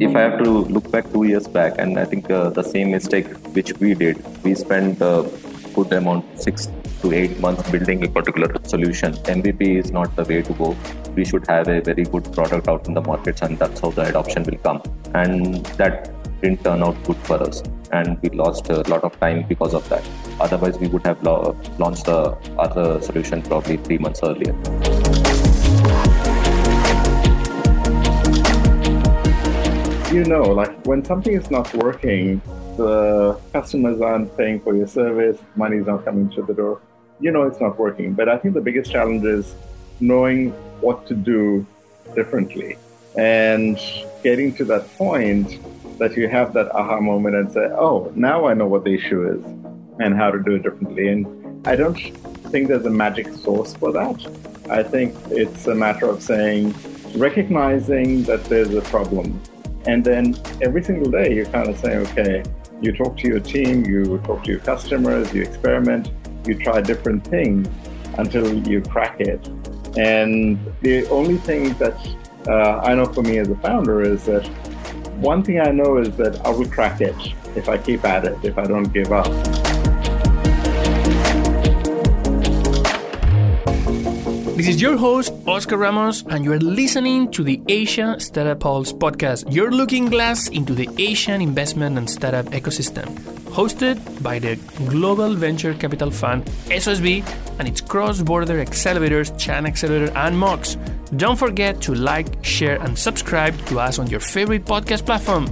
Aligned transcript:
if 0.00 0.16
I 0.16 0.20
have 0.20 0.42
to 0.42 0.50
look 0.74 0.90
back 0.90 1.10
two 1.12 1.24
years 1.24 1.46
back, 1.46 1.78
and 1.78 1.98
I 1.98 2.04
think 2.04 2.30
uh, 2.30 2.50
the 2.50 2.62
same 2.62 2.90
mistake 2.90 3.26
which 3.54 3.72
we 3.78 3.94
did, 3.94 4.22
we 4.42 4.54
spent 4.54 5.00
a 5.00 5.28
good 5.74 5.92
amount, 5.92 6.40
six 6.40 6.68
to 7.02 7.12
eight 7.12 7.38
months 7.40 7.70
building 7.70 8.04
a 8.04 8.08
particular 8.08 8.48
solution. 8.64 9.12
MVP 9.14 9.78
is 9.78 9.90
not 9.92 10.14
the 10.16 10.24
way 10.24 10.42
to 10.42 10.52
go. 10.54 10.76
We 11.14 11.24
should 11.24 11.46
have 11.48 11.68
a 11.68 11.80
very 11.80 12.04
good 12.04 12.32
product 12.32 12.68
out 12.68 12.88
in 12.88 12.94
the 12.94 13.02
markets, 13.02 13.42
and 13.42 13.58
that's 13.58 13.80
how 13.80 13.90
the 13.90 14.02
adoption 14.02 14.44
will 14.44 14.58
come. 14.58 14.82
And 15.14 15.64
that 15.82 16.10
didn't 16.40 16.64
turn 16.64 16.82
out 16.82 17.02
good 17.04 17.18
for 17.18 17.42
us, 17.42 17.62
and 17.92 18.20
we 18.22 18.30
lost 18.30 18.68
a 18.70 18.80
lot 18.88 19.04
of 19.04 19.18
time 19.20 19.46
because 19.48 19.74
of 19.74 19.88
that. 19.88 20.04
Otherwise, 20.40 20.78
we 20.78 20.88
would 20.88 21.04
have 21.06 21.22
lo- 21.22 21.56
launched 21.78 22.06
the 22.06 22.36
other 22.58 23.00
solution 23.00 23.42
probably 23.42 23.76
three 23.78 23.98
months 23.98 24.20
earlier. 24.22 24.54
you 30.12 30.24
know, 30.24 30.42
like 30.42 30.86
when 30.86 31.04
something 31.04 31.34
is 31.34 31.50
not 31.50 31.72
working, 31.74 32.40
the 32.76 33.38
customers 33.52 34.00
aren't 34.00 34.34
paying 34.38 34.58
for 34.58 34.74
your 34.74 34.86
service, 34.86 35.38
money's 35.54 35.86
not 35.86 36.04
coming 36.04 36.30
through 36.30 36.46
the 36.46 36.54
door, 36.54 36.80
you 37.20 37.30
know 37.30 37.42
it's 37.42 37.60
not 37.60 37.78
working. 37.78 38.14
But 38.14 38.28
I 38.28 38.38
think 38.38 38.54
the 38.54 38.60
biggest 38.60 38.90
challenge 38.90 39.24
is 39.24 39.54
knowing 40.00 40.50
what 40.80 41.06
to 41.08 41.14
do 41.14 41.66
differently 42.14 42.78
and 43.16 43.78
getting 44.22 44.54
to 44.54 44.64
that 44.64 44.88
point 44.96 45.58
that 45.98 46.16
you 46.16 46.28
have 46.28 46.52
that 46.54 46.74
aha 46.74 47.00
moment 47.00 47.36
and 47.36 47.50
say, 47.50 47.68
oh, 47.72 48.12
now 48.14 48.46
I 48.46 48.54
know 48.54 48.66
what 48.66 48.84
the 48.84 48.94
issue 48.94 49.28
is 49.28 49.44
and 50.00 50.16
how 50.16 50.30
to 50.30 50.40
do 50.42 50.54
it 50.54 50.62
differently. 50.62 51.08
And 51.08 51.66
I 51.66 51.76
don't 51.76 51.98
think 52.50 52.68
there's 52.68 52.86
a 52.86 52.90
magic 52.90 53.32
source 53.34 53.74
for 53.74 53.92
that. 53.92 54.26
I 54.70 54.82
think 54.82 55.14
it's 55.30 55.66
a 55.66 55.74
matter 55.74 56.06
of 56.06 56.22
saying, 56.22 56.74
recognizing 57.16 58.22
that 58.24 58.44
there's 58.44 58.74
a 58.74 58.82
problem 58.82 59.40
and 59.88 60.04
then 60.04 60.36
every 60.60 60.82
single 60.84 61.10
day, 61.10 61.34
you're 61.34 61.46
kind 61.46 61.68
of 61.68 61.78
saying, 61.78 62.06
okay, 62.08 62.42
you 62.82 62.92
talk 62.92 63.16
to 63.18 63.28
your 63.28 63.40
team, 63.40 63.86
you 63.86 64.18
talk 64.18 64.44
to 64.44 64.50
your 64.50 64.60
customers, 64.60 65.32
you 65.32 65.42
experiment, 65.42 66.10
you 66.46 66.58
try 66.58 66.82
different 66.82 67.26
things 67.26 67.66
until 68.18 68.52
you 68.68 68.82
crack 68.82 69.18
it. 69.20 69.46
And 69.96 70.58
the 70.82 71.08
only 71.08 71.38
thing 71.38 71.72
that 71.78 71.96
uh, 72.46 72.80
I 72.80 72.94
know 72.94 73.06
for 73.06 73.22
me 73.22 73.38
as 73.38 73.48
a 73.48 73.56
founder 73.56 74.02
is 74.02 74.24
that 74.26 74.48
one 75.20 75.42
thing 75.42 75.60
I 75.60 75.70
know 75.70 75.98
is 75.98 76.16
that 76.16 76.44
I 76.46 76.50
will 76.50 76.68
crack 76.68 77.00
it 77.00 77.14
if 77.56 77.68
I 77.68 77.76
keep 77.76 78.04
at 78.04 78.24
it, 78.24 78.38
if 78.44 78.56
I 78.56 78.64
don't 78.64 78.92
give 78.92 79.12
up. 79.12 79.26
This 84.56 84.66
is 84.66 84.82
your 84.82 84.96
host, 84.96 85.32
Oscar 85.46 85.76
Ramos, 85.76 86.24
and 86.30 86.44
you 86.44 86.52
are 86.52 86.58
listening 86.58 87.30
to 87.30 87.44
the 87.44 87.60
Asia 87.68 88.16
Startup 88.18 88.58
Pulse 88.58 88.92
podcast, 88.92 89.52
your 89.52 89.70
looking 89.70 90.06
glass 90.06 90.48
into 90.48 90.74
the 90.74 90.88
Asian 90.98 91.40
investment 91.40 91.96
and 91.96 92.10
startup 92.10 92.46
ecosystem. 92.46 93.06
Hosted 93.50 94.22
by 94.22 94.38
the 94.38 94.56
Global 94.88 95.34
Venture 95.34 95.74
Capital 95.74 96.10
Fund, 96.10 96.44
SOSV, 96.66 97.24
and 97.58 97.68
its 97.68 97.80
cross 97.80 98.20
border 98.20 98.64
accelerators, 98.64 99.30
Chinaccelerator, 99.38 100.14
and 100.14 100.38
MOX. 100.38 100.76
Don't 101.16 101.38
forget 101.38 101.80
to 101.82 101.94
like, 101.94 102.44
share, 102.44 102.80
and 102.82 102.98
subscribe 102.98 103.56
to 103.66 103.80
us 103.80 103.98
on 103.98 104.08
your 104.08 104.20
favorite 104.20 104.66
podcast 104.66 105.06
platform. 105.06 105.46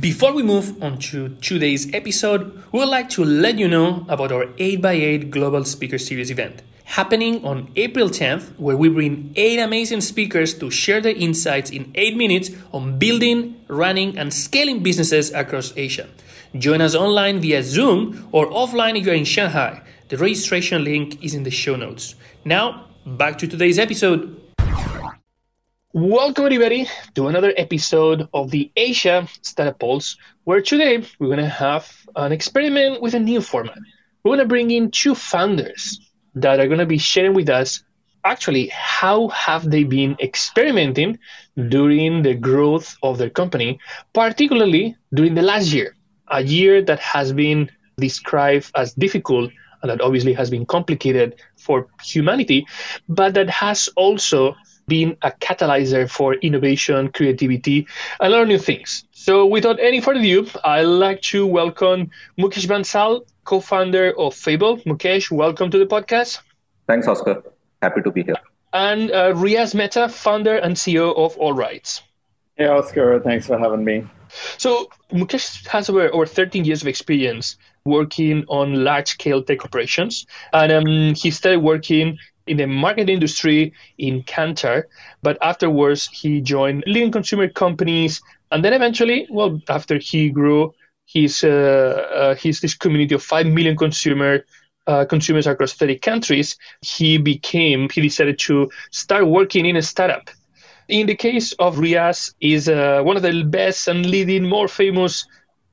Before 0.00 0.34
we 0.34 0.42
move 0.42 0.82
on 0.82 0.98
to 1.10 1.30
today's 1.40 1.92
episode, 1.94 2.62
we 2.72 2.80
would 2.80 2.88
like 2.88 3.08
to 3.10 3.24
let 3.24 3.58
you 3.58 3.68
know 3.68 4.04
about 4.08 4.32
our 4.32 4.46
8x8 4.58 5.30
Global 5.30 5.64
Speaker 5.64 5.98
Series 5.98 6.30
event 6.30 6.62
happening 6.84 7.44
on 7.44 7.70
April 7.76 8.08
10th, 8.08 8.56
where 8.58 8.76
we 8.76 8.88
bring 8.88 9.32
8 9.34 9.58
amazing 9.58 10.00
speakers 10.00 10.54
to 10.54 10.70
share 10.70 11.00
their 11.00 11.16
insights 11.16 11.70
in 11.70 11.90
8 11.94 12.16
minutes 12.16 12.50
on 12.72 12.98
building, 12.98 13.56
running, 13.68 14.16
and 14.16 14.32
scaling 14.32 14.82
businesses 14.82 15.32
across 15.32 15.72
Asia. 15.76 16.08
Join 16.56 16.80
us 16.80 16.94
online 16.94 17.40
via 17.40 17.62
Zoom 17.62 18.28
or 18.30 18.46
offline 18.50 18.98
if 18.98 19.04
you're 19.04 19.14
in 19.14 19.24
Shanghai. 19.24 19.82
The 20.08 20.16
registration 20.18 20.84
link 20.84 21.24
is 21.24 21.34
in 21.34 21.42
the 21.42 21.50
show 21.50 21.74
notes. 21.74 22.14
Now, 22.44 22.86
back 23.04 23.38
to 23.38 23.48
today's 23.48 23.76
episode. 23.76 24.40
Welcome, 25.92 26.44
everybody, 26.44 26.86
to 27.16 27.26
another 27.26 27.52
episode 27.56 28.28
of 28.32 28.52
the 28.52 28.70
Asia 28.76 29.26
Startup 29.42 29.76
Pulse, 29.76 30.16
where 30.44 30.62
today 30.62 31.02
we're 31.18 31.26
going 31.26 31.40
to 31.40 31.48
have 31.48 31.92
an 32.14 32.30
experiment 32.30 33.02
with 33.02 33.14
a 33.14 33.18
new 33.18 33.40
format. 33.40 33.78
We're 34.22 34.36
going 34.36 34.46
to 34.46 34.48
bring 34.48 34.70
in 34.70 34.92
two 34.92 35.16
founders 35.16 35.98
that 36.36 36.60
are 36.60 36.68
going 36.68 36.78
to 36.78 36.86
be 36.86 36.98
sharing 36.98 37.34
with 37.34 37.48
us 37.48 37.82
actually 38.22 38.68
how 38.68 39.26
have 39.28 39.68
they 39.68 39.82
been 39.82 40.16
experimenting 40.20 41.18
during 41.68 42.22
the 42.22 42.34
growth 42.34 42.96
of 43.02 43.18
their 43.18 43.30
company, 43.30 43.80
particularly 44.14 44.96
during 45.12 45.34
the 45.34 45.42
last 45.42 45.72
year, 45.72 45.96
a 46.28 46.44
year 46.44 46.80
that 46.82 47.00
has 47.00 47.32
been 47.32 47.68
described 47.98 48.70
as 48.76 48.94
difficult 48.94 49.50
and 49.82 49.90
that 49.90 50.00
obviously 50.00 50.32
has 50.34 50.50
been 50.50 50.66
complicated 50.66 51.36
for 51.56 51.88
humanity, 52.02 52.66
but 53.08 53.34
that 53.34 53.50
has 53.50 53.88
also 53.96 54.56
been 54.86 55.16
a 55.22 55.30
catalyzer 55.30 56.08
for 56.08 56.34
innovation, 56.34 57.10
creativity, 57.10 57.86
and 58.20 58.32
learning 58.32 58.48
new 58.48 58.58
things. 58.58 59.04
So, 59.12 59.46
without 59.46 59.80
any 59.80 60.00
further 60.00 60.20
ado, 60.20 60.46
I'd 60.64 60.82
like 60.82 61.20
to 61.32 61.46
welcome 61.46 62.10
Mukesh 62.38 62.66
Bansal, 62.66 63.26
co 63.44 63.60
founder 63.60 64.10
of 64.16 64.34
Phable. 64.34 64.82
Mukesh, 64.84 65.30
welcome 65.30 65.70
to 65.70 65.78
the 65.78 65.86
podcast. 65.86 66.40
Thanks, 66.86 67.08
Oscar. 67.08 67.42
Happy 67.82 68.02
to 68.02 68.10
be 68.10 68.22
here. 68.22 68.36
And 68.72 69.10
uh, 69.10 69.32
Riaz 69.32 69.74
Mehta, 69.74 70.08
founder 70.08 70.56
and 70.56 70.76
CEO 70.76 71.16
of 71.16 71.36
Alrites. 71.36 72.02
Hey, 72.56 72.66
Oscar. 72.66 73.20
Thanks 73.20 73.46
for 73.46 73.58
having 73.58 73.84
me. 73.84 74.06
So, 74.58 74.88
Mukesh 75.12 75.66
has 75.66 75.90
over, 75.90 76.12
over 76.12 76.26
13 76.26 76.64
years 76.64 76.82
of 76.82 76.88
experience 76.88 77.56
working 77.86 78.44
on 78.48 78.84
large 78.84 79.08
scale 79.08 79.42
tech 79.42 79.64
operations. 79.64 80.26
And 80.52 80.72
um, 80.72 81.14
he 81.14 81.30
started 81.30 81.60
working 81.60 82.18
in 82.46 82.56
the 82.58 82.66
market 82.66 83.08
industry 83.08 83.72
in 83.98 84.22
Kantar, 84.22 84.84
but 85.22 85.38
afterwards 85.42 86.08
he 86.08 86.40
joined 86.40 86.84
leading 86.86 87.10
consumer 87.10 87.48
companies, 87.48 88.20
and 88.50 88.64
then 88.64 88.72
eventually, 88.72 89.26
well, 89.30 89.60
after 89.68 89.98
he 89.98 90.30
grew 90.30 90.72
his 91.06 91.42
uh, 91.44 91.48
uh, 91.48 92.34
his 92.34 92.60
this 92.60 92.74
community 92.74 93.14
of 93.14 93.22
five 93.22 93.46
million 93.46 93.76
consumer 93.76 94.44
uh, 94.86 95.04
consumers 95.04 95.46
across 95.46 95.72
30 95.72 95.98
countries, 95.98 96.56
he 96.80 97.18
became 97.18 97.88
he 97.90 98.00
decided 98.00 98.38
to 98.40 98.70
start 98.90 99.26
working 99.26 99.66
in 99.66 99.76
a 99.76 99.82
startup. 99.82 100.30
In 100.88 101.06
the 101.08 101.16
case 101.16 101.52
of 101.54 101.76
Riaz, 101.76 102.32
is 102.40 102.68
uh, 102.68 103.00
one 103.02 103.16
of 103.16 103.22
the 103.22 103.42
best 103.42 103.88
and 103.88 104.06
leading, 104.06 104.48
more 104.48 104.68
famous 104.68 105.26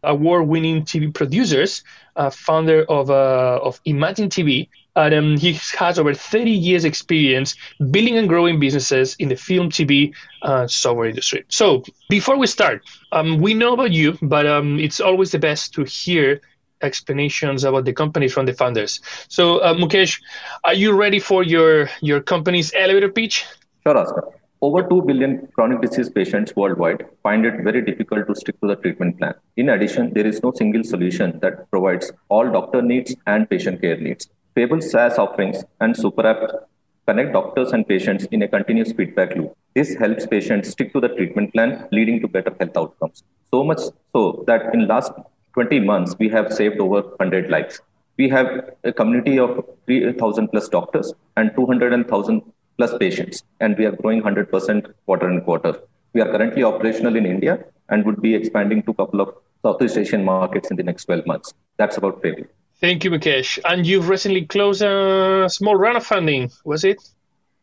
award-winning 0.03 0.84
TV 0.84 1.13
producers, 1.13 1.84
founder 2.31 2.84
of 2.84 3.09
uh, 3.09 3.59
of 3.62 3.79
Imagine 3.85 4.29
TV, 4.29 4.69
and 4.96 5.13
um, 5.13 5.38
he 5.38 5.53
has 5.78 5.97
over 5.97 6.13
30 6.13 6.51
years 6.51 6.85
experience 6.85 7.56
building 7.91 8.18
and 8.18 8.29
growing 8.29 8.59
businesses 8.59 9.16
in 9.19 9.29
the 9.29 9.35
film, 9.35 9.69
TV, 9.69 10.13
uh, 10.41 10.68
software 10.68 11.09
industry. 11.09 11.46
So 11.50 11.84
before 12.09 12.38
we 12.38 12.47
start, 12.47 12.84
um, 13.12 13.40
we 13.40 13.53
know 13.53 13.74
about 13.74 13.91
you, 13.91 14.18
but 14.22 14.46
um, 14.46 14.79
it's 14.79 15.00
always 15.00 15.31
the 15.31 15.40
best 15.40 15.74
to 15.75 15.84
hear 15.84 16.41
explanations 16.81 17.63
about 17.63 17.85
the 17.85 17.94
company 17.94 18.28
from 18.28 18.45
the 18.45 18.53
founders. 18.53 19.00
So 19.30 19.57
uh, 19.59 19.74
Mukesh, 19.74 20.22
are 20.63 20.74
you 20.74 20.94
ready 20.94 21.19
for 21.19 21.44
your 21.44 21.90
your 22.01 22.22
company's 22.22 22.74
elevator 22.74 23.09
pitch? 23.09 23.45
Sure, 23.85 23.97
Oscar. 23.97 24.42
Over 24.66 24.81
2 24.81 25.01
billion 25.01 25.50
chronic 25.53 25.81
disease 25.81 26.09
patients 26.09 26.56
worldwide 26.56 27.01
find 27.22 27.46
it 27.46 27.56
very 27.66 27.81
difficult 27.88 28.28
to 28.28 28.34
stick 28.34 28.57
to 28.62 28.68
the 28.69 28.78
treatment 28.78 29.18
plan. 29.18 29.34
In 29.57 29.68
addition, 29.68 30.13
there 30.13 30.25
is 30.25 30.41
no 30.41 30.53
single 30.56 30.85
solution 30.85 31.38
that 31.41 31.69
provides 31.69 32.13
all 32.29 32.50
doctor 32.50 32.81
needs 32.81 33.13
and 33.27 33.50
patient 33.50 33.81
care 33.81 33.98
needs. 33.98 34.30
Phable 34.56 34.81
SaaS 34.81 35.18
offerings 35.18 35.65
and 35.81 35.98
super 35.98 36.25
app 36.25 36.69
connect 37.06 37.33
doctors 37.33 37.74
and 37.74 37.86
patients 37.86 38.24
in 38.31 38.42
a 38.44 38.48
continuous 38.48 38.94
feedback 38.94 39.36
loop. 39.36 39.54
This 39.75 39.95
helps 39.95 40.25
patients 40.25 40.69
stick 40.69 40.94
to 40.94 41.01
the 41.01 41.09
treatment 41.09 41.51
plan, 41.51 41.89
leading 41.92 42.21
to 42.21 42.30
better 42.30 42.56
health 42.57 42.77
outcomes. 42.77 43.21
So 43.51 43.66
much 43.66 43.81
so 44.13 44.45
that 44.48 44.74
in 44.74 44.88
last 44.88 45.12
20 45.56 45.81
months, 45.81 46.16
we 46.18 46.30
have 46.30 46.54
saved 46.54 46.80
over 46.80 47.01
100 47.01 47.50
lives. 47.50 47.81
We 48.18 48.30
have 48.30 48.48
a 48.86 48.94
community 48.94 49.39
of 49.39 49.62
3,000 49.88 50.48
plus 50.48 50.69
doctors 50.69 51.13
and 51.36 51.51
200,000 51.54 52.44
plus 52.77 52.97
patients, 52.97 53.43
and 53.59 53.77
we 53.77 53.85
are 53.85 53.91
growing 53.91 54.21
100% 54.21 54.93
quarter 55.05 55.29
on 55.29 55.41
quarter. 55.41 55.79
We 56.13 56.21
are 56.21 56.31
currently 56.31 56.63
operational 56.63 57.15
in 57.15 57.25
India 57.25 57.63
and 57.89 58.05
would 58.05 58.21
be 58.21 58.35
expanding 58.35 58.83
to 58.83 58.91
a 58.91 58.93
couple 58.93 59.21
of 59.21 59.33
Southeast 59.63 59.97
Asian 59.97 60.23
markets 60.23 60.71
in 60.71 60.77
the 60.77 60.83
next 60.83 61.05
12 61.05 61.25
months. 61.25 61.53
That's 61.77 61.97
about 61.97 62.21
Phable. 62.21 62.47
Thank 62.81 63.03
you, 63.03 63.11
Mukesh. 63.11 63.59
And 63.65 63.85
you've 63.85 64.09
recently 64.09 64.45
closed 64.45 64.81
a 64.81 65.47
small 65.49 65.75
round 65.75 65.97
of 65.97 66.05
funding, 66.05 66.51
was 66.65 66.83
it? 66.83 67.01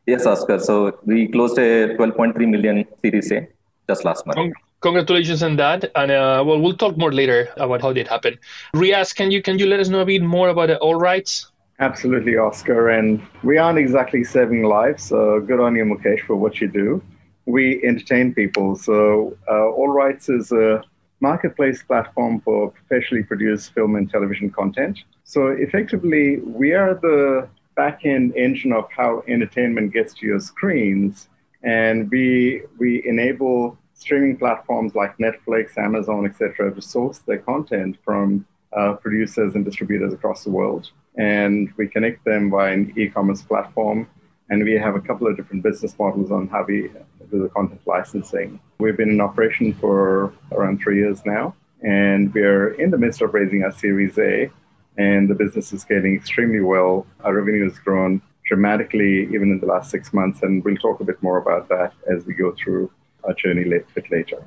Yes, 0.07 0.25
Oscar. 0.27 0.59
So 0.59 0.99
we 1.05 1.29
closed 1.29 1.59
a 1.59 1.95
12.3 1.97 2.37
million 2.49 2.87
Series 3.03 3.31
A 3.33 3.47
just 3.89 4.05
last 4.05 4.27
month. 4.27 4.55
congratulations 4.81 5.43
on 5.43 5.57
that 5.57 5.91
and 5.95 6.11
uh, 6.11 6.43
well 6.47 6.59
we'll 6.59 6.77
talk 6.77 6.97
more 6.97 7.13
later 7.13 7.49
about 7.57 7.83
how 7.83 7.93
did 7.93 8.09
happen 8.09 8.39
riaz 8.75 9.15
can 9.15 9.31
you 9.31 9.43
can 9.43 9.59
you 9.59 9.67
let 9.67 9.81
us 9.81 9.89
know 9.89 10.01
a 10.01 10.07
bit 10.07 10.23
more 10.23 10.49
about 10.49 10.69
the 10.69 10.79
Alrites 10.81 11.50
absolutely 11.81 12.37
oscar 12.37 12.91
and 12.91 13.23
we 13.43 13.57
aren't 13.57 13.79
exactly 13.79 14.23
saving 14.23 14.63
lives 14.63 15.05
so 15.05 15.41
good 15.41 15.61
on 15.61 15.75
you 15.75 15.85
mukesh 15.85 16.21
for 16.27 16.37
what 16.37 16.61
you 16.61 16.69
do 16.69 17.03
we 17.47 17.83
entertain 17.83 18.35
people 18.35 18.77
so 18.77 19.37
uh, 19.49 19.69
Alrites 19.81 20.29
is 20.29 20.53
a 20.53 20.83
marketplace 21.21 21.83
platform 21.83 22.41
for 22.43 22.71
professionally 22.71 23.25
produced 23.25 23.73
film 23.73 23.97
and 23.97 24.11
television 24.11 24.51
content 24.51 24.99
so 25.25 25.49
effectively 25.49 26.39
we 26.41 26.73
are 26.75 26.95
the 26.95 27.49
back 27.77 28.05
end 28.05 28.37
engine 28.37 28.73
of 28.73 28.87
how 28.95 29.23
entertainment 29.27 29.93
gets 29.93 30.13
to 30.15 30.27
your 30.27 30.41
screens 30.41 31.31
and 31.63 32.11
we 32.11 32.63
we 32.79 33.03
enable 33.07 33.77
streaming 33.95 34.35
platforms 34.35 34.95
like 34.95 35.17
Netflix, 35.19 35.77
Amazon, 35.77 36.25
etc., 36.25 36.75
to 36.75 36.81
source 36.81 37.19
their 37.19 37.39
content 37.39 37.99
from 38.03 38.47
uh, 38.75 38.95
producers 38.95 39.55
and 39.55 39.65
distributors 39.65 40.15
across 40.15 40.43
the 40.43 40.51
world. 40.51 40.91
And 41.17 41.73
we 41.77 41.89
connect 41.89 42.25
them 42.25 42.51
via 42.51 42.73
an 42.73 42.93
e-commerce 42.97 43.43
platform. 43.43 44.09
And 44.49 44.65
we 44.65 44.73
have 44.73 44.95
a 44.97 45.01
couple 45.01 45.27
of 45.27 45.37
different 45.37 45.63
business 45.63 45.97
models 45.99 46.31
on 46.31 46.49
how 46.49 46.65
we 46.67 46.91
do 47.31 47.43
the 47.43 47.49
content 47.51 47.81
licensing. 47.87 48.61
We've 48.79 48.97
been 48.97 49.11
in 49.11 49.21
operation 49.21 49.73
for 49.75 50.33
around 50.53 50.81
three 50.81 50.99
years 50.99 51.25
now, 51.25 51.55
and 51.83 52.35
we're 52.35 52.73
in 52.75 52.91
the 52.91 52.99
midst 52.99 53.23
of 53.23 53.33
raising 53.33 53.63
our 53.63 53.73
Series 53.73 54.19
A, 54.19 54.51
and 54.99 55.31
the 55.31 55.35
business 55.35 55.73
is 55.73 55.83
scaling 55.83 56.17
extremely 56.17 56.61
well. 56.61 57.07
Our 57.21 57.35
revenue 57.37 57.65
has 57.69 57.79
grown 57.79 58.21
dramatically 58.47 59.29
even 59.33 59.53
in 59.53 59.61
the 59.61 59.67
last 59.67 59.91
six 59.91 60.13
months, 60.13 60.43
and 60.43 60.65
we'll 60.65 60.77
talk 60.77 61.01
a 61.01 61.05
bit 61.05 61.23
more 61.23 61.39
about 61.39 61.69
that 61.69 61.93
as 62.13 62.27
we 62.27 62.35
go 62.35 62.55
through 62.61 62.91
our 63.25 63.35
journey 63.35 63.63
a 63.63 63.81
bit 63.95 64.11
later. 64.11 64.43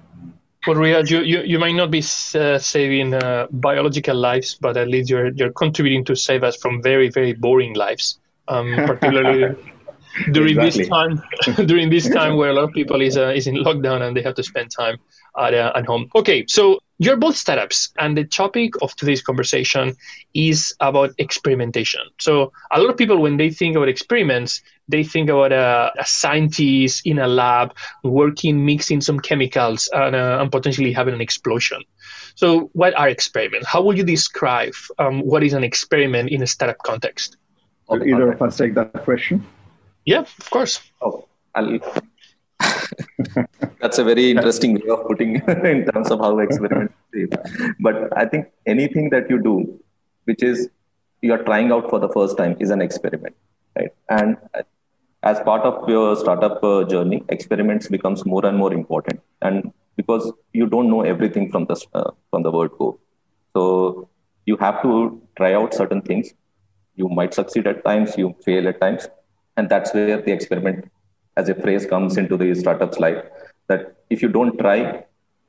Well, 0.65 0.77
Riaz, 0.77 1.09
you, 1.09 1.21
you, 1.21 1.41
you 1.41 1.59
might 1.59 1.75
not 1.75 1.91
be 1.91 1.99
uh, 1.99 2.57
saving 2.57 3.13
uh, 3.13 3.47
biological 3.51 4.15
lives, 4.15 4.55
but 4.55 4.77
at 4.77 4.87
least 4.87 5.09
you're, 5.09 5.27
you're 5.33 5.51
contributing 5.51 6.05
to 6.05 6.15
save 6.15 6.43
us 6.43 6.55
from 6.55 6.81
very, 6.81 7.09
very 7.09 7.33
boring 7.33 7.73
lives, 7.73 8.17
um, 8.47 8.73
particularly 8.85 9.55
during 10.31 10.55
this 10.57 10.87
time 10.87 11.21
during 11.65 11.89
this 11.89 12.09
time 12.09 12.37
where 12.37 12.49
a 12.49 12.53
lot 12.53 12.65
of 12.65 12.71
people 12.71 13.01
is, 13.01 13.17
uh, 13.17 13.29
is 13.29 13.47
in 13.47 13.55
lockdown 13.55 14.01
and 14.01 14.15
they 14.15 14.21
have 14.21 14.35
to 14.35 14.43
spend 14.43 14.71
time 14.71 14.97
at, 15.37 15.53
uh, 15.53 15.71
at 15.75 15.85
home. 15.85 16.09
Okay, 16.15 16.45
so 16.47 16.79
you're 16.99 17.17
both 17.17 17.35
startups, 17.35 17.91
and 17.97 18.15
the 18.15 18.23
topic 18.23 18.81
of 18.81 18.95
today's 18.95 19.21
conversation 19.21 19.95
is 20.33 20.75
about 20.79 21.11
experimentation. 21.17 22.01
So, 22.19 22.53
a 22.71 22.79
lot 22.79 22.91
of 22.91 22.97
people, 22.97 23.17
when 23.17 23.37
they 23.37 23.49
think 23.49 23.75
about 23.75 23.89
experiments, 23.89 24.61
they 24.87 25.03
think 25.03 25.29
about 25.29 25.51
a, 25.51 25.91
a 25.97 26.05
scientist 26.05 27.05
in 27.05 27.19
a 27.19 27.27
lab 27.27 27.75
working, 28.03 28.65
mixing 28.65 29.01
some 29.01 29.19
chemicals, 29.19 29.89
and, 29.91 30.15
uh, 30.15 30.37
and, 30.39 30.51
potentially 30.51 30.93
having 30.93 31.15
an 31.15 31.21
explosion. 31.21 31.83
So, 32.35 32.69
what 32.73 32.97
are 32.97 33.09
experiments? 33.09 33.67
How 33.67 33.81
would 33.81 33.97
you 33.97 34.03
describe 34.03 34.73
um, 34.99 35.21
what 35.21 35.43
is 35.43 35.53
an 35.53 35.63
experiment 35.63 36.29
in 36.29 36.41
a 36.43 36.47
startup 36.47 36.77
context? 36.85 37.37
Either 37.91 38.31
of 38.31 38.41
us 38.41 38.57
take 38.57 38.75
that 38.75 38.93
question. 39.03 39.45
Yeah, 40.05 40.21
of 40.21 40.49
course. 40.49 40.81
Oh, 41.01 41.27
I'll 41.55 41.79
That's 43.81 43.97
a 43.97 44.03
very 44.03 44.31
interesting 44.31 44.75
way 44.75 44.89
of 44.89 45.05
putting 45.07 45.35
in 45.73 45.85
terms 45.85 46.11
of 46.11 46.19
how 46.19 46.39
experiments 46.39 46.93
But 47.79 48.15
I 48.17 48.25
think 48.25 48.47
anything 48.65 49.09
that 49.09 49.29
you 49.29 49.41
do, 49.41 49.79
which 50.25 50.43
is 50.43 50.69
you're 51.21 51.43
trying 51.43 51.71
out 51.71 51.89
for 51.89 51.99
the 51.99 52.09
first 52.09 52.37
time, 52.37 52.55
is 52.59 52.69
an 52.69 52.81
experiment, 52.81 53.35
right? 53.77 53.91
And 54.09 54.37
as 55.23 55.39
part 55.41 55.61
of 55.63 55.87
your 55.89 56.15
startup 56.15 56.63
uh, 56.63 56.83
journey, 56.83 57.23
experiments 57.29 57.87
becomes 57.87 58.25
more 58.25 58.45
and 58.45 58.57
more 58.57 58.73
important, 58.73 59.21
and 59.41 59.71
because 59.95 60.31
you 60.53 60.67
don't 60.67 60.89
know 60.89 61.01
everything 61.01 61.51
from 61.51 61.65
the 61.65 61.77
uh, 61.93 62.11
from 62.29 62.43
the 62.43 62.51
word 62.51 62.71
go, 62.77 62.99
so 63.55 64.09
you 64.45 64.57
have 64.57 64.81
to 64.81 65.21
try 65.37 65.53
out 65.53 65.73
certain 65.73 66.01
things. 66.01 66.33
You 66.95 67.09
might 67.09 67.33
succeed 67.33 67.67
at 67.67 67.83
times, 67.85 68.17
you 68.17 68.35
fail 68.45 68.67
at 68.67 68.79
times, 68.81 69.07
and 69.57 69.69
that's 69.69 69.93
where 69.93 70.21
the 70.21 70.31
experiment 70.31 70.89
as 71.37 71.49
a 71.49 71.55
phrase 71.55 71.85
comes 71.85 72.17
into 72.17 72.37
the 72.37 72.53
startup's 72.53 72.99
life 72.99 73.23
that 73.67 73.95
if 74.09 74.21
you 74.21 74.29
don't 74.29 74.57
try, 74.57 75.03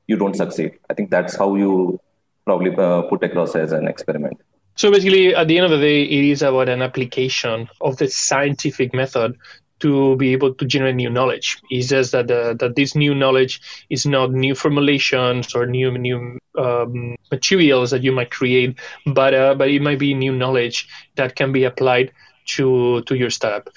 you 0.07 0.17
don't 0.17 0.37
succeed. 0.37 0.79
I 0.91 0.95
think 0.95 1.11
that's 1.11 1.37
how 1.37 1.55
you 1.57 2.01
probably 2.47 2.75
uh, 2.77 3.03
put 3.03 3.23
across 3.25 3.57
as 3.57 3.73
an 3.73 3.89
experiment. 3.89 4.41
So 4.77 4.91
basically, 4.91 5.35
at 5.35 5.49
the 5.49 5.57
end 5.57 5.67
of 5.67 5.71
the 5.71 5.79
day, 5.79 6.03
it 6.03 6.25
is 6.25 6.43
about 6.43 6.69
an 6.69 6.83
application 6.83 7.69
of 7.81 7.97
the 7.97 8.09
scientific 8.09 8.93
method 8.93 9.37
to 9.81 10.17
be 10.17 10.33
able 10.33 10.55
to 10.55 10.65
generate 10.65 10.95
new 10.95 11.11
knowledge. 11.11 11.61
It's 11.71 11.89
just 11.89 12.13
that 12.13 12.29
the, 12.29 12.57
that 12.59 12.77
this 12.77 12.95
new 12.95 13.15
knowledge 13.15 13.61
is 13.91 14.07
not 14.07 14.33
new 14.33 14.55
formulations 14.55 15.55
or 15.55 15.67
new 15.67 15.97
new 15.99 16.39
um, 16.57 17.17
materials 17.31 17.91
that 17.91 18.03
you 18.03 18.13
might 18.13 18.31
create, 18.31 18.79
but 19.07 19.35
uh, 19.35 19.55
but 19.55 19.69
it 19.69 19.83
might 19.83 19.99
be 19.99 20.15
new 20.15 20.33
knowledge 20.33 20.89
that 21.17 21.37
can 21.37 21.53
be 21.53 21.65
applied 21.65 22.13
to 22.47 23.03
to 23.03 23.15
your 23.17 23.31
startup. 23.31 23.71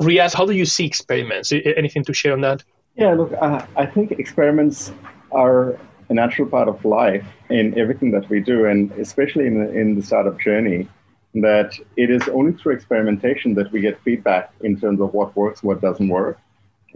Riaz, 0.00 0.34
how 0.34 0.46
do 0.46 0.52
you 0.52 0.64
see 0.64 0.86
experiments? 0.86 1.52
Anything 1.52 2.04
to 2.04 2.14
share 2.14 2.32
on 2.32 2.40
that? 2.40 2.64
Yeah, 2.96 3.14
look, 3.14 3.32
uh, 3.32 3.64
I 3.76 3.86
think 3.86 4.12
experiments 4.12 4.92
are 5.30 5.78
a 6.08 6.14
natural 6.14 6.48
part 6.48 6.68
of 6.68 6.84
life 6.84 7.24
in 7.50 7.78
everything 7.78 8.10
that 8.12 8.28
we 8.28 8.40
do, 8.40 8.66
and 8.66 8.90
especially 8.92 9.46
in 9.46 9.60
the, 9.60 9.70
in 9.72 9.94
the 9.94 10.02
startup 10.02 10.40
journey, 10.40 10.88
that 11.34 11.72
it 11.96 12.10
is 12.10 12.28
only 12.28 12.52
through 12.52 12.74
experimentation 12.74 13.54
that 13.54 13.70
we 13.70 13.80
get 13.80 14.00
feedback 14.02 14.52
in 14.62 14.78
terms 14.80 15.00
of 15.00 15.14
what 15.14 15.36
works, 15.36 15.62
what 15.62 15.80
doesn't 15.80 16.08
work. 16.08 16.38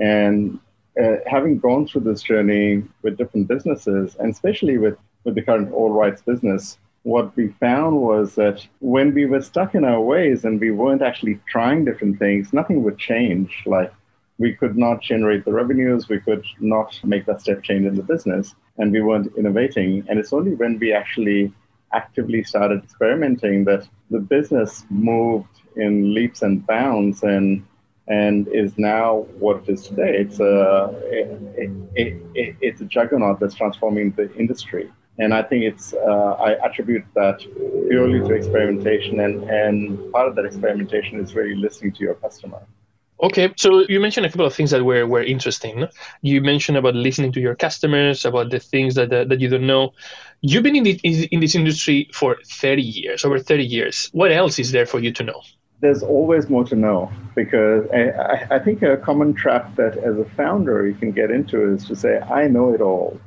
And 0.00 0.58
uh, 1.00 1.16
having 1.26 1.58
gone 1.58 1.86
through 1.86 2.02
this 2.02 2.22
journey 2.22 2.82
with 3.02 3.16
different 3.16 3.46
businesses, 3.46 4.16
and 4.18 4.32
especially 4.32 4.78
with, 4.78 4.96
with 5.22 5.36
the 5.36 5.42
current 5.42 5.70
Alrites 5.70 6.24
business, 6.24 6.78
what 7.04 7.36
we 7.36 7.48
found 7.60 8.00
was 8.00 8.34
that 8.34 8.66
when 8.80 9.12
we 9.14 9.26
were 9.26 9.42
stuck 9.42 9.74
in 9.74 9.84
our 9.84 10.00
ways 10.00 10.44
and 10.44 10.58
we 10.58 10.70
weren't 10.70 11.02
actually 11.02 11.38
trying 11.46 11.84
different 11.84 12.18
things, 12.18 12.52
nothing 12.52 12.82
would 12.82 12.98
change. 12.98 13.62
Like 13.66 13.92
we 14.38 14.54
could 14.54 14.76
not 14.76 15.02
generate 15.02 15.44
the 15.44 15.52
revenues, 15.52 16.08
we 16.08 16.18
could 16.18 16.44
not 16.60 16.98
make 17.04 17.26
that 17.26 17.42
step 17.42 17.62
change 17.62 17.86
in 17.86 17.94
the 17.94 18.02
business, 18.02 18.54
and 18.78 18.90
we 18.90 19.02
weren't 19.02 19.30
innovating. 19.36 20.04
And 20.08 20.18
it's 20.18 20.32
only 20.32 20.54
when 20.54 20.78
we 20.78 20.92
actually 20.92 21.52
actively 21.92 22.42
started 22.42 22.82
experimenting 22.82 23.64
that 23.64 23.86
the 24.10 24.18
business 24.18 24.84
moved 24.88 25.60
in 25.76 26.14
leaps 26.14 26.42
and 26.42 26.66
bounds 26.66 27.22
and 27.22 27.64
and 28.06 28.48
is 28.48 28.76
now 28.76 29.26
what 29.38 29.56
it 29.62 29.68
is 29.68 29.86
today. 29.88 30.16
It's 30.18 30.40
a 30.40 30.90
it, 31.04 31.38
it, 31.94 32.22
it, 32.34 32.56
it's 32.62 32.80
a 32.80 32.86
juggernaut 32.86 33.40
that's 33.40 33.54
transforming 33.54 34.12
the 34.12 34.34
industry. 34.36 34.90
And 35.18 35.32
I 35.32 35.42
think 35.42 35.64
it's, 35.64 35.92
uh, 35.92 36.32
I 36.40 36.52
attribute 36.66 37.04
that 37.14 37.38
purely 37.88 38.18
to 38.20 38.34
experimentation. 38.34 39.20
And, 39.20 39.44
and 39.44 40.12
part 40.12 40.28
of 40.28 40.34
that 40.36 40.44
experimentation 40.44 41.20
is 41.20 41.34
really 41.34 41.54
listening 41.54 41.92
to 41.92 42.00
your 42.00 42.14
customer. 42.14 42.60
Okay, 43.22 43.54
so 43.56 43.86
you 43.88 44.00
mentioned 44.00 44.26
a 44.26 44.28
couple 44.28 44.44
of 44.44 44.54
things 44.54 44.72
that 44.72 44.84
were, 44.84 45.06
were 45.06 45.22
interesting. 45.22 45.86
You 46.22 46.40
mentioned 46.40 46.76
about 46.76 46.94
listening 46.94 47.30
to 47.32 47.40
your 47.40 47.54
customers, 47.54 48.24
about 48.24 48.50
the 48.50 48.58
things 48.58 48.96
that, 48.96 49.10
that, 49.10 49.28
that 49.28 49.40
you 49.40 49.48
don't 49.48 49.66
know. 49.66 49.92
You've 50.40 50.64
been 50.64 50.76
in, 50.76 50.82
the, 50.82 51.00
in 51.30 51.40
this 51.40 51.54
industry 51.54 52.10
for 52.12 52.36
30 52.44 52.82
years, 52.82 53.24
over 53.24 53.38
30 53.38 53.64
years. 53.64 54.10
What 54.12 54.32
else 54.32 54.58
is 54.58 54.72
there 54.72 54.84
for 54.84 54.98
you 54.98 55.12
to 55.12 55.22
know? 55.22 55.42
There's 55.80 56.02
always 56.02 56.50
more 56.50 56.64
to 56.64 56.74
know 56.74 57.12
because 57.34 57.88
I, 57.92 58.56
I 58.56 58.58
think 58.58 58.82
a 58.82 58.96
common 58.96 59.32
trap 59.32 59.76
that 59.76 59.96
as 59.96 60.18
a 60.18 60.24
founder 60.36 60.86
you 60.86 60.94
can 60.94 61.12
get 61.12 61.30
into 61.30 61.72
is 61.72 61.86
to 61.86 61.96
say, 61.96 62.18
I 62.18 62.48
know 62.48 62.74
it 62.74 62.80
all. 62.80 63.20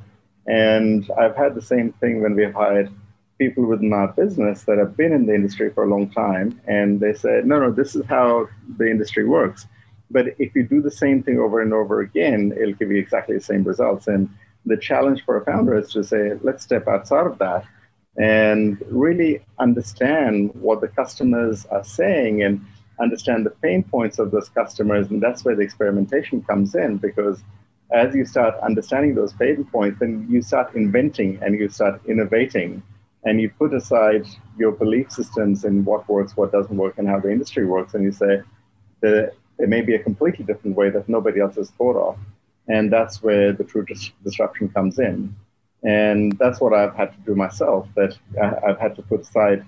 And 0.48 1.08
I've 1.18 1.36
had 1.36 1.54
the 1.54 1.62
same 1.62 1.92
thing 1.92 2.22
when 2.22 2.34
we've 2.34 2.54
hired 2.54 2.90
people 3.38 3.66
within 3.66 3.92
our 3.92 4.08
business 4.08 4.64
that 4.64 4.78
have 4.78 4.96
been 4.96 5.12
in 5.12 5.26
the 5.26 5.34
industry 5.34 5.70
for 5.70 5.84
a 5.84 5.88
long 5.88 6.10
time. 6.10 6.60
And 6.66 6.98
they 6.98 7.12
said, 7.12 7.46
no, 7.46 7.60
no, 7.60 7.70
this 7.70 7.94
is 7.94 8.04
how 8.06 8.48
the 8.78 8.90
industry 8.90 9.26
works. 9.26 9.66
But 10.10 10.28
if 10.38 10.54
you 10.54 10.62
do 10.64 10.80
the 10.80 10.90
same 10.90 11.22
thing 11.22 11.38
over 11.38 11.60
and 11.60 11.72
over 11.74 12.00
again, 12.00 12.52
it'll 12.58 12.74
give 12.74 12.90
you 12.90 12.98
exactly 12.98 13.36
the 13.36 13.44
same 13.44 13.62
results. 13.62 14.06
And 14.06 14.30
the 14.64 14.78
challenge 14.78 15.22
for 15.24 15.38
a 15.38 15.44
founder 15.44 15.76
is 15.76 15.92
to 15.92 16.02
say, 16.02 16.32
let's 16.42 16.64
step 16.64 16.88
outside 16.88 17.26
of 17.26 17.38
that 17.38 17.64
and 18.16 18.82
really 18.90 19.44
understand 19.58 20.50
what 20.54 20.80
the 20.80 20.88
customers 20.88 21.66
are 21.66 21.84
saying 21.84 22.42
and 22.42 22.64
understand 23.00 23.46
the 23.46 23.50
pain 23.50 23.84
points 23.84 24.18
of 24.18 24.30
those 24.30 24.48
customers. 24.48 25.10
And 25.10 25.22
that's 25.22 25.44
where 25.44 25.54
the 25.54 25.62
experimentation 25.62 26.42
comes 26.42 26.74
in 26.74 26.96
because 26.96 27.40
as 27.90 28.14
you 28.14 28.24
start 28.24 28.54
understanding 28.60 29.14
those 29.14 29.32
pain 29.32 29.64
points, 29.64 29.98
then 30.00 30.26
you 30.28 30.42
start 30.42 30.74
inventing 30.74 31.38
and 31.42 31.58
you 31.58 31.68
start 31.68 32.00
innovating 32.06 32.82
and 33.24 33.40
you 33.40 33.50
put 33.50 33.74
aside 33.74 34.26
your 34.56 34.72
belief 34.72 35.10
systems 35.10 35.64
in 35.64 35.84
what 35.84 36.08
works, 36.08 36.36
what 36.36 36.52
doesn't 36.52 36.76
work, 36.76 36.98
and 36.98 37.08
how 37.08 37.18
the 37.18 37.30
industry 37.30 37.66
works, 37.66 37.94
and 37.94 38.04
you 38.04 38.12
say 38.12 38.42
there, 39.00 39.32
may 39.58 39.80
be 39.80 39.94
a 39.94 39.98
completely 39.98 40.44
different 40.44 40.76
way 40.76 40.88
that 40.88 41.08
nobody 41.08 41.40
else 41.40 41.56
has 41.56 41.70
thought 41.72 41.96
of. 41.96 42.16
And 42.68 42.92
that's 42.92 43.22
where 43.22 43.52
the 43.52 43.64
true 43.64 43.84
dis- 43.84 44.12
disruption 44.22 44.68
comes 44.68 44.98
in. 44.98 45.34
And 45.82 46.38
that's 46.38 46.60
what 46.60 46.72
I've 46.72 46.94
had 46.94 47.12
to 47.12 47.18
do 47.26 47.34
myself, 47.34 47.88
that 47.96 48.16
I've 48.40 48.78
had 48.78 48.94
to 48.96 49.02
put 49.02 49.22
aside 49.22 49.64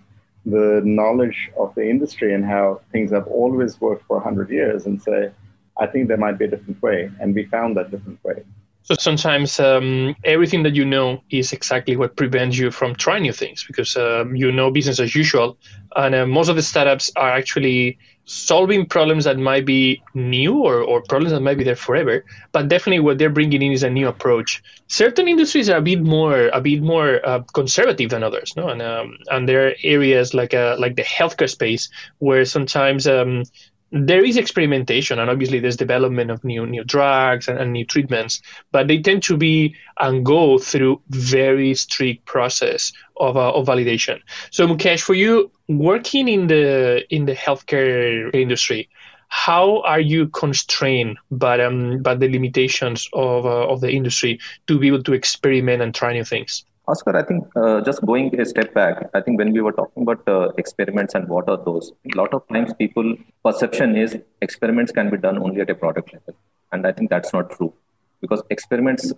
the 0.47 0.81
knowledge 0.85 1.51
of 1.59 1.75
the 1.75 1.89
industry 1.89 2.35
and 2.35 2.45
how 2.45 2.81
things 2.93 3.11
have 3.11 3.27
always 3.27 3.81
worked 3.81 4.07
for 4.07 4.17
100 4.17 4.49
years 4.51 4.87
and 4.87 5.03
say, 5.03 5.33
I 5.81 5.87
think 5.87 6.09
there 6.09 6.19
might 6.19 6.39
be 6.39 6.45
a 6.45 6.49
different 6.49 6.81
way. 6.83 7.11
And 7.21 7.35
we 7.35 7.47
found 7.47 7.77
that 7.77 7.91
different 7.91 8.23
way. 8.23 8.45
So 8.83 8.95
sometimes 8.99 9.61
um, 9.61 10.17
everything 10.25 10.63
that 10.63 10.75
you 10.75 10.85
know 10.85 11.23
is 11.31 11.53
exactly 11.53 11.97
what 11.97 12.17
prevents 12.17 12.59
you 12.59 12.71
from 12.71 12.95
trying 12.95 13.23
new 13.23 13.33
things 13.33 13.65
because 13.65 13.97
um, 13.97 14.35
you 14.35 14.51
know 14.51 14.71
business 14.71 14.99
as 14.99 15.15
usual, 15.15 15.59
and 15.95 16.15
uh, 16.15 16.27
most 16.27 16.49
of 16.49 16.57
the 16.57 16.63
startups 16.63 17.11
are 17.15 17.31
actually 17.31 17.99
solving 18.25 18.87
problems 18.87 19.25
that 19.25 19.39
might 19.39 19.67
be 19.67 20.03
new 20.15 20.63
or, 20.63 20.81
or 20.81 21.03
problems 21.03 21.33
that 21.33 21.41
might 21.41 21.59
be 21.59 21.65
there 21.65 21.77
forever. 21.77 22.25
But 22.53 22.69
definitely, 22.69 23.01
what 23.01 23.19
they're 23.19 23.29
bringing 23.29 23.63
in 23.63 23.73
is 23.73 23.83
a 23.83 23.91
new 23.91 24.09
approach. 24.09 24.63
Certain 24.87 25.29
industries 25.29 25.69
are 25.69 25.79
a 25.79 25.83
bit 25.83 26.01
more 26.01 26.49
a 26.49 26.61
bit 26.61 26.83
more 26.83 27.21
uh, 27.25 27.41
conservative 27.53 28.11
than 28.11 28.23
others, 28.23 28.55
no, 28.57 28.69
and 28.69 28.81
um, 28.81 29.19
and 29.31 29.49
there 29.49 29.69
are 29.69 29.75
areas 29.85 30.33
like 30.33 30.55
uh, 30.55 30.77
like 30.79 30.97
the 30.97 31.05
healthcare 31.05 31.51
space 31.51 31.91
where 32.19 32.45
sometimes 32.45 33.07
um, 33.07 33.45
there 33.93 34.25
is 34.25 34.37
experimentation 34.37 35.19
and 35.19 35.29
obviously 35.29 35.59
there's 35.59 35.77
development 35.77 36.31
of 36.31 36.45
new 36.45 36.65
new 36.67 36.85
drugs 36.85 37.49
and, 37.49 37.59
and, 37.59 37.73
new 37.73 37.85
treatments 37.85 38.41
but 38.71 38.87
they 38.87 39.01
tend 39.01 39.23
to 39.23 39.37
be 39.37 39.75
and 39.99 40.25
go 40.25 40.59
through 40.59 41.01
very 41.09 41.75
strict 41.75 42.25
process 42.25 42.93
of, 43.17 43.37
uh, 43.37 43.53
of 43.53 43.67
validation. 43.67 44.21
So 44.51 44.67
mukesh 44.69 45.01
for 45.01 45.15
you 45.15 45.51
working 45.69 46.29
in 46.29 46.47
the 46.47 47.05
in 47.11 47.27
the 47.27 47.35
healthcare 47.35 48.33
industry 48.35 48.89
how 49.29 49.81
are 49.83 50.01
you 50.01 50.29
constrained 50.29 51.17
by 51.31 51.61
um 51.61 52.03
by 52.03 52.15
the 52.15 52.29
limitations 52.29 53.09
of 53.13 53.47
uh, 53.47 53.69
of 53.69 53.81
the 53.81 53.91
industry 53.91 54.41
to 54.67 54.79
be 54.79 54.89
able 54.89 55.03
to 55.05 55.13
experiment 55.13 55.83
and 55.83 55.95
try 55.95 56.13
new 56.13 56.25
things 56.25 56.65
Oscar, 56.91 57.17
I 57.17 57.23
think 57.23 57.45
uh, 57.57 57.81
just 57.89 58.01
going 58.11 58.29
a 58.41 58.45
step 58.45 58.75
back, 58.75 59.09
I 59.15 59.21
think 59.21 59.39
when 59.39 59.53
we 59.53 59.61
were 59.61 59.73
talking 59.73 60.03
about 60.03 60.29
uh, 60.29 60.49
experiments 60.63 61.15
and 61.15 61.29
what 61.29 61.49
are 61.49 61.61
those, 61.69 61.93
a 62.13 62.17
lot 62.21 62.33
of 62.35 62.43
times 62.53 62.73
people 62.75 63.17
perception 63.45 63.97
is 63.97 64.17
experiments 64.41 64.93
can 64.93 65.11
be 65.11 65.19
done 65.27 65.39
only 65.39 65.61
at 65.61 65.71
a 65.71 65.75
product 65.75 66.13
level, 66.13 66.35
and 66.73 66.87
I 66.87 66.93
think 66.93 67.11
that's 67.11 67.33
not 67.33 67.51
true 67.57 67.73
because 68.21 68.43
experiments 68.51 69.13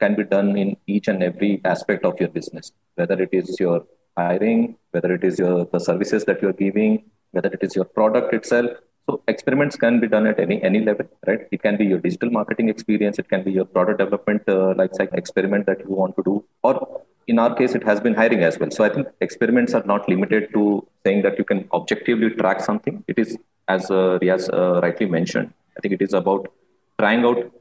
can 0.00 0.14
be 0.20 0.24
done 0.24 0.56
in 0.62 0.76
each 0.86 1.08
and 1.08 1.22
every 1.22 1.60
aspect 1.64 2.04
of 2.04 2.18
your 2.20 2.28
business, 2.28 2.72
whether 2.96 3.20
it 3.26 3.30
is 3.32 3.58
your 3.64 3.84
hiring, 4.16 4.76
whether 4.92 5.12
it 5.14 5.24
is 5.24 5.38
your 5.38 5.66
the 5.74 5.80
services 5.88 6.24
that 6.24 6.40
you're 6.42 6.58
giving, 6.64 7.04
whether 7.32 7.50
it 7.56 7.62
is 7.62 7.76
your 7.76 7.84
product 7.98 8.32
itself. 8.38 8.70
So 9.12 9.20
experiments 9.28 9.76
can 9.76 10.00
be 10.00 10.08
done 10.08 10.26
at 10.26 10.38
any 10.40 10.56
any 10.68 10.80
level, 10.88 11.06
right? 11.26 11.40
It 11.54 11.60
can 11.64 11.76
be 11.80 11.86
your 11.92 11.98
digital 12.04 12.30
marketing 12.36 12.68
experience, 12.74 13.18
it 13.22 13.28
can 13.32 13.42
be 13.48 13.52
your 13.58 13.66
product 13.66 13.98
development 13.98 14.42
uh, 14.48 14.72
like 14.80 14.92
experiment 15.22 15.66
that 15.66 15.80
you 15.80 15.94
want 16.02 16.16
to 16.18 16.22
do, 16.28 16.34
or 16.62 17.02
in 17.26 17.38
our 17.38 17.54
case, 17.54 17.74
it 17.74 17.84
has 17.90 18.00
been 18.06 18.14
hiring 18.14 18.42
as 18.48 18.58
well. 18.58 18.70
So 18.70 18.84
I 18.84 18.88
think 18.94 19.08
experiments 19.20 19.74
are 19.74 19.84
not 19.92 20.08
limited 20.08 20.48
to 20.54 20.86
saying 21.04 21.20
that 21.26 21.38
you 21.38 21.44
can 21.44 21.68
objectively 21.72 22.30
track 22.30 22.60
something. 22.68 23.04
It 23.06 23.18
is, 23.18 23.36
as 23.68 23.90
uh, 23.90 24.18
Riaz 24.22 24.48
uh, 24.60 24.80
rightly 24.80 25.06
mentioned, 25.18 25.52
I 25.76 25.80
think 25.80 25.94
it 25.98 26.02
is 26.08 26.14
about 26.22 26.50
trying 26.98 27.24
out 27.26 27.52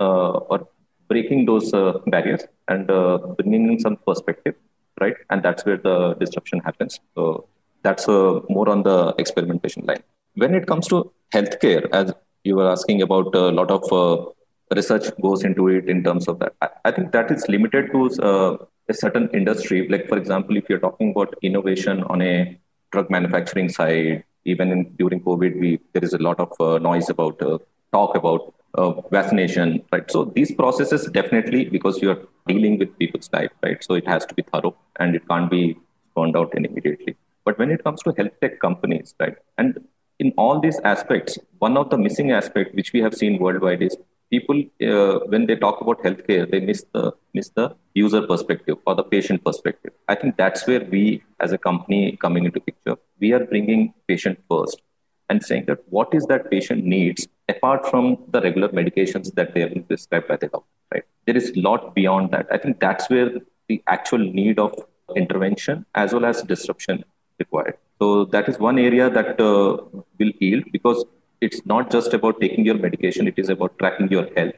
uh, 0.00 0.32
or 0.54 0.66
breaking 1.08 1.44
those 1.44 1.74
uh, 1.74 1.98
barriers 2.06 2.42
and 2.68 2.90
uh, 2.90 3.18
bringing 3.38 3.70
in 3.72 3.78
some 3.78 3.96
perspective, 4.08 4.54
right? 5.00 5.16
And 5.28 5.42
that's 5.42 5.66
where 5.66 5.76
the 5.76 6.14
disruption 6.14 6.60
happens. 6.60 7.00
So 7.14 7.48
that's 7.82 8.08
uh, 8.08 8.40
more 8.48 8.70
on 8.70 8.82
the 8.82 9.14
experimentation 9.18 9.84
line. 9.84 10.04
When 10.36 10.54
it 10.54 10.66
comes 10.66 10.86
to 10.88 11.12
healthcare, 11.32 11.88
as 11.92 12.12
you 12.44 12.56
were 12.56 12.70
asking 12.70 13.00
about, 13.00 13.34
a 13.34 13.48
lot 13.58 13.70
of 13.70 13.90
uh, 13.90 14.30
research 14.74 15.04
goes 15.22 15.44
into 15.44 15.68
it 15.68 15.88
in 15.88 16.04
terms 16.04 16.28
of 16.28 16.38
that. 16.40 16.52
I, 16.60 16.68
I 16.84 16.90
think 16.90 17.12
that 17.12 17.30
is 17.30 17.48
limited 17.48 17.90
to 17.92 18.10
uh, 18.22 18.56
a 18.90 18.94
certain 18.94 19.30
industry. 19.32 19.88
Like, 19.88 20.08
for 20.08 20.18
example, 20.18 20.58
if 20.58 20.68
you're 20.68 20.78
talking 20.78 21.12
about 21.12 21.34
innovation 21.40 22.02
on 22.04 22.20
a 22.20 22.60
drug 22.92 23.10
manufacturing 23.10 23.70
side, 23.70 24.24
even 24.44 24.72
in, 24.72 24.94
during 24.98 25.22
COVID, 25.22 25.58
we 25.58 25.80
there 25.94 26.04
is 26.04 26.12
a 26.12 26.18
lot 26.18 26.38
of 26.38 26.52
uh, 26.60 26.78
noise 26.78 27.08
about 27.08 27.40
uh, 27.40 27.58
talk 27.92 28.14
about 28.14 28.54
uh, 28.74 28.92
vaccination, 29.10 29.82
right? 29.90 30.08
So 30.10 30.26
these 30.26 30.54
processes 30.54 31.06
definitely, 31.06 31.64
because 31.64 32.02
you're 32.02 32.22
dealing 32.46 32.78
with 32.78 32.96
people's 32.98 33.30
life, 33.32 33.50
right? 33.62 33.82
So 33.82 33.94
it 33.94 34.06
has 34.06 34.26
to 34.26 34.34
be 34.34 34.42
thorough 34.42 34.76
and 35.00 35.16
it 35.16 35.26
can't 35.28 35.50
be 35.50 35.78
found 36.14 36.36
out 36.36 36.54
immediately. 36.54 37.16
But 37.46 37.58
when 37.58 37.70
it 37.70 37.82
comes 37.82 38.02
to 38.02 38.12
health 38.12 38.32
tech 38.42 38.60
companies, 38.60 39.14
right, 39.18 39.36
and 39.56 39.78
in 40.18 40.32
all 40.36 40.60
these 40.60 40.78
aspects, 40.80 41.38
one 41.58 41.76
of 41.76 41.90
the 41.90 41.98
missing 41.98 42.30
aspect 42.32 42.74
which 42.74 42.92
we 42.92 43.00
have 43.00 43.14
seen 43.14 43.38
worldwide 43.38 43.82
is 43.82 43.96
people 44.30 44.58
uh, 44.82 45.20
when 45.26 45.46
they 45.46 45.56
talk 45.56 45.80
about 45.80 46.02
healthcare, 46.02 46.50
they 46.50 46.60
miss 46.60 46.84
the 46.92 47.12
miss 47.34 47.50
the 47.50 47.74
user 47.94 48.22
perspective 48.26 48.78
or 48.86 48.94
the 48.94 49.04
patient 49.04 49.44
perspective. 49.44 49.92
I 50.08 50.14
think 50.14 50.36
that's 50.36 50.66
where 50.66 50.84
we, 50.84 51.22
as 51.40 51.52
a 51.52 51.58
company, 51.58 52.16
coming 52.20 52.44
into 52.44 52.60
picture. 52.60 52.96
We 53.20 53.32
are 53.32 53.44
bringing 53.44 53.94
patient 54.08 54.38
first 54.50 54.82
and 55.28 55.44
saying 55.44 55.64
that 55.66 55.80
what 55.90 56.14
is 56.14 56.24
that 56.26 56.50
patient 56.50 56.84
needs 56.84 57.26
apart 57.48 57.88
from 57.88 58.18
the 58.28 58.40
regular 58.40 58.68
medications 58.68 59.34
that 59.34 59.54
they 59.54 59.60
have 59.60 59.74
been 59.74 59.84
prescribed 59.84 60.28
by 60.28 60.36
the 60.36 60.48
doctor. 60.48 60.68
Right? 60.92 61.04
There 61.26 61.36
is 61.36 61.50
a 61.56 61.60
lot 61.60 61.94
beyond 61.94 62.30
that. 62.30 62.46
I 62.50 62.58
think 62.58 62.80
that's 62.80 63.08
where 63.10 63.30
the 63.68 63.82
actual 63.86 64.18
need 64.18 64.58
of 64.58 64.74
intervention 65.14 65.84
as 65.94 66.12
well 66.12 66.24
as 66.24 66.42
disruption 66.42 67.04
required. 67.38 67.76
So 68.00 68.26
that 68.26 68.48
is 68.48 68.58
one 68.58 68.78
area 68.78 69.08
that 69.10 69.40
uh, 69.40 69.78
will 70.18 70.32
yield 70.40 70.64
because 70.72 71.04
it's 71.40 71.64
not 71.66 71.90
just 71.90 72.14
about 72.14 72.40
taking 72.40 72.64
your 72.64 72.78
medication, 72.78 73.28
it 73.28 73.38
is 73.38 73.48
about 73.48 73.78
tracking 73.78 74.08
your 74.08 74.28
health. 74.36 74.54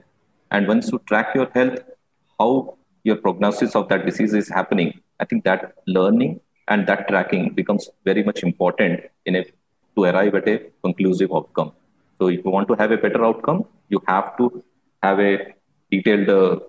And 0.50 0.67
once 0.67 0.91
you 0.91 1.00
track 1.07 1.35
your 1.35 1.50
health, 1.55 1.81
how 2.38 2.79
your 3.05 3.17
prognosis 3.17 3.75
of 3.75 3.88
that 3.88 4.07
disease 4.07 4.35
is 4.35 4.49
happening, 4.49 5.00
I 5.21 5.25
think 5.25 5.45
that 5.45 5.75
learning 5.87 6.41
and 6.69 6.87
that 6.87 7.09
tracking 7.09 7.55
becomes 7.55 7.91
very 8.05 8.23
much 8.23 8.43
important 8.43 9.00
in 9.27 9.37
a, 9.37 9.45
to 9.97 10.05
arrive 10.05 10.35
at 10.35 10.49
a 10.49 10.59
conclusive 10.83 11.33
outcome. 11.33 11.73
So 12.21 12.29
if 12.29 12.45
you 12.45 12.50
want 12.50 12.69
to 12.69 12.75
have 12.75 12.91
a 12.91 12.97
better 12.97 13.25
outcome, 13.25 13.65
you 13.88 14.03
have 14.07 14.37
to 14.38 14.62
have 15.03 15.19
a 15.21 15.55
detailed 15.91 16.29
uh, 16.29 16.61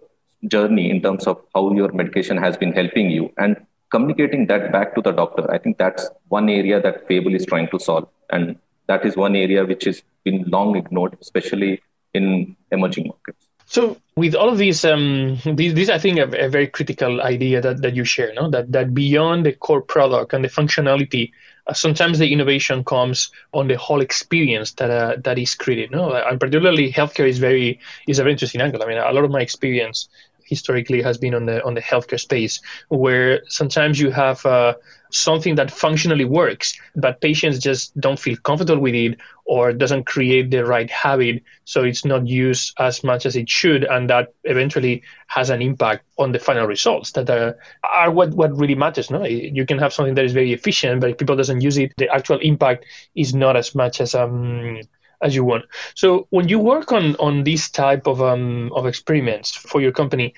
journey 0.48 0.90
in 0.90 1.02
terms 1.02 1.28
of 1.28 1.42
how 1.54 1.72
your 1.74 1.92
medication 1.92 2.38
has 2.38 2.56
been 2.58 2.72
helping 2.72 3.10
you 3.10 3.32
and 3.38 3.58
communicating 3.92 4.48
that 4.48 4.72
back 4.72 4.96
to 4.96 5.02
the 5.02 5.12
doctor. 5.12 5.52
I 5.52 5.58
think 5.58 5.78
that's 5.78 6.10
one 6.28 6.50
area 6.50 6.82
that 6.82 7.08
Phable 7.08 7.36
is 7.36 7.46
trying 7.46 7.70
to 7.70 7.80
solve. 7.80 8.08
And 8.30 8.58
that 8.90 9.06
is 9.06 9.16
one 9.16 9.36
area 9.36 9.64
which 9.66 9.86
has 9.86 10.02
been 10.26 10.44
long 10.48 10.76
ignored, 10.76 11.16
especially 11.22 11.82
in 12.14 12.56
emerging 12.72 13.08
markets. 13.08 13.46
So, 13.68 13.98
with 14.16 14.34
all 14.34 14.50
of 14.50 14.58
these, 14.58 14.84
um, 14.84 15.38
these, 15.46 15.76
these 15.76 15.92
I 15.92 16.00
think, 16.00 16.18
are 16.18 16.36
a 16.36 16.50
very 16.50 16.66
critical 16.66 17.22
idea 17.22 17.62
that, 17.62 17.84
that 17.84 17.96
you 17.96 18.04
share. 18.04 18.34
No, 18.34 18.50
that 18.50 18.72
that 18.72 18.96
beyond 18.96 19.46
the 19.46 19.54
core 19.54 19.84
product 19.84 20.34
and 20.34 20.44
the 20.44 20.50
functionality, 20.50 21.32
uh, 21.68 21.74
sometimes 21.74 22.18
the 22.18 22.34
innovation 22.34 22.84
comes 22.84 23.32
on 23.54 23.68
the 23.68 23.78
whole 23.78 24.02
experience 24.02 24.72
that 24.74 24.90
uh, 24.90 25.18
that 25.24 25.38
is 25.38 25.54
created. 25.54 25.92
No, 25.92 26.12
and 26.12 26.40
particularly 26.40 26.92
healthcare 26.92 27.30
is 27.30 27.38
very 27.38 27.80
is 28.08 28.18
a 28.18 28.24
very 28.24 28.34
interesting 28.34 28.62
angle. 28.62 28.82
I 28.82 28.88
mean, 28.88 28.98
a 28.98 29.14
lot 29.14 29.24
of 29.24 29.30
my 29.30 29.42
experience 29.42 30.10
historically 30.44 31.04
has 31.04 31.20
been 31.20 31.36
on 31.36 31.46
the 31.46 31.64
on 31.64 31.76
the 31.76 31.82
healthcare 31.82 32.20
space, 32.20 32.62
where 32.88 33.44
sometimes 33.50 34.00
you 34.00 34.10
have 34.10 34.44
uh, 34.48 34.74
something 35.12 35.56
that 35.56 35.72
functionally 35.72 36.26
works, 36.26 36.80
but 36.96 37.22
patients 37.22 37.60
just 37.60 38.00
don't 38.00 38.20
feel 38.20 38.38
comfortable 38.38 38.82
with 38.82 38.96
it 38.96 39.18
or 39.46 39.74
doesn't 39.74 40.06
create 40.06 40.52
the 40.52 40.64
right 40.64 40.90
habit, 40.90 41.44
so 41.66 41.84
it's 41.84 42.06
not 42.06 42.28
used 42.28 42.74
as 42.78 43.04
much 43.04 43.26
as 43.26 43.36
it 43.36 43.50
should, 43.50 43.84
and 43.84 44.10
that 44.10 44.34
eventually 44.44 45.02
has 45.28 45.50
an 45.50 45.62
impact 45.62 46.06
on 46.18 46.32
the 46.32 46.40
final 46.40 46.68
results 46.68 47.12
that 47.14 47.30
are, 47.30 47.58
are 47.84 48.12
what 48.12 48.30
what 48.34 48.56
really 48.56 48.76
matters. 48.76 49.10
No, 49.10 49.26
you 49.26 49.66
can 49.66 49.80
have 49.80 49.94
something 49.94 50.16
that 50.16 50.26
is 50.26 50.34
very 50.34 50.54
efficient, 50.54 51.02
but 51.02 51.10
if 51.10 51.18
people 51.18 51.36
doesn't 51.36 51.62
use 51.62 51.78
it, 51.78 51.94
the 51.98 52.14
actual 52.14 52.40
impact 52.40 52.86
is 53.16 53.34
not 53.34 53.56
as 53.56 53.74
much 53.74 54.02
as 54.02 54.14
um 54.14 54.80
as 55.22 55.36
you 55.36 55.44
want. 55.44 55.66
So 55.96 56.28
when 56.30 56.48
you 56.48 56.60
work 56.60 56.92
on 56.92 57.16
on 57.16 57.44
this 57.44 57.70
type 57.70 58.08
of 58.08 58.22
um, 58.22 58.72
of 58.74 58.86
experiments 58.86 59.56
for 59.56 59.82
your 59.82 59.92
company, 59.92 60.34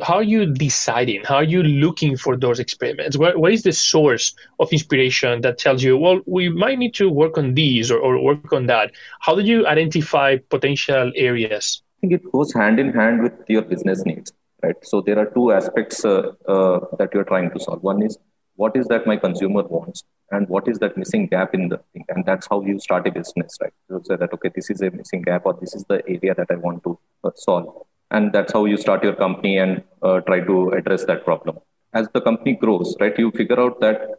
how 0.00 0.14
are 0.14 0.22
you 0.22 0.46
deciding? 0.46 1.24
How 1.24 1.36
are 1.36 1.44
you 1.44 1.62
looking 1.62 2.16
for 2.16 2.36
those 2.36 2.60
experiments? 2.60 3.18
What, 3.18 3.38
what 3.38 3.52
is 3.52 3.64
the 3.64 3.72
source 3.72 4.34
of 4.60 4.72
inspiration 4.72 5.40
that 5.40 5.58
tells 5.58 5.82
you, 5.82 5.96
well, 5.96 6.20
we 6.26 6.48
might 6.48 6.78
need 6.78 6.94
to 6.94 7.10
work 7.10 7.36
on 7.36 7.54
these 7.54 7.90
or, 7.90 7.98
or 7.98 8.22
work 8.22 8.52
on 8.52 8.66
that? 8.66 8.92
How 9.20 9.34
do 9.34 9.42
you 9.42 9.66
identify 9.66 10.36
potential 10.50 11.12
areas? 11.16 11.82
I 11.98 12.00
think 12.02 12.12
it 12.12 12.32
goes 12.32 12.52
hand 12.52 12.78
in 12.78 12.92
hand 12.92 13.22
with 13.22 13.32
your 13.48 13.62
business 13.62 14.04
needs, 14.04 14.32
right? 14.62 14.76
So 14.82 15.00
there 15.00 15.18
are 15.18 15.26
two 15.26 15.50
aspects 15.50 16.04
uh, 16.04 16.32
uh, 16.46 16.80
that 16.98 17.10
you're 17.12 17.24
trying 17.24 17.50
to 17.50 17.60
solve. 17.60 17.82
One 17.82 18.02
is 18.02 18.18
what 18.54 18.76
is 18.76 18.86
that 18.86 19.06
my 19.06 19.16
consumer 19.16 19.62
wants 19.64 20.04
and 20.30 20.48
what 20.48 20.68
is 20.68 20.78
that 20.78 20.96
missing 20.96 21.26
gap 21.26 21.54
in 21.54 21.68
the 21.68 21.78
thing 21.92 22.04
and 22.08 22.24
that's 22.24 22.46
how 22.50 22.60
you 22.60 22.78
start 22.78 23.06
a 23.06 23.12
business 23.12 23.56
right 23.60 23.72
say 24.04 24.16
that 24.16 24.32
okay 24.32 24.50
this 24.54 24.68
is 24.68 24.82
a 24.82 24.90
missing 24.90 25.22
gap 25.22 25.46
or 25.46 25.56
this 25.60 25.74
is 25.76 25.84
the 25.88 26.02
area 26.08 26.34
that 26.34 26.50
i 26.50 26.56
want 26.56 26.82
to 26.82 26.98
uh, 27.24 27.30
solve 27.36 27.86
and 28.10 28.32
that's 28.32 28.52
how 28.52 28.64
you 28.64 28.76
start 28.76 29.02
your 29.04 29.14
company 29.14 29.58
and 29.58 29.82
uh, 30.02 30.20
try 30.20 30.40
to 30.40 30.70
address 30.70 31.04
that 31.04 31.24
problem. 31.24 31.58
As 31.92 32.08
the 32.12 32.20
company 32.20 32.54
grows 32.54 32.96
right 33.00 33.18
you 33.18 33.30
figure 33.30 33.60
out 33.60 33.80
that 33.80 34.18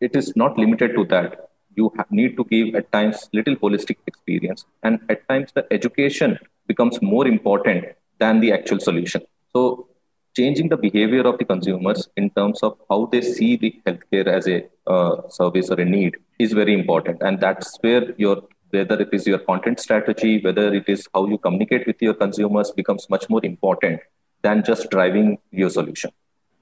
it 0.00 0.16
is 0.16 0.34
not 0.34 0.58
limited 0.58 0.94
to 0.94 1.04
that. 1.06 1.50
You 1.76 1.92
need 2.10 2.36
to 2.36 2.44
give 2.44 2.74
at 2.74 2.90
times 2.90 3.28
little 3.32 3.56
holistic 3.56 3.96
experience. 4.06 4.64
And 4.82 5.00
at 5.08 5.28
times 5.28 5.52
the 5.54 5.66
education 5.70 6.38
becomes 6.66 7.00
more 7.00 7.26
important 7.26 7.84
than 8.18 8.40
the 8.40 8.52
actual 8.52 8.80
solution. 8.80 9.22
So 9.52 9.88
changing 10.36 10.68
the 10.68 10.76
behavior 10.76 11.22
of 11.22 11.38
the 11.38 11.44
consumers 11.44 12.08
in 12.16 12.30
terms 12.30 12.62
of 12.62 12.78
how 12.88 13.06
they 13.12 13.20
see 13.20 13.56
the 13.56 13.74
healthcare 13.86 14.26
as 14.26 14.46
a 14.48 14.64
uh, 14.86 15.28
service 15.28 15.70
or 15.70 15.80
a 15.80 15.84
need 15.84 16.16
is 16.38 16.52
very 16.52 16.74
important. 16.74 17.22
And 17.22 17.40
that's 17.40 17.76
where 17.80 18.14
your 18.16 18.42
whether 18.70 19.00
it 19.00 19.08
is 19.12 19.26
your 19.26 19.38
content 19.38 19.80
strategy, 19.80 20.40
whether 20.42 20.72
it 20.72 20.84
is 20.88 21.06
how 21.14 21.26
you 21.26 21.38
communicate 21.38 21.86
with 21.86 22.00
your 22.00 22.14
consumers 22.14 22.70
becomes 22.70 23.08
much 23.10 23.28
more 23.28 23.44
important 23.44 24.00
than 24.42 24.64
just 24.64 24.90
driving 24.90 25.38
your 25.50 25.70
solution. 25.70 26.10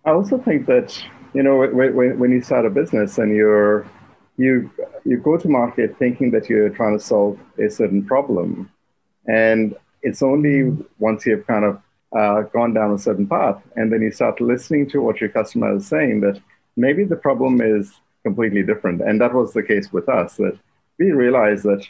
I 0.05 0.11
also 0.11 0.39
think 0.39 0.67
that, 0.67 0.99
you 1.35 1.43
know, 1.43 1.57
when, 1.59 2.19
when 2.19 2.31
you 2.33 2.41
start 2.41 2.67
a 2.67 2.71
business 2.71 3.19
and 3.19 3.35
you're, 3.35 3.87
you, 4.37 4.71
you 5.05 5.19
go 5.19 5.37
to 5.37 5.49
market 5.49 5.97
thinking 5.99 6.31
that 6.33 6.49
you're 6.49 6.71
trying 6.71 6.99
to 6.99 7.05
solve 7.05 7.39
a 7.59 7.71
certain 7.71 8.05
problem. 8.05 8.71
And 9.27 9.77
it's 10.03 10.23
only 10.23 10.77
once 10.99 11.27
you've 11.27 11.47
kind 11.47 11.65
of 11.65 11.83
uh, 12.17 12.43
gone 12.43 12.73
down 12.73 12.95
a 12.95 12.99
certain 12.99 13.27
path 13.27 13.61
and 13.77 13.93
then 13.93 14.01
you 14.01 14.11
start 14.11 14.41
listening 14.41 14.89
to 14.91 15.03
what 15.03 15.21
your 15.21 15.29
customer 15.29 15.77
is 15.77 15.87
saying 15.87 16.21
that 16.21 16.41
maybe 16.77 17.05
the 17.05 17.17
problem 17.17 17.61
is 17.61 18.01
completely 18.25 18.63
different. 18.63 19.03
And 19.03 19.21
that 19.21 19.35
was 19.35 19.53
the 19.53 19.63
case 19.63 19.93
with 19.93 20.09
us, 20.09 20.37
that 20.37 20.59
we 20.99 21.13
realized 21.13 21.65
that 21.65 21.87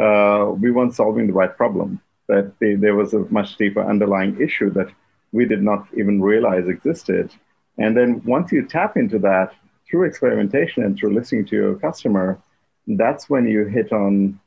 uh, 0.00 0.50
we 0.58 0.70
weren't 0.70 0.94
solving 0.94 1.26
the 1.26 1.32
right 1.32 1.54
problem, 1.56 2.00
that 2.28 2.52
they, 2.60 2.74
there 2.74 2.94
was 2.94 3.14
a 3.14 3.20
much 3.30 3.56
deeper 3.56 3.82
underlying 3.82 4.40
issue 4.40 4.70
that 4.70 4.88
we 5.32 5.44
did 5.44 5.62
not 5.62 5.86
even 5.96 6.22
realize 6.22 6.68
existed. 6.68 7.30
And 7.78 7.96
then 7.96 8.22
once 8.24 8.52
you 8.52 8.66
tap 8.66 8.96
into 8.96 9.18
that 9.20 9.52
through 9.90 10.04
experimentation 10.04 10.84
and 10.84 10.96
through 10.96 11.14
listening 11.14 11.46
to 11.46 11.56
your 11.56 11.74
customer, 11.76 12.40
that's 12.86 13.28
when 13.30 13.46
you 13.46 13.64
hit 13.64 13.92
on, 13.92 14.38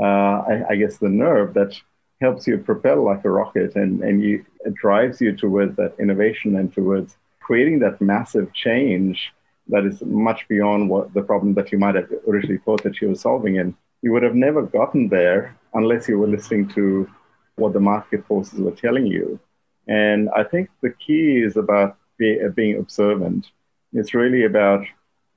uh, 0.00 0.04
I, 0.04 0.64
I, 0.70 0.76
guess, 0.76 0.98
the 0.98 1.08
nerve 1.08 1.54
that 1.54 1.78
helps 2.20 2.46
you 2.46 2.58
propel 2.58 3.04
like 3.04 3.24
a 3.24 3.30
rocket 3.30 3.76
and, 3.76 4.02
and 4.02 4.22
you, 4.22 4.44
it 4.60 4.74
drives 4.74 5.20
you 5.20 5.34
towards 5.36 5.76
that 5.76 5.94
innovation 5.98 6.56
and 6.56 6.72
towards 6.72 7.16
creating 7.40 7.78
that 7.80 8.00
massive 8.00 8.52
change 8.54 9.32
that 9.68 9.84
is 9.84 10.02
much 10.02 10.46
beyond 10.48 10.88
what 10.88 11.12
the 11.14 11.22
problem 11.22 11.54
that 11.54 11.72
you 11.72 11.78
might 11.78 11.94
have 11.94 12.10
originally 12.28 12.58
thought 12.58 12.82
that 12.82 13.00
you 13.00 13.08
were 13.08 13.14
solving. 13.14 13.58
And 13.58 13.74
you 14.04 14.12
would 14.12 14.22
have 14.22 14.34
never 14.34 14.60
gotten 14.60 15.08
there 15.08 15.56
unless 15.72 16.06
you 16.10 16.18
were 16.18 16.26
listening 16.26 16.68
to 16.68 17.08
what 17.56 17.72
the 17.72 17.80
market 17.80 18.22
forces 18.26 18.60
were 18.60 18.76
telling 18.84 19.06
you. 19.06 19.40
And 19.88 20.28
I 20.36 20.44
think 20.44 20.68
the 20.82 20.90
key 20.90 21.38
is 21.38 21.56
about 21.56 21.96
be, 22.18 22.38
uh, 22.44 22.50
being 22.50 22.76
observant. 22.78 23.46
It's 23.94 24.12
really 24.12 24.44
about 24.44 24.84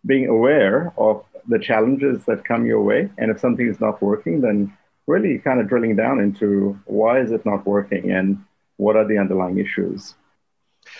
being 0.06 0.28
aware 0.28 0.94
of 0.98 1.24
the 1.48 1.60
challenges 1.60 2.26
that 2.26 2.44
come 2.44 2.66
your 2.66 2.84
way. 2.84 3.10
And 3.18 3.32
if 3.32 3.40
something 3.40 3.66
is 3.66 3.80
not 3.80 4.02
working, 4.02 4.42
then 4.42 4.76
really 5.08 5.40
kind 5.40 5.62
of 5.62 5.70
drilling 5.70 5.96
down 5.96 6.20
into 6.20 6.78
why 6.86 7.22
is 7.22 7.32
it 7.32 7.46
not 7.46 7.66
working 7.66 8.12
and 8.12 8.44
what 8.76 8.98
are 8.98 9.08
the 9.08 9.18
underlying 9.18 9.60
issues. 9.60 10.14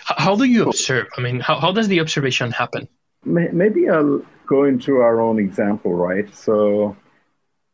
How 0.04 0.36
do 0.36 0.44
you 0.44 0.62
observe? 0.70 1.08
I 1.18 1.20
mean, 1.20 1.40
how, 1.40 1.60
how 1.60 1.72
does 1.72 1.88
the 1.88 2.00
observation 2.00 2.50
happen? 2.50 2.88
Maybe 3.26 3.90
I'll 3.90 4.22
go 4.46 4.64
into 4.64 4.92
our 5.00 5.20
own 5.20 5.38
example, 5.38 5.92
right? 5.92 6.34
So 6.34 6.96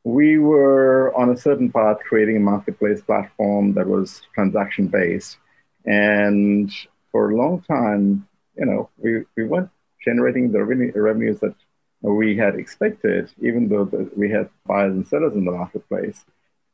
we 0.05 0.39
were 0.39 1.13
on 1.17 1.31
a 1.31 1.37
certain 1.37 1.73
path 1.73 1.97
creating 2.07 2.37
a 2.37 2.41
marketplace 2.41 3.01
platform 3.01 3.73
that 3.75 3.87
was 3.87 4.21
transaction 4.35 4.87
based. 4.89 5.39
And 5.87 6.71
for 7.11 7.31
a 7.31 7.37
long 7.37 7.63
time, 7.63 8.29
you 8.57 8.67
know, 8.67 8.91
we, 8.99 9.25
we 9.37 9.45
weren't 9.45 9.71
generating 10.05 10.53
the 10.53 10.63
revenue, 10.63 10.93
revenues 10.95 11.41
that 11.41 11.55
we 12.03 12.37
had 12.37 12.55
expected, 12.55 13.31
even 13.41 13.69
though 13.69 13.87
the, 13.87 14.11
we 14.15 14.31
had 14.31 14.51
buyers 14.67 14.93
and 14.93 15.09
sellers 15.09 15.33
in 15.33 15.47
the 15.47 15.53
marketplace. 15.53 16.23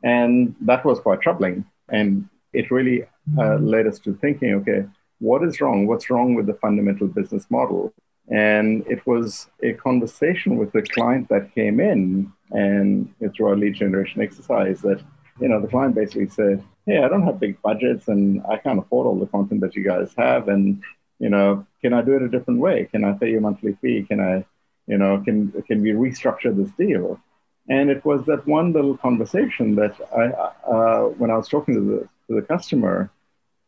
And 0.03 0.57
that 0.63 0.85
was 0.85 0.99
quite 0.99 1.21
troubling. 1.21 1.65
And 1.89 2.29
it 2.53 2.73
really 2.73 3.05
uh, 3.39 3.57
led 3.57 3.87
us 3.87 4.01
to 4.01 4.15
thinking, 4.15 4.55
okay, 4.55 4.87
what 5.21 5.45
is 5.45 5.61
wrong? 5.61 5.87
What's 5.87 6.11
wrong 6.11 6.35
with 6.35 6.47
the 6.47 6.55
fundamental 6.55 7.07
business 7.07 7.47
model? 7.49 7.93
And 8.31 8.87
it 8.87 9.05
was 9.07 9.49
a 9.63 9.73
conversation 9.73 10.57
with 10.57 10.71
the 10.73 10.83
client 10.83 11.29
that 11.31 11.53
came 11.53 11.81
in 11.81 12.33
and 12.53 13.13
through 13.35 13.49
our 13.49 13.57
lead 13.57 13.75
generation 13.75 14.23
exercise 14.23 14.81
that, 14.83 15.03
you 15.41 15.49
know, 15.49 15.61
the 15.61 15.67
client 15.67 15.97
basically 15.97 16.29
said, 16.29 16.63
Hey, 16.87 16.99
I 16.99 17.09
don't 17.09 17.25
have 17.25 17.41
big 17.41 17.61
budgets 17.61 18.07
and 18.09 18.43
I 18.49 18.57
can't 18.57 18.79
afford 18.79 19.07
all 19.07 19.19
the 19.19 19.27
content 19.27 19.61
that 19.63 19.75
you 19.75 19.85
guys 19.85 20.15
have. 20.17 20.49
And, 20.49 20.83
you 21.19 21.29
know, 21.29 21.67
can 21.83 21.93
I 21.93 22.03
do 22.03 22.15
it 22.15 22.23
a 22.23 22.29
different 22.29 22.61
way? 22.61 22.89
Can 22.91 23.05
I 23.05 23.13
pay 23.13 23.31
you 23.31 23.39
a 23.39 23.41
monthly 23.41 23.77
fee? 23.83 24.05
Can 24.09 24.21
I, 24.21 24.45
you 24.87 24.97
know, 24.97 25.21
can, 25.25 25.51
can 25.67 25.83
we 25.83 25.91
restructure 25.91 26.57
this 26.57 26.71
deal? 26.73 27.21
And 27.69 27.91
it 27.91 28.05
was 28.05 28.27
that 28.27 28.47
one 28.47 28.73
little 28.73 28.97
conversation 28.97 29.75
that 29.76 29.95
I, 30.17 30.26
uh, 30.71 31.02
when 31.19 31.31
I 31.31 31.37
was 31.37 31.49
talking 31.49 31.75
to 31.75 31.81
the, 31.81 32.09
to 32.28 32.41
the 32.41 32.47
customer, 32.47 33.11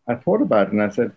I 0.09 0.15
thought 0.15 0.41
about 0.41 0.69
it 0.69 0.73
and 0.73 0.83
I 0.83 0.89
said, 0.89 1.13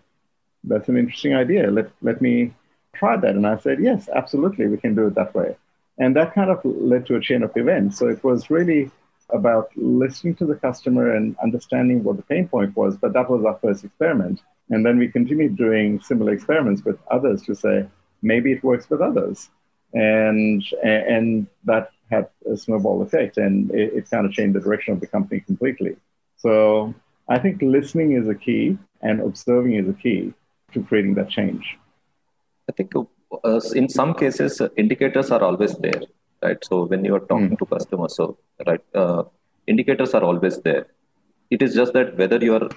that's 0.64 0.88
an 0.88 0.96
interesting 0.96 1.34
idea. 1.34 1.70
Let, 1.70 1.90
let 2.02 2.20
me 2.20 2.52
try 2.98 3.16
that. 3.16 3.34
And 3.34 3.46
I 3.46 3.56
said, 3.58 3.78
yes, 3.80 4.08
absolutely, 4.14 4.66
we 4.66 4.78
can 4.78 4.94
do 4.94 5.06
it 5.06 5.14
that 5.14 5.34
way. 5.34 5.56
And 5.98 6.14
that 6.16 6.34
kind 6.34 6.50
of 6.50 6.60
led 6.64 7.06
to 7.06 7.16
a 7.16 7.20
chain 7.20 7.42
of 7.42 7.56
events. 7.56 7.98
So 7.98 8.08
it 8.08 8.22
was 8.22 8.50
really 8.50 8.90
about 9.30 9.70
listening 9.76 10.34
to 10.36 10.46
the 10.46 10.54
customer 10.54 11.14
and 11.16 11.36
understanding 11.42 12.04
what 12.04 12.16
the 12.16 12.22
pain 12.22 12.48
point 12.48 12.76
was. 12.76 12.96
But 12.96 13.12
that 13.14 13.30
was 13.30 13.44
our 13.44 13.58
first 13.62 13.84
experiment. 13.84 14.40
And 14.70 14.84
then 14.84 14.98
we 14.98 15.08
continued 15.08 15.56
doing 15.56 16.00
similar 16.00 16.32
experiments 16.32 16.84
with 16.84 16.98
others 17.10 17.42
to 17.42 17.54
say, 17.54 17.86
maybe 18.22 18.52
it 18.52 18.62
works 18.62 18.88
with 18.90 19.00
others. 19.00 19.48
And, 19.94 20.62
and 20.82 21.46
that 21.64 21.90
had 22.10 22.28
a 22.50 22.56
snowball 22.56 23.02
effect 23.02 23.36
and 23.36 23.70
it, 23.70 23.94
it 23.94 24.10
kind 24.10 24.26
of 24.26 24.32
changed 24.32 24.54
the 24.54 24.60
direction 24.60 24.92
of 24.94 25.00
the 25.00 25.06
company 25.06 25.40
completely. 25.40 25.96
So 26.36 26.94
I 27.28 27.38
think 27.38 27.62
listening 27.62 28.12
is 28.12 28.28
a 28.28 28.34
key 28.34 28.78
and 29.00 29.20
observing 29.20 29.74
is 29.74 29.88
a 29.88 29.92
key 29.92 30.34
to 30.72 30.82
creating 30.82 31.14
that 31.14 31.30
change. 31.30 31.78
I 32.68 32.72
think 32.72 32.92
uh, 32.96 33.60
in 33.74 33.88
some 33.88 34.14
cases, 34.14 34.60
uh, 34.60 34.68
indicators 34.76 35.30
are 35.30 35.42
always 35.42 35.76
there, 35.76 36.02
right? 36.42 36.62
So 36.64 36.84
when 36.84 37.04
you 37.04 37.14
are 37.14 37.20
talking 37.20 37.50
mm. 37.50 37.58
to 37.58 37.66
customers, 37.66 38.16
so 38.16 38.38
right, 38.66 38.80
uh, 38.94 39.24
indicators 39.66 40.14
are 40.14 40.24
always 40.24 40.60
there. 40.62 40.86
It 41.50 41.62
is 41.62 41.74
just 41.74 41.92
that 41.92 42.16
whether 42.16 42.38
you 42.38 42.54
are, 42.56 42.68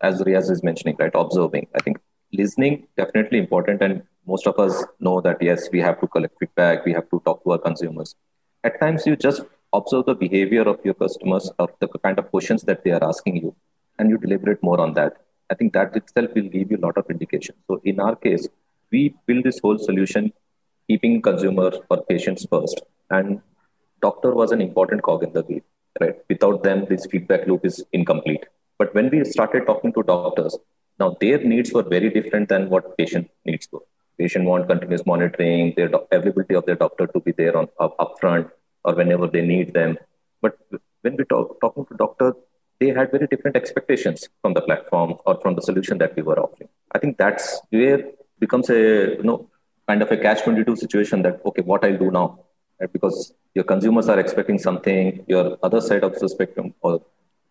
as 0.00 0.22
Riaz 0.22 0.50
is 0.50 0.62
mentioning, 0.62 0.96
right, 0.98 1.10
observing. 1.14 1.66
I 1.74 1.80
think 1.80 1.98
listening 2.32 2.86
definitely 2.96 3.38
important, 3.38 3.82
and 3.82 4.02
most 4.26 4.46
of 4.46 4.58
us 4.58 4.82
know 5.00 5.20
that 5.20 5.42
yes, 5.42 5.68
we 5.72 5.80
have 5.80 6.00
to 6.00 6.06
collect 6.06 6.38
feedback, 6.38 6.84
we 6.84 6.92
have 6.92 7.08
to 7.10 7.20
talk 7.24 7.44
to 7.44 7.52
our 7.52 7.58
consumers. 7.58 8.14
At 8.64 8.80
times, 8.80 9.06
you 9.06 9.16
just 9.16 9.42
observe 9.74 10.06
the 10.06 10.14
behavior 10.14 10.62
of 10.62 10.80
your 10.84 10.94
customers 10.94 11.50
or 11.58 11.68
the 11.80 11.88
kind 11.88 12.18
of 12.18 12.30
questions 12.30 12.62
that 12.62 12.82
they 12.82 12.92
are 12.92 13.04
asking 13.04 13.36
you, 13.36 13.54
and 13.98 14.08
you 14.08 14.16
deliberate 14.16 14.62
more 14.62 14.80
on 14.80 14.94
that. 14.94 15.18
I 15.50 15.54
think 15.54 15.72
that 15.74 15.96
itself 15.96 16.30
will 16.34 16.48
give 16.48 16.70
you 16.70 16.78
a 16.78 16.84
lot 16.86 16.96
of 16.96 17.10
indication. 17.10 17.54
So 17.66 17.80
in 17.84 18.00
our 18.00 18.16
case, 18.16 18.48
we 18.90 19.14
build 19.26 19.44
this 19.44 19.58
whole 19.60 19.78
solution 19.78 20.32
keeping 20.88 21.20
consumer 21.20 21.70
or 21.90 22.02
patients 22.04 22.46
first. 22.50 22.80
And 23.10 23.40
doctor 24.00 24.32
was 24.34 24.52
an 24.52 24.60
important 24.60 25.02
cog 25.02 25.22
in 25.22 25.32
the 25.32 25.42
wheel, 25.42 25.60
right? 26.00 26.16
Without 26.28 26.62
them, 26.62 26.86
this 26.88 27.06
feedback 27.06 27.46
loop 27.46 27.64
is 27.64 27.84
incomplete. 27.92 28.46
But 28.78 28.94
when 28.94 29.10
we 29.10 29.24
started 29.24 29.66
talking 29.66 29.92
to 29.92 30.02
doctors, 30.02 30.56
now 30.98 31.16
their 31.20 31.38
needs 31.38 31.72
were 31.72 31.82
very 31.82 32.10
different 32.10 32.48
than 32.48 32.70
what 32.70 32.96
patient 32.96 33.30
needs 33.44 33.68
were. 33.70 33.80
Patient 34.18 34.44
want 34.46 34.68
continuous 34.68 35.04
monitoring, 35.06 35.74
their 35.76 35.88
do- 35.88 36.06
availability 36.10 36.54
of 36.54 36.66
their 36.66 36.74
doctor 36.74 37.06
to 37.06 37.20
be 37.20 37.32
there 37.32 37.56
on 37.56 37.68
up, 37.78 37.96
upfront 37.98 38.50
or 38.84 38.94
whenever 38.94 39.26
they 39.26 39.42
need 39.42 39.74
them. 39.74 39.96
But 40.42 40.58
when 41.02 41.16
we 41.16 41.24
talk 41.24 41.60
talking 41.60 41.86
to 41.86 41.94
doctor, 41.96 42.34
they 42.80 42.88
had 42.88 43.10
very 43.10 43.26
different 43.26 43.56
expectations 43.56 44.28
from 44.42 44.54
the 44.54 44.60
platform 44.60 45.16
or 45.26 45.40
from 45.40 45.54
the 45.54 45.62
solution 45.62 45.98
that 45.98 46.16
we 46.16 46.22
were 46.22 46.38
offering. 46.38 46.68
I 46.92 46.98
think 46.98 47.16
that's 47.18 47.60
where 47.70 48.04
becomes 48.40 48.70
a 48.70 48.80
you 49.16 49.22
know 49.22 49.48
kind 49.88 50.02
of 50.02 50.10
a 50.10 50.16
catch 50.16 50.42
22 50.42 50.76
situation 50.76 51.22
that 51.22 51.40
okay 51.44 51.62
what 51.62 51.84
i'll 51.84 52.02
do 52.06 52.10
now? 52.10 52.38
Right? 52.80 52.92
because 52.92 53.34
your 53.54 53.64
consumers 53.64 54.08
are 54.08 54.20
expecting 54.20 54.58
something 54.58 55.24
your 55.26 55.58
other 55.62 55.80
side 55.80 56.04
of 56.04 56.18
the 56.18 56.28
spectrum 56.28 56.74
or 56.80 57.00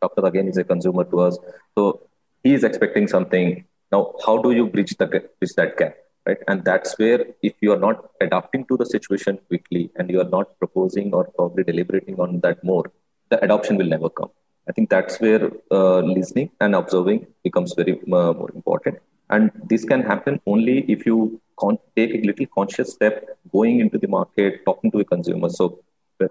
doctor 0.01 0.25
again 0.25 0.47
is 0.47 0.57
a 0.57 0.63
consumer 0.63 1.03
to 1.05 1.19
us. 1.21 1.37
So 1.75 2.01
he 2.43 2.53
is 2.53 2.63
expecting 2.63 3.07
something. 3.07 3.65
Now 3.91 4.13
how 4.25 4.37
do 4.37 4.51
you 4.51 4.67
bridge 4.67 4.95
the 4.97 5.07
bridge 5.07 5.53
that 5.57 5.77
gap? 5.77 5.95
Right? 6.25 6.37
And 6.47 6.63
that's 6.63 6.97
where 6.99 7.25
if 7.41 7.53
you 7.61 7.71
are 7.73 7.79
not 7.87 8.11
adapting 8.21 8.65
to 8.65 8.77
the 8.77 8.85
situation 8.85 9.39
quickly 9.47 9.91
and 9.95 10.09
you 10.09 10.19
are 10.21 10.29
not 10.37 10.57
proposing 10.59 11.13
or 11.13 11.25
probably 11.35 11.63
deliberating 11.63 12.19
on 12.19 12.39
that 12.41 12.63
more 12.63 12.85
the 13.29 13.43
adoption 13.43 13.77
will 13.77 13.87
never 13.87 14.09
come. 14.09 14.29
I 14.69 14.73
think 14.73 14.89
that's 14.89 15.19
where 15.19 15.51
uh, 15.71 15.99
listening 15.99 16.51
and 16.59 16.75
observing 16.75 17.27
becomes 17.43 17.73
very 17.73 17.93
uh, 17.93 18.33
more 18.33 18.51
important 18.53 18.99
and 19.29 19.51
this 19.69 19.83
can 19.83 20.01
happen 20.01 20.39
only 20.45 20.79
if 20.91 21.05
you 21.05 21.39
con- 21.59 21.79
take 21.95 22.13
a 22.13 22.21
little 22.25 22.45
conscious 22.53 22.93
step 22.93 23.25
going 23.51 23.79
into 23.79 23.97
the 23.97 24.07
market, 24.07 24.63
talking 24.65 24.91
to 24.91 24.99
a 24.99 25.05
consumer. 25.05 25.49
So 25.49 25.79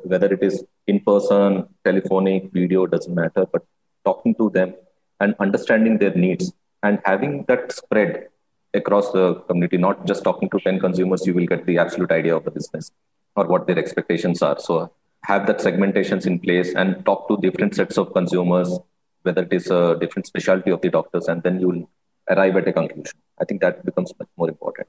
whether 0.05 0.33
it 0.33 0.43
is 0.43 0.65
in 0.87 1.01
person, 1.01 1.69
telephonic, 1.85 2.51
video, 2.53 2.87
doesn't 2.87 3.15
matter, 3.15 3.47
but 3.53 3.65
talking 4.05 4.35
to 4.37 4.51
them 4.51 4.75
and 5.21 5.35
understanding 5.41 5.99
their 5.99 6.15
needs 6.15 6.53
and 6.83 6.99
having 7.05 7.45
that 7.49 7.73
spread 7.73 8.29
across 8.75 9.11
the 9.13 9.35
community, 9.49 9.77
not 9.77 10.07
just 10.07 10.25
talking 10.25 10.49
to 10.51 10.61
10 10.61 10.81
consumers, 10.81 11.27
you 11.27 11.35
will 11.35 11.47
get 11.47 11.67
the 11.67 11.79
absolute 11.79 12.11
idea 12.11 12.37
of 12.37 12.45
the 12.45 12.51
business 12.51 12.93
or 13.35 13.47
what 13.47 13.67
their 13.67 13.79
expectations 13.79 14.43
are. 14.43 14.59
So 14.59 14.93
have 15.23 15.47
that 15.47 15.59
segmentations 15.59 16.27
in 16.27 16.39
place 16.39 16.75
and 16.75 17.05
talk 17.05 17.29
to 17.29 17.37
different 17.39 17.75
sets 17.75 17.99
of 17.99 18.13
consumers, 18.13 18.79
whether 19.23 19.43
it 19.43 19.53
is 19.53 19.71
a 19.71 19.97
different 20.01 20.27
specialty 20.27 20.71
of 20.71 20.81
the 20.81 20.91
doctors, 20.91 21.29
and 21.29 21.43
then 21.43 21.61
you'll 21.61 21.89
arrive 22.29 22.57
at 22.57 22.69
a 22.69 22.73
conclusion. 22.73 23.13
I 23.39 23.45
think 23.45 23.61
that 23.61 23.85
becomes 23.85 24.13
much 24.19 24.29
more 24.37 24.49
important. 24.49 24.89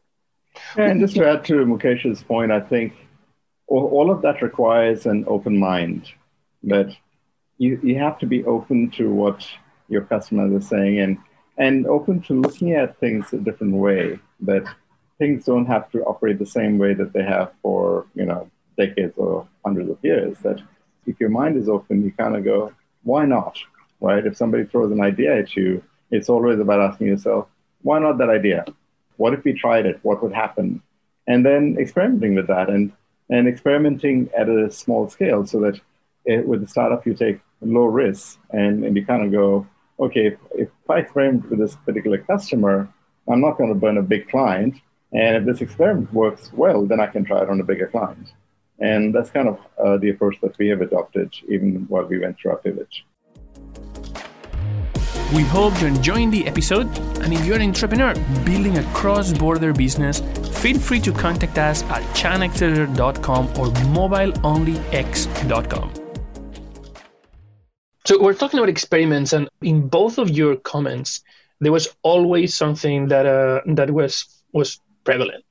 And 0.75 0.99
just 0.99 1.15
to 1.15 1.27
add 1.27 1.45
to 1.45 1.65
Mukesh's 1.65 2.23
point, 2.23 2.51
I 2.51 2.59
think 2.59 2.93
all 3.67 4.09
of 4.09 4.21
that 4.21 4.41
requires 4.41 5.05
an 5.05 5.25
open 5.27 5.57
mind. 5.57 6.11
that 6.63 6.95
you, 7.57 7.79
you 7.83 7.97
have 7.97 8.19
to 8.19 8.25
be 8.25 8.43
open 8.45 8.91
to 8.91 9.11
what 9.11 9.47
your 9.87 10.01
customers 10.01 10.53
are 10.53 10.65
saying 10.65 10.99
and, 10.99 11.17
and 11.57 11.87
open 11.87 12.21
to 12.21 12.33
looking 12.33 12.73
at 12.73 12.99
things 12.99 13.33
a 13.33 13.37
different 13.37 13.73
way, 13.73 14.19
that 14.41 14.63
things 15.17 15.45
don't 15.45 15.65
have 15.65 15.89
to 15.91 16.03
operate 16.03 16.37
the 16.39 16.45
same 16.45 16.77
way 16.77 16.93
that 16.93 17.13
they 17.13 17.23
have 17.23 17.51
for, 17.61 18.05
you 18.13 18.25
know, 18.25 18.49
decades 18.77 19.17
or 19.17 19.47
hundreds 19.65 19.89
of 19.89 19.97
years. 20.03 20.37
That 20.39 20.61
if 21.07 21.19
your 21.19 21.29
mind 21.29 21.57
is 21.57 21.67
open, 21.67 22.03
you 22.03 22.11
kind 22.11 22.35
of 22.35 22.43
go, 22.43 22.73
why 23.03 23.25
not? 23.25 23.57
Right? 23.99 24.25
If 24.25 24.37
somebody 24.37 24.65
throws 24.65 24.91
an 24.91 25.01
idea 25.01 25.39
at 25.39 25.55
you, 25.55 25.83
it's 26.11 26.29
always 26.29 26.59
about 26.59 26.81
asking 26.81 27.07
yourself, 27.07 27.47
why 27.81 27.99
not 27.99 28.17
that 28.17 28.29
idea? 28.29 28.65
What 29.17 29.33
if 29.33 29.43
we 29.43 29.53
tried 29.53 29.85
it? 29.85 29.99
What 30.03 30.21
would 30.23 30.33
happen? 30.33 30.81
And 31.27 31.45
then 31.45 31.77
experimenting 31.79 32.35
with 32.35 32.47
that 32.47 32.69
and, 32.69 32.91
and 33.29 33.47
experimenting 33.47 34.29
at 34.37 34.47
a 34.49 34.71
small 34.71 35.09
scale 35.09 35.45
so 35.45 35.59
that 35.61 35.79
it, 36.25 36.47
with 36.47 36.61
the 36.61 36.67
startup, 36.67 37.05
you 37.05 37.13
take 37.13 37.39
low 37.61 37.85
risks 37.85 38.37
and, 38.51 38.85
and 38.85 38.95
you 38.95 39.05
kind 39.05 39.25
of 39.25 39.31
go, 39.31 39.67
okay, 39.99 40.27
if, 40.27 40.37
if 40.55 40.69
I 40.89 40.99
experiment 40.99 41.49
with 41.49 41.59
this 41.59 41.75
particular 41.75 42.19
customer, 42.19 42.87
I'm 43.29 43.41
not 43.41 43.57
going 43.57 43.69
to 43.69 43.79
burn 43.79 43.97
a 43.97 44.03
big 44.03 44.29
client. 44.29 44.75
And 45.11 45.37
if 45.37 45.45
this 45.45 45.61
experiment 45.61 46.13
works 46.13 46.51
well, 46.53 46.85
then 46.85 46.99
I 46.99 47.07
can 47.07 47.25
try 47.25 47.41
it 47.41 47.49
on 47.49 47.59
a 47.59 47.63
bigger 47.63 47.87
client. 47.87 48.31
And 48.79 49.13
that's 49.13 49.31
kind 49.31 49.47
of 49.47 49.59
uh, 49.83 49.97
the 49.97 50.09
approach 50.09 50.39
that 50.41 50.57
we 50.57 50.67
have 50.67 50.81
adopted 50.81 51.33
even 51.49 51.85
while 51.87 52.05
we 52.05 52.19
went 52.19 52.37
through 52.37 52.51
our 52.51 52.57
pivot. 52.57 52.89
We 55.33 55.43
hope 55.43 55.79
you're 55.81 55.89
enjoying 55.89 56.31
the 56.31 56.47
episode. 56.47 56.87
And 57.19 57.33
if 57.33 57.45
you're 57.45 57.57
an 57.57 57.61
entrepreneur 57.61 58.13
building 58.45 58.77
a 58.77 58.83
cross 58.93 59.33
border 59.33 59.73
business, 59.73 60.21
feel 60.59 60.79
free 60.79 61.01
to 61.01 61.11
contact 61.11 61.57
us 61.57 61.83
at 61.83 62.01
chinaccelerator.com 62.15 63.47
or 63.47 63.67
mobileonlyx.com. 63.67 65.93
So, 68.05 68.23
we're 68.23 68.35
talking 68.35 68.57
about 68.57 68.69
experiments, 68.69 69.33
and 69.33 69.49
in 69.61 69.89
both 69.89 70.17
of 70.17 70.29
your 70.29 70.55
comments, 70.55 71.21
there 71.59 71.73
was 71.73 71.89
always 72.03 72.55
something 72.55 73.09
that, 73.09 73.25
uh, 73.25 73.59
that 73.65 73.91
was, 73.91 74.41
was 74.53 74.79
prevalent. 75.03 75.43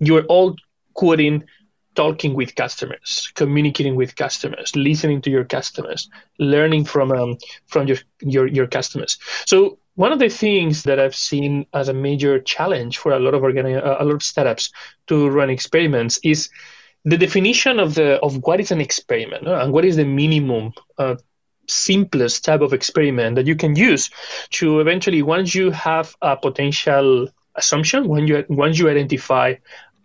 You 0.00 0.14
were 0.14 0.24
all 0.24 0.56
quoting 0.94 1.44
talking 1.94 2.34
with 2.34 2.54
customers, 2.54 3.30
communicating 3.34 3.94
with 3.94 4.16
customers, 4.16 4.74
listening 4.74 5.20
to 5.22 5.30
your 5.30 5.44
customers, 5.44 6.08
learning 6.38 6.84
from 6.84 7.12
um, 7.12 7.38
from 7.66 7.86
your, 7.86 7.98
your 8.20 8.46
your 8.46 8.66
customers. 8.66 9.18
So 9.46 9.78
one 9.94 10.12
of 10.12 10.18
the 10.18 10.28
things 10.28 10.82
that 10.84 10.98
I've 10.98 11.14
seen 11.14 11.66
as 11.72 11.88
a 11.88 11.94
major 11.94 12.40
challenge 12.40 12.98
for 12.98 13.12
a 13.12 13.18
lot 13.18 13.34
of 13.34 13.42
organi- 13.42 13.82
a 13.82 14.04
lot 14.04 14.14
of 14.14 14.22
startups 14.22 14.70
to 15.06 15.28
run 15.28 15.50
experiments 15.50 16.18
is 16.22 16.50
the 17.04 17.16
definition 17.16 17.78
of 17.78 17.94
the 17.94 18.18
of 18.20 18.38
what 18.42 18.60
is 18.60 18.70
an 18.70 18.80
experiment 18.80 19.46
uh, 19.46 19.60
and 19.60 19.72
what 19.72 19.84
is 19.84 19.96
the 19.96 20.04
minimum 20.04 20.72
uh, 20.98 21.16
simplest 21.66 22.44
type 22.44 22.60
of 22.60 22.72
experiment 22.72 23.36
that 23.36 23.46
you 23.46 23.56
can 23.56 23.76
use 23.76 24.10
to 24.50 24.80
eventually 24.80 25.22
once 25.22 25.54
you 25.54 25.70
have 25.70 26.14
a 26.22 26.36
potential 26.36 27.28
assumption 27.54 28.08
when 28.08 28.26
you 28.26 28.44
once 28.48 28.78
you 28.78 28.88
identify 28.88 29.54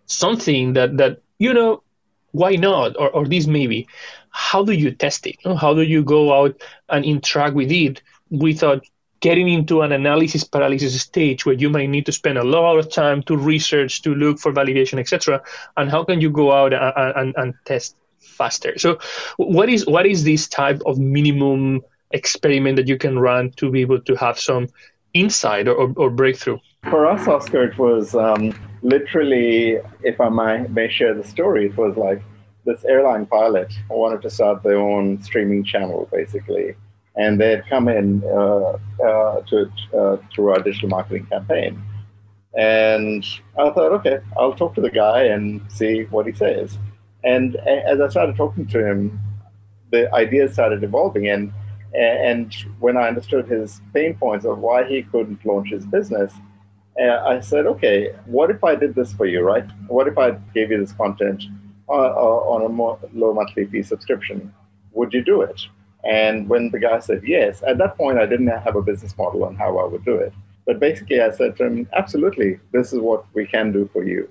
something 0.06 0.74
that 0.74 0.98
that 0.98 1.22
you 1.40 1.54
know, 1.54 1.84
why 2.32 2.56
not? 2.56 2.96
Or, 3.00 3.10
or 3.10 3.26
this 3.26 3.48
maybe. 3.48 3.88
How 4.30 4.64
do 4.64 4.72
you 4.72 4.92
test 4.92 5.26
it? 5.26 5.38
How 5.44 5.74
do 5.74 5.82
you 5.82 6.04
go 6.04 6.32
out 6.34 6.62
and 6.88 7.04
interact 7.04 7.56
with 7.56 7.72
it 7.72 8.02
without 8.30 8.84
getting 9.22 9.50
into 9.50 9.82
an 9.82 9.92
analysis 9.92 10.44
paralysis 10.44 11.02
stage 11.02 11.46
where 11.46 11.56
you 11.56 11.70
might 11.70 11.90
need 11.90 12.06
to 12.06 12.12
spend 12.12 12.38
a 12.38 12.44
lot 12.44 12.78
of 12.78 12.92
time 12.92 13.22
to 13.24 13.36
research, 13.36 14.02
to 14.04 14.16
look 14.16 14.40
for 14.40 14.54
validation, 14.54 15.00
etc. 15.00 15.42
And 15.76 15.90
how 15.90 16.04
can 16.04 16.22
you 16.22 16.30
go 16.30 16.52
out 16.52 16.74
and, 16.74 17.16
and, 17.16 17.36
and 17.36 17.54
test 17.66 17.96
faster? 18.20 18.78
So, 18.78 19.00
what 19.38 19.70
is 19.70 19.86
what 19.86 20.06
is 20.06 20.24
this 20.24 20.48
type 20.48 20.82
of 20.86 21.00
minimum 21.00 21.82
experiment 22.12 22.78
that 22.78 22.88
you 22.88 22.98
can 22.98 23.20
run 23.20 23.52
to 23.58 23.70
be 23.72 23.82
able 23.82 24.02
to 24.02 24.16
have 24.16 24.40
some 24.40 24.68
insight 25.14 25.68
or, 25.68 25.76
or, 25.76 25.94
or 25.98 26.10
breakthrough? 26.10 26.60
For 26.84 27.06
us, 27.06 27.28
Oscar, 27.28 27.64
it 27.64 27.78
was 27.78 28.16
um, 28.16 28.58
literally, 28.82 29.80
if 30.02 30.22
I 30.22 30.30
might, 30.30 30.72
may 30.72 30.90
share 30.90 31.14
the 31.14 31.26
story, 31.26 31.66
it 31.66 31.78
was 31.78 31.98
like 31.98 32.22
this 32.66 32.86
airline 32.86 33.26
pilot 33.26 33.74
wanted 33.90 34.22
to 34.22 34.30
start 34.30 34.64
their 34.64 34.78
own 34.78 35.22
streaming 35.22 35.64
channel, 35.64 36.08
basically. 36.12 36.76
And 37.18 37.40
they'd 37.40 37.68
come 37.68 37.90
in 37.90 38.24
uh, 38.24 38.78
uh, 39.04 39.42
to, 39.42 39.72
uh, 39.98 40.18
through 40.34 40.52
our 40.52 40.60
digital 40.60 40.88
marketing 40.88 41.26
campaign. 41.26 41.82
And 42.58 43.26
I 43.58 43.70
thought, 43.72 43.92
okay, 44.00 44.20
I'll 44.38 44.56
talk 44.56 44.74
to 44.76 44.82
the 44.82 44.90
guy 44.90 45.24
and 45.24 45.62
see 45.70 46.04
what 46.04 46.28
he 46.28 46.34
says. 46.34 46.78
And 47.26 47.58
as 47.58 48.00
I 48.00 48.08
started 48.08 48.38
talking 48.38 48.66
to 48.68 48.86
him, 48.86 49.20
the 49.92 50.14
ideas 50.14 50.54
started 50.54 50.84
evolving. 50.84 51.28
And, 51.28 51.52
and 51.94 52.56
when 52.80 52.96
I 52.96 53.10
understood 53.10 53.48
his 53.48 53.82
pain 53.94 54.16
points 54.16 54.46
of 54.46 54.60
why 54.60 54.86
he 54.86 55.04
couldn't 55.04 55.46
launch 55.46 55.70
his 55.70 55.86
business, 55.86 56.32
and 57.00 57.12
I 57.12 57.40
said, 57.40 57.66
okay, 57.66 58.14
what 58.26 58.52
if 58.52 58.62
I 58.62 58.76
did 58.76 58.94
this 58.94 59.14
for 59.14 59.26
you, 59.26 59.42
right? 59.42 59.66
What 59.88 60.08
if 60.08 60.18
I 60.18 60.32
gave 60.54 60.70
you 60.70 60.80
this 60.80 60.92
content 60.92 61.44
on, 61.88 62.06
on 62.12 62.66
a 62.66 62.70
more 62.70 63.00
low 63.14 63.34
monthly 63.34 63.66
fee 63.66 63.84
subscription? 63.84 64.54
Would 64.92 65.14
you 65.14 65.24
do 65.24 65.42
it? 65.42 65.62
And 66.04 66.50
when 66.50 66.72
the 66.72 66.80
guy 66.80 67.00
said 67.00 67.22
yes, 67.26 67.64
at 67.66 67.78
that 67.78 67.96
point, 67.98 68.20
I 68.20 68.26
didn't 68.26 68.48
have 68.48 68.76
a 68.76 68.82
business 68.82 69.18
model 69.18 69.46
on 69.46 69.56
how 69.56 69.78
I 69.78 69.86
would 69.86 70.04
do 70.04 70.16
it. 70.16 70.34
But 70.66 70.82
basically, 70.82 71.22
I 71.22 71.32
said 71.32 71.56
to 71.58 71.66
him, 71.66 71.88
absolutely, 71.94 72.60
this 72.74 72.92
is 72.92 73.00
what 73.00 73.26
we 73.34 73.48
can 73.48 73.72
do 73.72 73.90
for 73.94 74.04
you. 74.04 74.30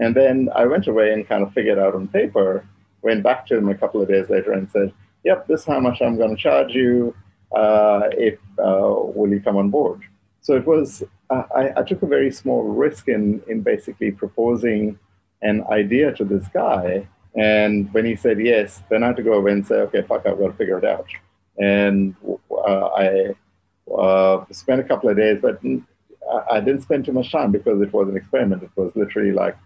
And 0.00 0.14
then 0.14 0.48
I 0.54 0.66
went 0.66 0.88
away 0.88 1.12
and 1.12 1.28
kind 1.28 1.44
of 1.44 1.52
figured 1.52 1.78
out 1.78 1.94
on 1.94 2.08
paper, 2.08 2.66
went 3.02 3.22
back 3.22 3.46
to 3.46 3.56
him 3.56 3.68
a 3.68 3.74
couple 3.76 4.02
of 4.02 4.08
days 4.08 4.28
later 4.28 4.52
and 4.52 4.68
said, 4.68 4.92
yep, 5.24 5.46
this 5.46 5.60
is 5.60 5.66
how 5.66 5.78
much 5.78 6.02
I'm 6.02 6.16
going 6.16 6.34
to 6.34 6.42
charge 6.42 6.72
you. 6.72 7.14
Uh, 7.54 8.08
if 8.12 8.38
uh, 8.58 8.94
will 9.14 9.30
you 9.30 9.40
come 9.40 9.56
on 9.56 9.70
board? 9.70 10.00
So 10.40 10.56
it 10.56 10.66
was 10.66 11.02
I, 11.30 11.72
I, 11.76 11.82
took 11.82 12.02
a 12.02 12.06
very 12.06 12.32
small 12.32 12.64
risk 12.64 13.08
in 13.08 13.42
in 13.46 13.62
basically 13.62 14.10
proposing 14.10 14.98
an 15.42 15.64
idea 15.70 16.12
to 16.14 16.24
this 16.24 16.46
guy. 16.48 17.06
And 17.36 17.92
when 17.94 18.04
he 18.04 18.16
said 18.16 18.40
yes, 18.40 18.82
then 18.90 19.04
I 19.04 19.08
had 19.08 19.16
to 19.16 19.22
go 19.22 19.34
away 19.34 19.52
and 19.52 19.66
say, 19.66 19.76
okay, 19.76 20.02
fuck, 20.02 20.26
I've 20.26 20.38
got 20.38 20.48
to 20.48 20.52
figure 20.54 20.78
it 20.78 20.84
out. 20.84 21.06
And 21.58 22.16
uh, 22.50 22.86
I 22.86 23.34
uh, 23.96 24.44
spent 24.50 24.80
a 24.80 24.84
couple 24.84 25.08
of 25.08 25.16
days, 25.16 25.38
but 25.40 25.60
I 26.50 26.60
didn't 26.60 26.82
spend 26.82 27.04
too 27.04 27.12
much 27.12 27.30
time 27.30 27.52
because 27.52 27.80
it 27.80 27.92
was 27.92 28.08
an 28.08 28.16
experiment. 28.16 28.62
It 28.62 28.70
was 28.76 28.94
literally 28.96 29.32
like, 29.32 29.56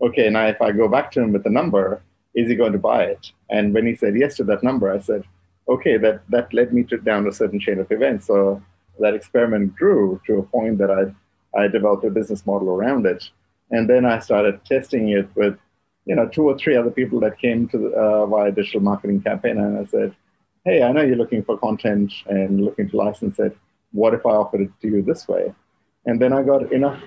okay, 0.00 0.28
now 0.30 0.46
if 0.46 0.60
I 0.60 0.72
go 0.72 0.88
back 0.88 1.12
to 1.12 1.22
him 1.22 1.32
with 1.32 1.44
the 1.44 1.50
number, 1.50 2.02
is 2.34 2.48
he 2.48 2.56
going 2.56 2.72
to 2.72 2.78
buy 2.78 3.04
it? 3.04 3.30
And 3.50 3.72
when 3.74 3.86
he 3.86 3.94
said 3.94 4.16
yes 4.16 4.36
to 4.36 4.44
that 4.44 4.62
number, 4.62 4.90
I 4.90 4.98
said, 4.98 5.24
okay, 5.68 5.96
that, 5.98 6.22
that 6.30 6.52
led 6.52 6.72
me 6.72 6.82
to 6.84 6.96
down 6.98 7.26
a 7.26 7.32
certain 7.32 7.60
chain 7.60 7.78
of 7.78 7.90
events. 7.92 8.26
So 8.26 8.62
that 9.00 9.14
experiment 9.14 9.76
grew 9.76 10.20
to 10.26 10.38
a 10.38 10.42
point 10.42 10.78
that 10.78 10.90
I, 10.90 11.58
I 11.58 11.68
developed 11.68 12.04
a 12.04 12.10
business 12.10 12.46
model 12.46 12.68
around 12.68 13.06
it. 13.06 13.30
And 13.70 13.88
then 13.88 14.04
I 14.04 14.18
started 14.18 14.64
testing 14.64 15.08
it 15.10 15.28
with, 15.34 15.56
you 16.04 16.14
know, 16.14 16.28
two 16.28 16.44
or 16.44 16.58
three 16.58 16.76
other 16.76 16.90
people 16.90 17.20
that 17.20 17.38
came 17.38 17.68
to 17.68 17.78
the, 17.78 17.88
uh, 17.90 18.26
via 18.26 18.52
digital 18.52 18.80
marketing 18.80 19.22
campaign. 19.22 19.58
And 19.58 19.78
I 19.78 19.84
said, 19.86 20.14
hey, 20.64 20.82
I 20.82 20.92
know 20.92 21.02
you're 21.02 21.16
looking 21.16 21.42
for 21.42 21.58
content 21.58 22.12
and 22.26 22.64
looking 22.64 22.90
to 22.90 22.96
license 22.96 23.38
it. 23.38 23.56
What 23.92 24.14
if 24.14 24.24
I 24.26 24.30
offered 24.30 24.62
it 24.62 24.70
to 24.82 24.88
you 24.88 25.02
this 25.02 25.26
way? 25.26 25.54
And 26.06 26.20
then 26.20 26.32
I 26.32 26.42
got 26.42 26.72
enough 26.72 27.00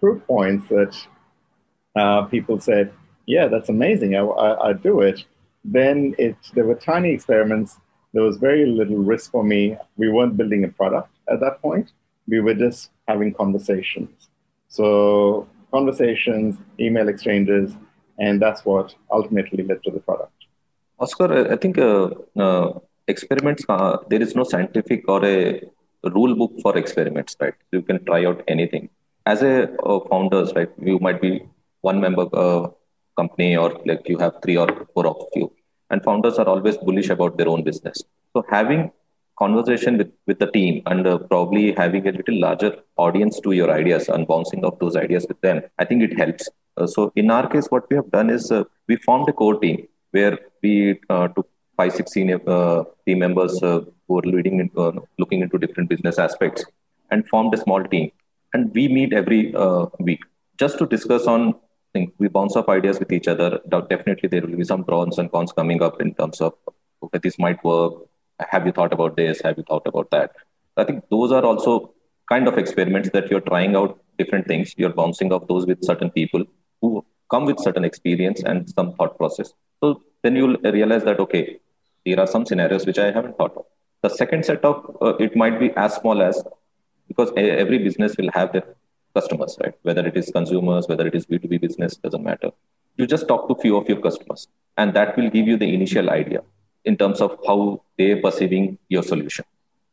proof 0.00 0.26
points 0.26 0.68
that 0.68 0.96
uh, 1.96 2.22
people 2.24 2.58
said, 2.60 2.92
yeah, 3.26 3.46
that's 3.46 3.68
amazing. 3.68 4.16
I, 4.16 4.20
I, 4.20 4.68
I 4.70 4.72
do 4.72 5.00
it. 5.00 5.24
Then 5.64 6.14
it, 6.18 6.36
there 6.54 6.64
were 6.64 6.74
tiny 6.74 7.12
experiments. 7.12 7.78
There 8.12 8.22
was 8.22 8.38
very 8.38 8.66
little 8.66 8.96
risk 8.96 9.30
for 9.30 9.44
me. 9.44 9.76
We 9.96 10.08
weren't 10.08 10.36
building 10.36 10.64
a 10.64 10.68
product 10.68 11.10
at 11.30 11.40
that 11.40 11.60
point. 11.62 11.92
We 12.26 12.40
were 12.40 12.54
just 12.54 12.90
having 13.08 13.34
conversations. 13.34 14.28
So, 14.68 15.48
conversations, 15.72 16.56
email 16.78 17.08
exchanges, 17.08 17.74
and 18.18 18.40
that's 18.40 18.64
what 18.64 18.94
ultimately 19.10 19.64
led 19.64 19.82
to 19.84 19.90
the 19.90 20.00
product. 20.00 20.32
Oscar, 20.98 21.52
I 21.52 21.56
think 21.56 21.78
uh, 21.78 22.10
uh, 22.38 22.78
experiments, 23.08 23.64
uh, 23.68 23.96
there 24.08 24.22
is 24.22 24.36
no 24.36 24.44
scientific 24.44 25.08
or 25.08 25.24
a 25.24 25.62
rule 26.04 26.34
book 26.36 26.52
for 26.62 26.76
experiments, 26.76 27.36
right? 27.40 27.54
You 27.72 27.82
can 27.82 28.04
try 28.04 28.26
out 28.26 28.42
anything. 28.48 28.90
As 29.26 29.42
a 29.42 29.72
uh, 29.80 30.00
founders, 30.08 30.52
right, 30.54 30.70
you 30.80 30.98
might 30.98 31.20
be 31.20 31.42
one 31.80 32.00
member 32.00 32.26
uh, 32.32 32.68
company 33.16 33.56
or 33.56 33.80
like 33.86 34.08
you 34.08 34.18
have 34.18 34.34
three 34.42 34.56
or 34.56 34.68
four 34.94 35.06
of 35.06 35.16
you. 35.34 35.52
And 35.90 36.02
founders 36.04 36.38
are 36.38 36.48
always 36.48 36.76
bullish 36.76 37.08
about 37.10 37.36
their 37.36 37.48
own 37.48 37.64
business. 37.64 38.02
So 38.32 38.44
having 38.48 38.92
conversation 39.42 39.96
with, 39.98 40.10
with 40.26 40.38
the 40.38 40.50
team 40.56 40.82
and 40.86 41.06
uh, 41.06 41.18
probably 41.32 41.72
having 41.72 42.06
a 42.06 42.12
little 42.12 42.38
larger 42.46 42.72
audience 42.96 43.40
to 43.44 43.52
your 43.52 43.70
ideas 43.80 44.08
and 44.08 44.26
bouncing 44.32 44.64
off 44.64 44.78
those 44.78 44.96
ideas 44.96 45.26
with 45.28 45.40
them, 45.40 45.62
I 45.78 45.84
think 45.84 46.02
it 46.02 46.18
helps. 46.18 46.48
Uh, 46.76 46.86
so 46.86 47.12
in 47.16 47.30
our 47.30 47.48
case, 47.48 47.66
what 47.74 47.88
we 47.90 47.96
have 47.96 48.10
done 48.10 48.30
is 48.30 48.50
uh, 48.52 48.64
we 48.88 48.96
formed 48.96 49.28
a 49.28 49.32
core 49.32 49.58
team 49.58 49.86
where 50.10 50.38
we 50.62 51.00
uh, 51.08 51.28
took 51.28 51.48
five, 51.76 51.92
six 51.92 52.12
senior 52.12 52.40
uh, 52.46 52.84
team 53.06 53.18
members 53.20 53.62
uh, 53.62 53.80
who 54.06 54.18
are 54.18 54.28
leading, 54.34 54.60
in, 54.60 54.70
looking 55.18 55.40
into 55.40 55.58
different 55.58 55.88
business 55.88 56.18
aspects 56.18 56.64
and 57.10 57.26
formed 57.28 57.54
a 57.54 57.58
small 57.58 57.82
team. 57.84 58.10
And 58.52 58.74
we 58.74 58.88
meet 58.88 59.12
every 59.12 59.54
week 60.00 60.20
just 60.58 60.78
to 60.78 60.86
discuss 60.86 61.26
on 61.26 61.54
things. 61.92 62.12
We 62.18 62.28
bounce 62.28 62.56
off 62.56 62.68
ideas 62.68 62.98
with 62.98 63.12
each 63.12 63.28
other. 63.28 63.60
Definitely 63.68 64.28
there 64.28 64.42
will 64.42 64.56
be 64.56 64.64
some 64.64 64.84
pros 64.84 65.18
and 65.18 65.30
cons 65.30 65.52
coming 65.52 65.82
up 65.82 66.00
in 66.00 66.14
terms 66.14 66.40
of 66.40 66.54
okay, 67.02 67.20
this 67.22 67.38
might 67.38 67.62
work. 67.64 67.94
Have 68.48 68.66
you 68.66 68.72
thought 68.72 68.92
about 68.92 69.16
this? 69.16 69.40
Have 69.42 69.58
you 69.58 69.64
thought 69.64 69.86
about 69.86 70.10
that? 70.10 70.32
I 70.76 70.84
think 70.84 71.04
those 71.10 71.32
are 71.32 71.44
also 71.44 71.92
kind 72.28 72.48
of 72.48 72.58
experiments 72.58 73.10
that 73.10 73.30
you're 73.30 73.40
trying 73.40 73.76
out 73.76 74.00
different 74.18 74.46
things. 74.46 74.74
You're 74.76 74.92
bouncing 74.92 75.32
off 75.32 75.46
those 75.48 75.66
with 75.66 75.84
certain 75.84 76.10
people 76.10 76.44
who 76.80 77.04
come 77.30 77.44
with 77.44 77.58
certain 77.58 77.84
experience 77.84 78.42
and 78.42 78.68
some 78.70 78.94
thought 78.94 79.16
process. 79.18 79.52
So 79.82 80.02
then 80.22 80.36
you'll 80.36 80.56
realize 80.58 81.04
that, 81.04 81.20
okay, 81.20 81.60
there 82.06 82.20
are 82.20 82.26
some 82.26 82.46
scenarios 82.46 82.86
which 82.86 82.98
I 82.98 83.10
haven't 83.10 83.36
thought 83.36 83.56
of. 83.56 83.64
The 84.02 84.10
second 84.10 84.44
set 84.44 84.64
of 84.64 84.96
uh, 85.02 85.16
it 85.16 85.36
might 85.36 85.60
be 85.60 85.70
as 85.76 85.94
small 85.96 86.22
as 86.22 86.42
because 87.08 87.32
every 87.36 87.78
business 87.78 88.16
will 88.16 88.30
have 88.32 88.52
their 88.52 88.64
customers, 89.14 89.58
right? 89.62 89.74
Whether 89.82 90.06
it 90.06 90.16
is 90.16 90.30
consumers, 90.30 90.88
whether 90.88 91.06
it 91.06 91.14
is 91.14 91.26
B2B 91.26 91.60
business, 91.60 91.96
doesn't 91.96 92.22
matter. 92.22 92.50
You 92.96 93.06
just 93.06 93.28
talk 93.28 93.48
to 93.48 93.54
few 93.56 93.76
of 93.76 93.88
your 93.88 94.00
customers, 94.00 94.48
and 94.78 94.94
that 94.94 95.16
will 95.16 95.28
give 95.28 95.46
you 95.46 95.56
the 95.56 95.74
initial 95.74 96.08
idea 96.10 96.42
in 96.84 96.96
terms 96.96 97.20
of 97.20 97.38
how 97.46 97.82
they're 97.98 98.20
perceiving 98.20 98.78
your 98.88 99.02
solution. 99.02 99.44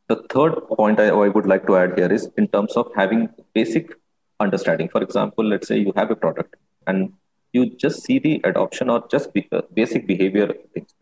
The 0.08 0.18
third 0.30 0.68
point 0.70 1.00
I, 1.00 1.08
I 1.08 1.28
would 1.28 1.46
like 1.46 1.68
to 1.68 1.76
add 1.76 1.98
here 1.98 2.12
is 2.12 2.30
in 2.38 2.48
terms 2.48 2.74
of 2.74 2.92
having 2.96 3.30
basic 3.54 3.92
understanding. 4.40 4.90
For 4.90 5.02
example, 5.04 5.46
let's 5.46 5.68
say 5.68 5.78
you 5.78 5.94
have 5.96 6.12
a 6.12 6.16
product 6.16 6.56
and 6.86 7.12
you 7.54 7.66
just 7.66 8.04
see 8.04 8.20
the 8.20 8.42
adoption 8.44 8.90
or 8.90 9.06
just 9.10 9.30
uh, 9.52 9.62
basic 9.74 10.08
behavior 10.08 10.54
things. 10.74 10.94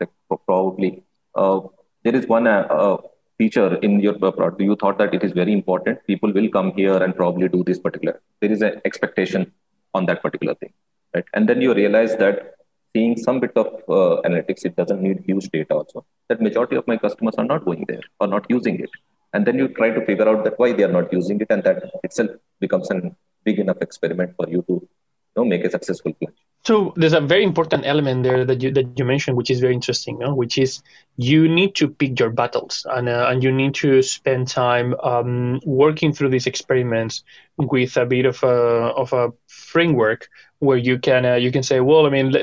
Probably 0.46 1.02
uh, 1.34 1.60
there 2.02 2.14
is 2.14 2.26
one 2.26 2.46
uh, 2.46 2.66
uh 2.70 2.96
feature 3.38 3.74
in 3.76 4.00
your 4.00 4.14
product. 4.14 4.60
You 4.60 4.76
thought 4.76 4.98
that 4.98 5.14
it 5.14 5.22
is 5.22 5.32
very 5.32 5.52
important. 5.52 6.04
People 6.06 6.32
will 6.32 6.48
come 6.48 6.72
here 6.74 6.96
and 6.96 7.14
probably 7.14 7.48
do 7.48 7.62
this 7.64 7.78
particular. 7.78 8.20
There 8.40 8.50
is 8.50 8.62
an 8.62 8.80
expectation 8.84 9.52
on 9.94 10.06
that 10.06 10.22
particular 10.22 10.54
thing, 10.54 10.72
right? 11.14 11.24
And 11.34 11.48
then 11.48 11.60
you 11.60 11.74
realize 11.74 12.16
that 12.16 12.55
seeing 12.96 13.16
some 13.26 13.40
bit 13.44 13.54
of 13.62 13.68
uh, 13.96 14.14
analytics, 14.26 14.64
it 14.68 14.74
doesn't 14.80 15.02
need 15.06 15.18
huge 15.28 15.46
data 15.56 15.74
also. 15.80 16.04
That 16.28 16.40
majority 16.48 16.76
of 16.80 16.86
my 16.92 16.96
customers 17.04 17.36
are 17.40 17.48
not 17.52 17.64
going 17.68 17.84
there 17.92 18.06
or 18.20 18.26
not 18.34 18.46
using 18.56 18.76
it. 18.86 18.90
And 19.34 19.46
then 19.46 19.58
you 19.60 19.68
try 19.80 19.90
to 19.96 20.02
figure 20.08 20.28
out 20.30 20.44
that 20.44 20.58
why 20.60 20.72
they 20.72 20.84
are 20.88 20.94
not 20.98 21.12
using 21.12 21.40
it, 21.44 21.48
and 21.54 21.62
that 21.64 21.78
itself 22.04 22.30
becomes 22.64 22.90
a 22.90 22.96
big 23.44 23.58
enough 23.64 23.80
experiment 23.86 24.30
for 24.38 24.48
you 24.54 24.60
to 24.68 24.74
you 24.74 24.88
know, 25.36 25.44
make 25.44 25.64
a 25.64 25.70
successful 25.70 26.12
plan. 26.14 26.32
So 26.64 26.92
there's 26.96 27.12
a 27.12 27.20
very 27.20 27.44
important 27.44 27.82
element 27.86 28.24
there 28.24 28.44
that 28.44 28.60
you 28.62 28.70
that 28.72 28.98
you 28.98 29.04
mentioned, 29.04 29.36
which 29.36 29.50
is 29.54 29.60
very 29.60 29.74
interesting, 29.80 30.18
no? 30.18 30.34
which 30.34 30.56
is 30.58 30.82
you 31.16 31.40
need 31.58 31.76
to 31.80 31.88
pick 32.00 32.18
your 32.18 32.30
battles, 32.40 32.84
and 32.96 33.08
uh, 33.08 33.26
and 33.30 33.44
you 33.44 33.52
need 33.52 33.74
to 33.82 34.02
spend 34.02 34.48
time 34.48 34.88
um, 35.10 35.60
working 35.64 36.12
through 36.12 36.30
these 36.30 36.48
experiments 36.52 37.22
with 37.56 37.96
a 37.96 38.06
bit 38.14 38.26
of 38.26 38.42
a 38.42 38.56
of 39.02 39.12
a 39.12 39.32
framework 39.46 40.28
where 40.58 40.78
you 40.78 40.98
can 40.98 41.24
uh, 41.24 41.34
you 41.34 41.52
can 41.52 41.62
say, 41.62 41.80
well, 41.80 42.06
I 42.06 42.10
mean, 42.10 42.34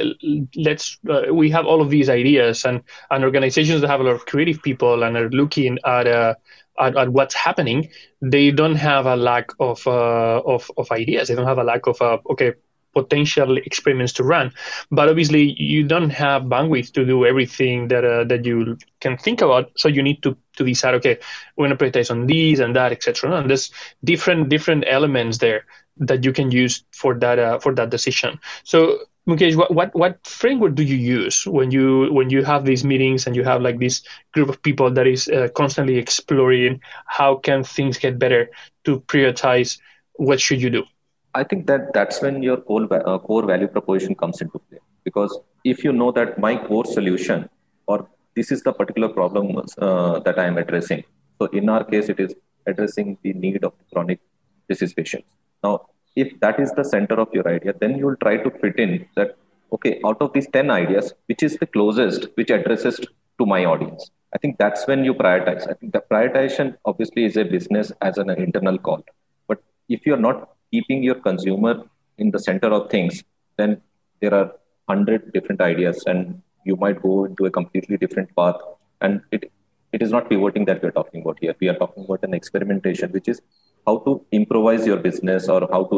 let's 0.56 0.98
uh, 1.10 1.34
we 1.34 1.50
have 1.52 1.66
all 1.66 1.82
of 1.82 1.90
these 1.90 2.10
ideas, 2.10 2.66
and 2.66 2.84
and 3.10 3.24
organizations 3.24 3.82
that 3.82 3.90
have 3.90 4.00
a 4.00 4.04
lot 4.04 4.16
of 4.16 4.26
creative 4.26 4.62
people 4.62 5.04
and 5.04 5.18
are 5.18 5.30
looking 5.30 5.80
at 5.86 6.08
uh, 6.08 6.36
at, 6.80 6.96
at, 6.96 7.10
what's 7.10 7.36
happening, 7.36 7.90
they 8.22 8.52
don't 8.52 8.76
have 8.76 9.06
a 9.06 9.16
lack 9.16 9.52
of 9.60 9.86
uh, 9.88 10.42
of 10.46 10.70
of 10.78 10.92
ideas. 10.92 11.28
They 11.28 11.36
don't 11.36 11.48
have 11.48 11.60
a 11.60 11.64
lack 11.64 11.88
of 11.88 12.02
uh, 12.02 12.18
okay 12.30 12.54
potential 12.94 13.58
experiments 13.58 14.14
to 14.14 14.24
run. 14.24 14.54
But 14.92 15.10
obviously, 15.10 15.60
you 15.60 15.84
don't 15.84 16.12
have 16.12 16.44
bandwidth 16.44 16.94
to 16.94 17.06
do 17.06 17.26
everything 17.26 17.88
that 17.88 18.06
uh, 18.06 18.24
that 18.26 18.46
you 18.46 18.78
can 19.00 19.18
think 19.18 19.42
about. 19.42 19.72
So 19.76 19.88
you 19.88 20.04
need 20.04 20.22
to 20.24 20.38
to 20.58 20.64
decide, 20.64 20.94
okay, 20.96 21.18
we're 21.58 21.70
to 21.70 21.76
prioritize 21.76 22.12
on 22.12 22.28
these 22.28 22.60
and 22.60 22.76
that, 22.76 22.92
etc. 22.92 23.36
And 23.36 23.50
there's 23.50 23.72
different 24.04 24.50
different 24.50 24.86
elements 24.88 25.40
there 25.40 25.66
that 25.98 26.24
you 26.24 26.34
can 26.34 26.52
use 26.52 26.84
for 26.92 27.14
that 27.20 27.40
uh, 27.40 27.60
for 27.60 27.74
that 27.76 27.90
decision. 27.90 28.40
So 28.64 29.00
Mukesh, 29.28 29.56
what, 29.56 29.74
what 29.74 29.96
what 29.96 30.26
framework 30.28 30.76
do 30.76 30.84
you 30.84 30.98
use 30.98 31.48
when 31.48 31.72
you 31.72 32.12
when 32.12 32.30
you 32.30 32.44
have 32.44 32.66
these 32.66 32.84
meetings 32.84 33.26
and 33.26 33.36
you 33.36 33.44
have 33.44 33.62
like 33.62 33.80
this 33.80 34.02
group 34.34 34.50
of 34.50 34.62
people 34.62 34.92
that 34.92 35.08
is 35.08 35.28
uh, 35.30 35.48
constantly 35.56 35.98
exploring 35.98 36.82
how 37.06 37.36
can 37.36 37.64
things 37.64 37.98
get 37.98 38.20
better 38.20 38.50
to 38.84 39.00
prioritize 39.02 39.80
what 40.16 40.42
should 40.42 40.62
you 40.62 40.70
do? 40.70 40.84
I 41.36 41.44
think 41.44 41.68
that 41.68 41.94
that's 41.94 42.22
when 42.22 42.44
your 42.44 42.58
core 42.58 42.88
uh, 42.92 43.18
core 43.20 43.46
value 43.46 43.68
proposition 43.68 44.16
comes 44.16 44.42
into 44.42 44.60
play 44.60 44.80
because 45.04 45.40
if 45.64 45.84
you 45.84 45.94
know 45.94 46.12
that 46.12 46.38
my 46.38 46.58
core 46.58 46.86
solution 46.86 47.50
or 47.88 48.08
this 48.36 48.52
is 48.52 48.62
the 48.64 48.74
particular 48.74 49.08
problem 49.08 49.56
uh, 49.78 50.20
that 50.20 50.38
I 50.38 50.46
am 50.46 50.58
addressing. 50.58 51.04
So 51.40 51.48
in 51.48 51.70
our 51.70 51.84
case, 51.84 52.10
it 52.10 52.20
is 52.20 52.36
addressing 52.66 53.18
the 53.22 53.34
need 53.34 53.64
of 53.64 53.74
chronic 53.92 54.20
disease 54.68 54.94
patients 54.94 55.28
now, 55.64 55.88
if 56.16 56.40
that 56.42 56.60
is 56.60 56.72
the 56.72 56.84
center 56.84 57.16
of 57.16 57.30
your 57.34 57.48
idea, 57.48 57.74
then 57.80 57.98
you 57.98 58.06
will 58.06 58.18
try 58.18 58.38
to 58.38 58.52
fit 58.62 58.78
in 58.78 59.06
that, 59.16 59.36
okay, 59.72 60.00
out 60.06 60.18
of 60.22 60.34
these 60.34 60.48
10 60.48 60.70
ideas, 60.70 61.14
which 61.28 61.42
is 61.42 61.58
the 61.58 61.66
closest, 61.66 62.28
which 62.36 62.52
addresses 62.52 63.00
to 63.40 63.46
my 63.46 63.66
audience? 63.66 64.12
I 64.34 64.38
think 64.38 64.58
that's 64.58 64.86
when 64.88 65.04
you 65.04 65.14
prioritize. 65.14 65.70
I 65.70 65.74
think 65.74 65.94
the 65.94 66.04
prioritization 66.12 66.76
obviously 66.86 67.26
is 67.26 67.38
a 67.38 67.44
business 67.44 67.92
as 68.02 68.18
an 68.18 68.30
internal 68.30 68.78
call. 68.78 69.04
But 69.48 69.64
if 69.90 70.06
you're 70.06 70.18
not 70.18 70.50
keeping 70.72 71.04
your 71.04 71.16
consumer 71.16 71.84
in 72.18 72.32
the 72.32 72.40
center 72.40 72.68
of 72.68 72.90
things, 72.90 73.24
then 73.58 73.82
there 74.22 74.34
are 74.34 74.52
hundred 74.90 75.32
different 75.34 75.62
ideas 75.62 76.04
and 76.08 76.42
you 76.66 76.76
might 76.76 77.02
go 77.02 77.26
into 77.26 77.46
a 77.46 77.52
completely 77.52 77.98
different 77.98 78.36
path. 78.36 78.56
And 79.02 79.22
it 79.32 79.52
it 79.92 80.02
is 80.02 80.12
not 80.12 80.28
pivoting 80.30 80.66
that 80.66 80.82
we're 80.82 80.92
talking 80.92 81.22
about 81.22 81.38
here. 81.40 81.56
We 81.60 81.70
are 81.70 81.76
talking 81.76 82.06
about 82.06 82.24
an 82.24 82.34
experimentation, 82.34 83.12
which 83.12 83.28
is 83.28 83.42
how 83.88 83.98
to 84.06 84.26
improvise 84.32 84.86
your 84.86 84.98
business 84.98 85.50
or 85.50 85.68
how 85.72 85.84
to 85.86 85.98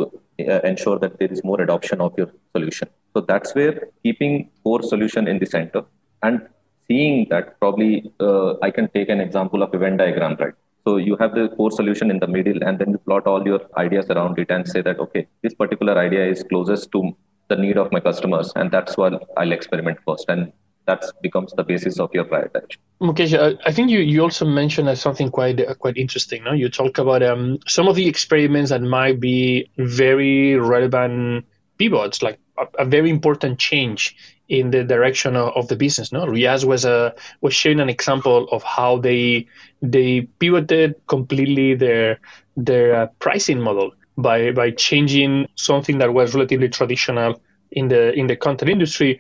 uh, 0.50 0.60
ensure 0.72 0.98
that 1.00 1.18
there 1.20 1.32
is 1.32 1.44
more 1.44 1.62
adoption 1.62 2.02
of 2.02 2.14
your 2.18 2.30
solution. 2.56 2.88
So 3.14 3.22
that's 3.22 3.54
where 3.56 3.90
keeping 4.04 4.50
core 4.64 4.84
solution 4.84 5.28
in 5.28 5.40
the 5.40 5.46
center 5.46 5.84
and 6.24 6.48
seeing 6.88 7.28
that 7.30 7.60
probably 7.60 8.12
uh, 8.20 8.56
I 8.62 8.72
can 8.72 8.90
take 8.90 9.10
an 9.10 9.20
example 9.20 9.64
of 9.64 9.74
a 9.74 9.78
Venn 9.78 9.98
diagram, 9.98 10.36
right? 10.40 10.54
So 10.88 10.98
you 10.98 11.16
have 11.18 11.34
the 11.34 11.50
core 11.50 11.72
solution 11.72 12.12
in 12.12 12.20
the 12.20 12.28
middle, 12.28 12.64
and 12.64 12.78
then 12.78 12.92
you 12.92 13.00
plot 13.00 13.26
all 13.26 13.44
your 13.44 13.62
ideas 13.76 14.06
around 14.12 14.38
it 14.38 14.52
and 14.52 14.68
say 14.68 14.82
that 14.82 15.00
okay, 15.00 15.28
this 15.42 15.56
particular 15.56 15.98
idea 15.98 16.28
is 16.28 16.44
closest 16.44 16.92
to 16.92 17.18
the 17.48 17.56
need 17.56 17.78
of 17.78 17.92
my 17.92 18.00
customers, 18.00 18.52
and 18.56 18.72
that's 18.72 18.96
what 18.96 19.28
I'll 19.36 19.52
experiment 19.52 19.98
first. 20.06 20.26
And 20.28 20.54
that 20.86 21.04
becomes 21.22 21.52
the 21.54 21.64
basis 21.64 22.00
of 22.00 22.14
your 22.14 22.26
prioritization. 22.26 22.78
Mukesh, 23.02 23.38
uh, 23.38 23.58
I 23.66 23.72
think 23.72 23.90
you, 23.90 24.00
you 24.00 24.22
also 24.22 24.46
mentioned 24.46 24.96
something 24.98 25.30
quite 25.32 25.60
uh, 25.60 25.74
quite 25.76 25.98
interesting. 25.98 26.44
No? 26.44 26.54
You 26.54 26.70
talk 26.70 26.98
about 26.98 27.24
um, 27.24 27.60
some 27.68 27.88
of 27.88 27.96
the 27.96 28.08
experiments 28.08 28.70
that 28.70 28.82
might 28.82 29.20
be 29.20 29.70
very 29.78 30.56
relevant 30.56 31.46
pivots, 31.78 32.22
like 32.22 32.40
a, 32.58 32.84
a 32.84 32.86
very 32.86 33.10
important 33.10 33.60
change 33.60 34.16
in 34.48 34.70
the 34.72 34.84
direction 34.84 35.36
of, 35.36 35.54
of 35.56 35.68
the 35.68 35.76
business. 35.76 36.12
No, 36.12 36.26
Riaz 36.26 36.66
was 36.66 36.86
uh, 36.86 37.12
was 37.42 37.54
sharing 37.54 37.80
an 37.80 37.90
example 37.90 38.48
of 38.52 38.64
how 38.64 38.98
they 38.98 39.48
they 39.82 40.22
pivoted 40.40 40.96
completely 41.08 41.76
their 41.76 42.20
their 42.56 42.96
uh, 42.96 43.08
pricing 43.20 43.60
model 43.60 43.92
by 44.18 44.52
by 44.52 44.72
changing 44.72 45.48
something 45.56 45.98
that 45.98 46.14
was 46.14 46.34
relatively 46.34 46.70
traditional 46.70 47.42
in 47.72 47.88
the 47.90 48.14
in 48.14 48.28
the 48.28 48.36
content 48.36 48.72
industry 48.72 49.20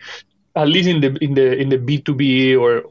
at 0.55 0.67
least 0.67 0.87
in 0.87 1.01
the 1.01 1.17
in 1.21 1.33
the 1.33 1.57
in 1.57 1.69
the 1.69 1.77
B2B 1.77 2.59
or 2.59 2.83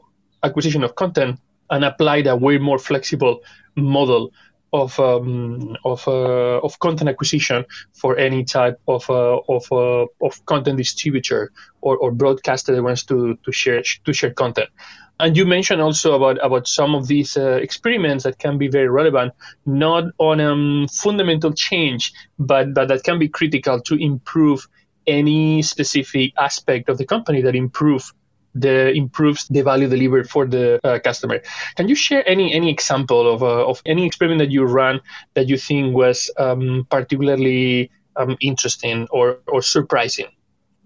acquisition 0.43 0.83
of 0.83 0.95
content, 0.95 1.39
and 1.69 1.83
applied 1.83 2.27
a 2.27 2.35
way 2.35 2.57
more 2.57 2.79
flexible 2.79 3.41
model 3.75 4.31
of 4.73 4.99
um, 4.99 5.77
of 5.85 6.07
uh, 6.07 6.59
of 6.59 6.79
content 6.79 7.09
acquisition 7.09 7.65
for 7.93 8.17
any 8.17 8.43
type 8.43 8.79
of 8.87 9.09
uh, 9.09 9.39
of 9.47 9.71
uh, 9.71 10.05
of 10.21 10.45
content 10.45 10.77
distributor 10.77 11.51
or, 11.81 11.97
or 11.97 12.11
broadcaster 12.11 12.75
that 12.75 12.83
wants 12.83 13.03
to 13.03 13.37
to 13.43 13.51
share 13.51 13.81
to 14.03 14.13
share 14.13 14.31
content. 14.31 14.69
And 15.17 15.37
you 15.37 15.45
mentioned 15.45 15.81
also 15.81 16.13
about 16.15 16.43
about 16.43 16.67
some 16.67 16.93
of 16.93 17.07
these 17.07 17.37
uh, 17.37 17.51
experiments 17.61 18.25
that 18.25 18.37
can 18.37 18.57
be 18.57 18.67
very 18.67 18.89
relevant, 18.89 19.33
not 19.65 20.05
on 20.17 20.41
um, 20.41 20.87
fundamental 20.91 21.53
change, 21.53 22.11
but 22.37 22.73
but 22.73 22.89
that 22.89 23.03
can 23.03 23.17
be 23.17 23.29
critical 23.29 23.79
to 23.81 23.95
improve 23.95 24.67
any 25.07 25.61
specific 25.61 26.33
aspect 26.37 26.89
of 26.89 26.97
the 26.97 27.05
company 27.05 27.41
that 27.41 27.55
improve 27.55 28.11
the 28.55 28.91
improves 28.93 29.47
the 29.49 29.61
value 29.61 29.87
delivered 29.87 30.29
for 30.29 30.45
the 30.47 30.79
uh, 30.83 30.97
customer. 30.99 31.41
Can 31.75 31.89
you 31.89 31.95
share 31.95 32.23
any 32.27 32.53
any 32.53 32.71
example 32.71 33.31
of 33.31 33.43
uh, 33.43 33.67
of 33.67 33.81
any 33.85 34.05
experiment 34.05 34.39
that 34.39 34.51
you 34.51 34.65
ran 34.65 35.01
that 35.33 35.49
you 35.49 35.57
think 35.57 35.93
was 35.93 36.31
um, 36.37 36.87
particularly 36.89 37.91
um, 38.15 38.37
interesting 38.39 39.07
or 39.11 39.39
or 39.47 39.61
surprising? 39.61 40.27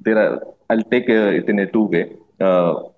There 0.01 0.17
are. 0.17 0.41
I'll 0.69 0.83
take 0.83 1.09
uh, 1.09 1.37
it 1.39 1.49
in 1.49 1.59
a 1.59 1.67
two 1.71 1.83
way. 1.83 2.15
Uh, 2.41 2.89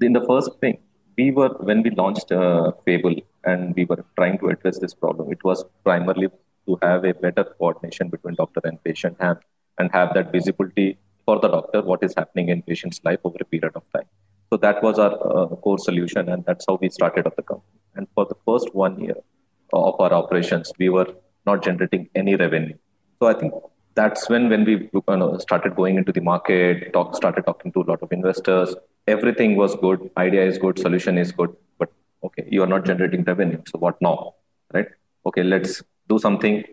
in 0.00 0.12
the 0.12 0.24
first 0.26 0.58
thing, 0.60 0.78
we 1.16 1.30
were 1.30 1.54
when 1.60 1.82
we 1.82 1.90
launched 1.90 2.32
uh, 2.32 2.72
Phable 2.86 3.22
and 3.44 3.74
we 3.76 3.84
were 3.84 4.04
trying 4.16 4.38
to 4.38 4.48
address 4.48 4.78
this 4.78 4.94
problem. 4.94 5.30
It 5.32 5.42
was 5.44 5.64
primarily 5.84 6.28
to 6.66 6.78
have 6.82 7.04
a 7.04 7.14
better 7.14 7.44
coordination 7.44 8.08
between 8.08 8.34
doctor 8.34 8.60
and 8.64 8.82
patient, 8.82 9.16
have 9.20 9.38
and 9.80 9.90
have 9.98 10.14
that 10.16 10.32
visibility 10.38 10.88
for 11.26 11.36
the 11.44 11.50
doctor 11.56 11.82
what 11.90 12.02
is 12.08 12.14
happening 12.20 12.48
in 12.54 12.62
patient's 12.70 13.00
life 13.08 13.20
over 13.30 13.38
a 13.46 13.48
period 13.54 13.76
of 13.80 13.84
time. 13.96 14.08
So 14.52 14.56
that 14.66 14.82
was 14.82 14.98
our 14.98 15.12
uh, 15.14 15.46
core 15.64 15.78
solution, 15.78 16.28
and 16.28 16.44
that's 16.44 16.64
how 16.68 16.76
we 16.82 16.88
started 16.98 17.26
up 17.28 17.36
the 17.36 17.42
company. 17.50 17.80
And 17.94 18.08
for 18.14 18.24
the 18.30 18.38
first 18.46 18.74
one 18.74 18.98
year 19.06 19.18
of 19.72 20.00
our 20.04 20.12
operations, 20.12 20.72
we 20.78 20.88
were 20.96 21.06
not 21.46 21.62
generating 21.66 22.08
any 22.22 22.34
revenue. 22.34 22.76
So 23.20 23.28
I 23.28 23.34
think 23.34 23.52
that's 23.94 24.28
when 24.28 24.48
when 24.52 24.64
we 24.64 24.74
you 24.92 25.02
know, 25.22 25.30
started 25.38 25.76
going 25.76 25.96
into 26.00 26.12
the 26.18 26.20
market, 26.20 26.92
talk, 26.92 27.14
started 27.20 27.46
talking 27.46 27.72
to 27.72 27.82
a 27.82 27.86
lot 27.90 28.02
of 28.02 28.12
investors, 28.18 28.74
everything 29.06 29.56
was 29.56 29.76
good, 29.76 30.10
idea 30.16 30.44
is 30.52 30.58
good, 30.58 30.78
solution 30.78 31.18
is 31.18 31.32
good, 31.32 31.54
but 31.78 31.92
okay, 32.24 32.46
you 32.50 32.62
are 32.64 32.72
not 32.74 32.84
generating 32.84 33.24
revenue. 33.24 33.62
So 33.72 33.78
what 33.78 34.00
now? 34.00 34.34
Right? 34.74 34.88
Okay, 35.26 35.42
let's 35.42 35.82
do 36.08 36.18
something, 36.18 36.64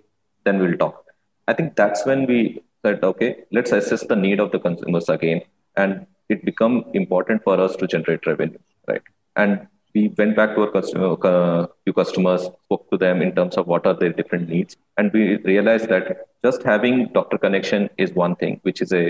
then 0.45 0.59
we'll 0.59 0.77
talk. 0.77 1.03
I 1.47 1.53
think 1.53 1.75
that's 1.75 2.05
when 2.05 2.25
we 2.25 2.61
said, 2.87 3.03
okay, 3.11 3.31
let's 3.51 3.71
assess 3.79 4.05
the 4.11 4.19
need 4.25 4.39
of 4.45 4.51
the 4.51 4.59
consumers 4.67 5.09
again. 5.17 5.41
And 5.75 6.05
it 6.33 6.43
become 6.51 6.75
important 7.01 7.43
for 7.47 7.55
us 7.65 7.75
to 7.79 7.87
generate 7.95 8.25
revenue, 8.31 8.61
right? 8.91 9.05
And 9.35 9.67
we 9.95 10.01
went 10.19 10.35
back 10.39 10.49
to 10.55 10.61
our 10.63 10.71
customer, 10.77 11.09
uh, 11.31 11.67
few 11.83 11.93
customers, 11.99 12.41
spoke 12.65 12.83
to 12.91 12.97
them 13.03 13.21
in 13.25 13.31
terms 13.37 13.55
of 13.59 13.67
what 13.71 13.85
are 13.89 13.97
their 14.01 14.13
different 14.19 14.49
needs, 14.55 14.75
and 14.97 15.13
we 15.17 15.23
realized 15.51 15.87
that 15.93 16.05
just 16.45 16.63
having 16.71 16.95
doctor 17.19 17.37
connection 17.45 17.89
is 18.03 18.11
one 18.25 18.35
thing, 18.41 18.59
which 18.67 18.81
is 18.85 18.91
a 18.93 19.05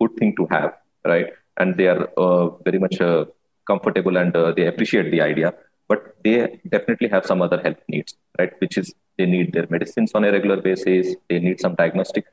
good 0.00 0.14
thing 0.18 0.34
to 0.38 0.46
have, 0.54 0.70
right? 1.12 1.28
And 1.60 1.76
they 1.78 1.88
are 1.92 2.02
uh, 2.16 2.44
very 2.66 2.80
much 2.84 3.00
uh, 3.00 3.24
comfortable 3.70 4.16
and 4.22 4.34
uh, 4.36 4.52
they 4.56 4.66
appreciate 4.72 5.10
the 5.14 5.20
idea, 5.20 5.54
but 5.90 6.00
they 6.24 6.36
definitely 6.74 7.08
have 7.14 7.26
some 7.30 7.42
other 7.46 7.60
health 7.66 7.82
needs, 7.94 8.14
right? 8.38 8.52
Which 8.62 8.76
is 8.82 8.94
they 9.18 9.26
need 9.26 9.52
their 9.52 9.66
medicines 9.68 10.12
on 10.14 10.24
a 10.24 10.32
regular 10.32 10.58
basis, 10.68 11.14
they 11.28 11.38
need 11.46 11.60
some 11.60 11.74
diagnostic 11.82 12.26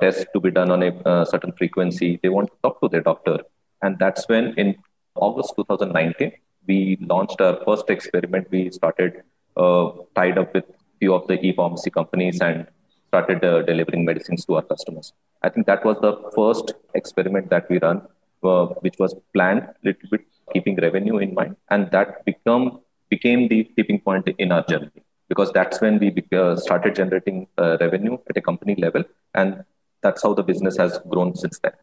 tests 0.00 0.24
to 0.32 0.40
be 0.40 0.50
done 0.50 0.70
on 0.70 0.82
a 0.82 0.90
uh, 1.10 1.24
certain 1.24 1.52
frequency, 1.52 2.18
they 2.22 2.28
want 2.28 2.48
to 2.48 2.56
talk 2.62 2.80
to 2.80 2.88
their 2.88 3.00
doctor, 3.00 3.38
and 3.82 3.98
that's 3.98 4.28
when 4.28 4.54
in 4.56 4.76
August 5.14 5.54
2019 5.56 6.32
we 6.66 6.98
launched 7.00 7.40
our 7.40 7.58
first 7.64 7.88
experiment. 7.90 8.48
We 8.50 8.70
started 8.70 9.22
uh, 9.56 9.90
tied 10.14 10.38
up 10.38 10.52
with 10.54 10.64
few 11.00 11.14
of 11.14 11.26
the 11.26 11.38
e-pharmacy 11.46 11.90
companies 11.90 12.40
and 12.40 12.66
started 13.08 13.44
uh, 13.44 13.62
delivering 13.62 14.04
medicines 14.04 14.44
to 14.46 14.56
our 14.56 14.62
customers. 14.62 15.12
I 15.42 15.48
think 15.48 15.66
that 15.66 15.84
was 15.84 15.98
the 16.00 16.14
first 16.34 16.74
experiment 16.94 17.50
that 17.50 17.68
we 17.70 17.78
run, 17.78 18.02
uh, 18.42 18.66
which 18.84 18.96
was 18.98 19.14
planned 19.34 19.62
a 19.62 19.74
little 19.84 20.08
bit 20.10 20.22
keeping 20.52 20.76
revenue 20.76 21.18
in 21.18 21.34
mind, 21.34 21.56
and 21.70 21.90
that 21.90 22.24
become 22.24 22.80
became 23.08 23.48
the 23.48 23.64
tipping 23.76 24.00
point 24.00 24.28
in 24.38 24.50
our 24.50 24.64
journey 24.70 24.90
because 25.28 25.50
that's 25.52 25.80
when 25.80 25.98
we 25.98 26.08
uh, 26.32 26.56
started 26.56 26.94
generating 26.94 27.46
uh, 27.58 27.76
revenue 27.80 28.16
at 28.28 28.36
a 28.36 28.40
company 28.40 28.74
level, 28.76 29.04
and 29.34 29.64
that's 30.06 30.22
how 30.22 30.32
the 30.40 30.46
business 30.52 30.76
has 30.82 30.92
grown 31.12 31.34
since 31.34 31.58
then. 31.58 31.76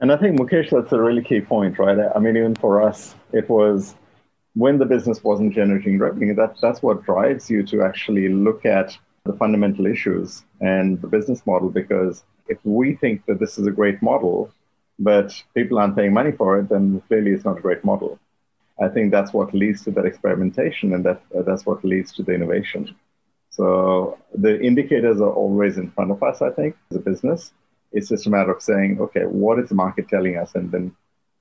And 0.00 0.10
I 0.14 0.16
think 0.16 0.32
Mukesh, 0.38 0.70
that's 0.70 0.92
a 0.92 1.00
really 1.00 1.24
key 1.30 1.40
point, 1.40 1.78
right? 1.78 1.98
I 2.16 2.18
mean, 2.18 2.36
even 2.36 2.56
for 2.56 2.82
us, 2.88 3.14
it 3.32 3.48
was 3.48 3.94
when 4.54 4.78
the 4.78 4.88
business 4.94 5.22
wasn't 5.22 5.54
generating 5.54 5.96
revenue, 6.06 6.34
that, 6.34 6.56
that's 6.60 6.82
what 6.82 7.04
drives 7.04 7.44
you 7.48 7.60
to 7.72 7.76
actually 7.82 8.28
look 8.28 8.66
at 8.66 8.88
the 9.24 9.34
fundamental 9.34 9.86
issues 9.86 10.42
and 10.60 11.00
the 11.02 11.06
business 11.16 11.40
model. 11.46 11.70
Because 11.70 12.24
if 12.48 12.58
we 12.64 12.96
think 13.02 13.24
that 13.26 13.38
this 13.38 13.58
is 13.58 13.66
a 13.68 13.70
great 13.80 14.02
model, 14.02 14.50
but 14.98 15.28
people 15.54 15.78
aren't 15.78 15.96
paying 15.96 16.12
money 16.12 16.32
for 16.32 16.58
it, 16.58 16.68
then 16.68 17.00
clearly 17.06 17.30
it's 17.30 17.44
not 17.44 17.58
a 17.58 17.66
great 17.66 17.84
model. 17.84 18.18
I 18.82 18.88
think 18.88 19.12
that's 19.12 19.32
what 19.32 19.54
leads 19.54 19.84
to 19.84 19.90
that 19.92 20.06
experimentation, 20.10 20.94
and 20.94 21.04
that 21.04 21.20
uh, 21.36 21.42
that's 21.42 21.64
what 21.64 21.84
leads 21.84 22.10
to 22.14 22.22
the 22.26 22.34
innovation. 22.38 22.82
So 23.52 24.18
the 24.34 24.60
indicators 24.60 25.20
are 25.20 25.32
always 25.32 25.76
in 25.76 25.90
front 25.90 26.10
of 26.10 26.22
us. 26.22 26.42
I 26.42 26.50
think 26.50 26.74
as 26.90 26.96
a 26.96 27.00
business, 27.00 27.52
it's 27.92 28.08
just 28.08 28.26
a 28.26 28.30
matter 28.30 28.50
of 28.50 28.62
saying, 28.62 28.98
okay, 29.00 29.24
what 29.24 29.58
is 29.58 29.68
the 29.68 29.74
market 29.74 30.08
telling 30.08 30.36
us, 30.38 30.54
and 30.54 30.72
then 30.72 30.96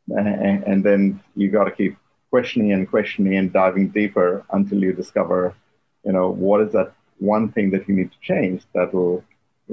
and, 0.09 0.83
then 0.83 1.21
you 1.35 1.49
got 1.49 1.65
to 1.65 1.71
keep 1.71 1.95
questioning 2.29 2.73
and 2.73 2.89
questioning 2.89 3.37
and 3.37 3.53
diving 3.53 3.89
deeper 3.89 4.45
until 4.51 4.79
you 4.83 4.93
discover, 4.93 5.55
you 6.03 6.11
know, 6.11 6.29
what 6.29 6.59
is 6.61 6.73
that 6.73 6.91
one 7.19 7.51
thing 7.51 7.69
that 7.71 7.87
you 7.87 7.95
need 7.95 8.11
to 8.11 8.17
change 8.21 8.63
that 8.73 8.93
will 8.93 9.23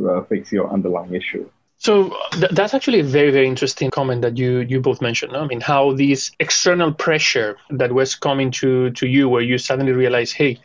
uh, 0.09 0.22
fix 0.24 0.53
your 0.53 0.70
underlying 0.70 1.14
issue. 1.14 1.48
So 1.79 2.14
th- 2.33 2.53
that's 2.53 2.74
actually 2.74 3.01
a 3.01 3.05
very, 3.05 3.31
very 3.31 3.46
interesting 3.46 3.90
comment 3.90 4.22
that 4.22 4.37
you 4.37 4.61
you 4.61 4.81
both 4.81 5.01
mentioned. 5.01 5.33
No? 5.33 5.40
I 5.40 5.46
mean, 5.46 5.61
how 5.61 5.92
this 5.92 6.33
external 6.40 6.92
pressure 6.92 7.57
that 7.70 7.92
was 7.92 8.14
coming 8.14 8.51
to 8.61 8.90
to 8.90 9.07
you, 9.07 9.29
where 9.29 9.42
you 9.42 9.59
suddenly 9.59 9.92
realize, 9.92 10.33
hey, 10.33 10.61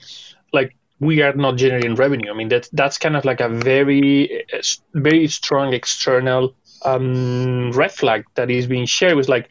like 0.51 0.75
we 1.03 1.21
are 1.21 1.33
not 1.33 1.57
generating 1.57 1.95
revenue. 1.95 2.31
I 2.31 2.35
mean, 2.35 2.49
that 2.49 2.69
that's 2.73 2.97
kind 2.97 3.15
of 3.15 3.25
like 3.25 3.41
a 3.41 3.49
very, 3.49 4.45
very 4.93 5.27
strong 5.27 5.73
external 5.73 6.55
um, 6.83 7.71
red 7.71 7.91
flag 7.91 8.25
that 8.35 8.49
is 8.49 8.67
being 8.67 8.85
shared. 8.85 9.15
With 9.15 9.29
like, 9.29 9.49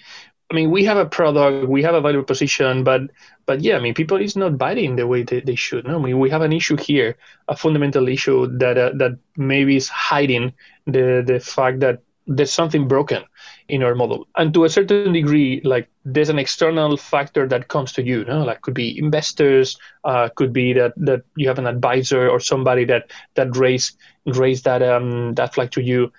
I 0.51 0.55
mean, 0.55 0.71
we 0.71 0.85
have 0.85 0.97
a 0.97 1.07
product, 1.07 1.69
we 1.69 1.83
have 1.83 1.95
a 1.95 2.01
value 2.01 2.21
proposition, 2.21 2.85
but 2.85 3.03
but 3.47 3.61
yeah, 3.61 3.77
I 3.77 3.81
mean, 3.81 3.95
people 3.95 4.19
is 4.19 4.37
not 4.37 4.59
biting 4.59 4.97
the 4.97 5.07
way 5.07 5.23
they, 5.23 5.41
they 5.41 5.57
should. 5.57 5.87
No, 5.87 5.99
I 5.99 6.03
mean, 6.03 6.19
we 6.19 6.31
have 6.31 6.43
an 6.43 6.53
issue 6.53 6.77
here, 6.77 7.17
a 7.49 7.57
fundamental 7.57 8.09
issue 8.09 8.47
that 8.59 8.79
uh, 8.79 8.91
that 8.97 9.19
maybe 9.37 9.77
is 9.77 9.89
hiding 9.89 10.53
the 10.87 11.23
the 11.27 11.41
fact 11.41 11.81
that 11.81 12.01
there's 12.27 12.53
something 12.53 12.89
broken 12.89 13.23
in 13.69 13.83
our 13.83 13.95
model, 13.95 14.27
and 14.37 14.55
to 14.55 14.65
a 14.65 14.69
certain 14.71 15.03
degree, 15.03 15.49
like 15.53 15.79
there's 15.95 16.19
an 16.19 16.29
external 16.29 16.87
factor 16.87 17.37
that 17.39 17.59
comes 17.59 17.85
to 17.85 17.97
you. 17.97 18.25
No, 18.25 18.43
like 18.43 18.61
could 18.61 18.75
be 18.75 18.97
investors, 18.99 19.77
uh, 20.05 20.29
could 20.35 20.53
be 20.53 20.73
that 20.75 20.93
that 20.97 21.23
you 21.37 21.49
have 21.49 21.59
an 21.59 21.67
advisor 21.67 22.29
or 22.29 22.39
somebody 22.41 22.85
that 22.87 23.11
that 23.35 23.57
raise 23.57 23.93
raise 24.27 24.63
that 24.63 24.83
um 24.83 25.35
that 25.35 25.55
flag 25.55 25.71
to 25.73 25.83
you. 25.83 26.13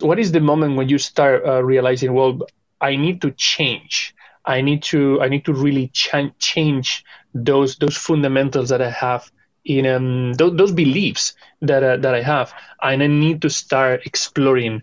What 0.00 0.18
is 0.18 0.32
the 0.32 0.40
moment 0.40 0.76
when 0.76 0.88
you 0.88 0.98
start 0.98 1.44
uh, 1.46 1.62
realizing, 1.62 2.12
well, 2.14 2.40
I 2.80 2.96
need 2.96 3.20
to 3.22 3.30
change. 3.32 4.14
I 4.44 4.60
need 4.60 4.82
to 4.84 5.20
I 5.20 5.28
need 5.28 5.44
to 5.46 5.52
really 5.52 5.88
ch- 5.88 6.32
change 6.38 7.04
those 7.34 7.76
those 7.76 7.96
fundamentals 7.96 8.68
that 8.70 8.80
I 8.82 8.90
have 8.90 9.30
in 9.64 9.86
um, 9.86 10.32
those, 10.34 10.56
those 10.56 10.72
beliefs 10.72 11.34
that 11.62 11.82
uh, 11.82 11.96
that 11.98 12.14
I 12.14 12.22
have, 12.22 12.52
and 12.82 13.02
I 13.02 13.06
need 13.06 13.42
to 13.42 13.50
start 13.50 14.06
exploring 14.06 14.82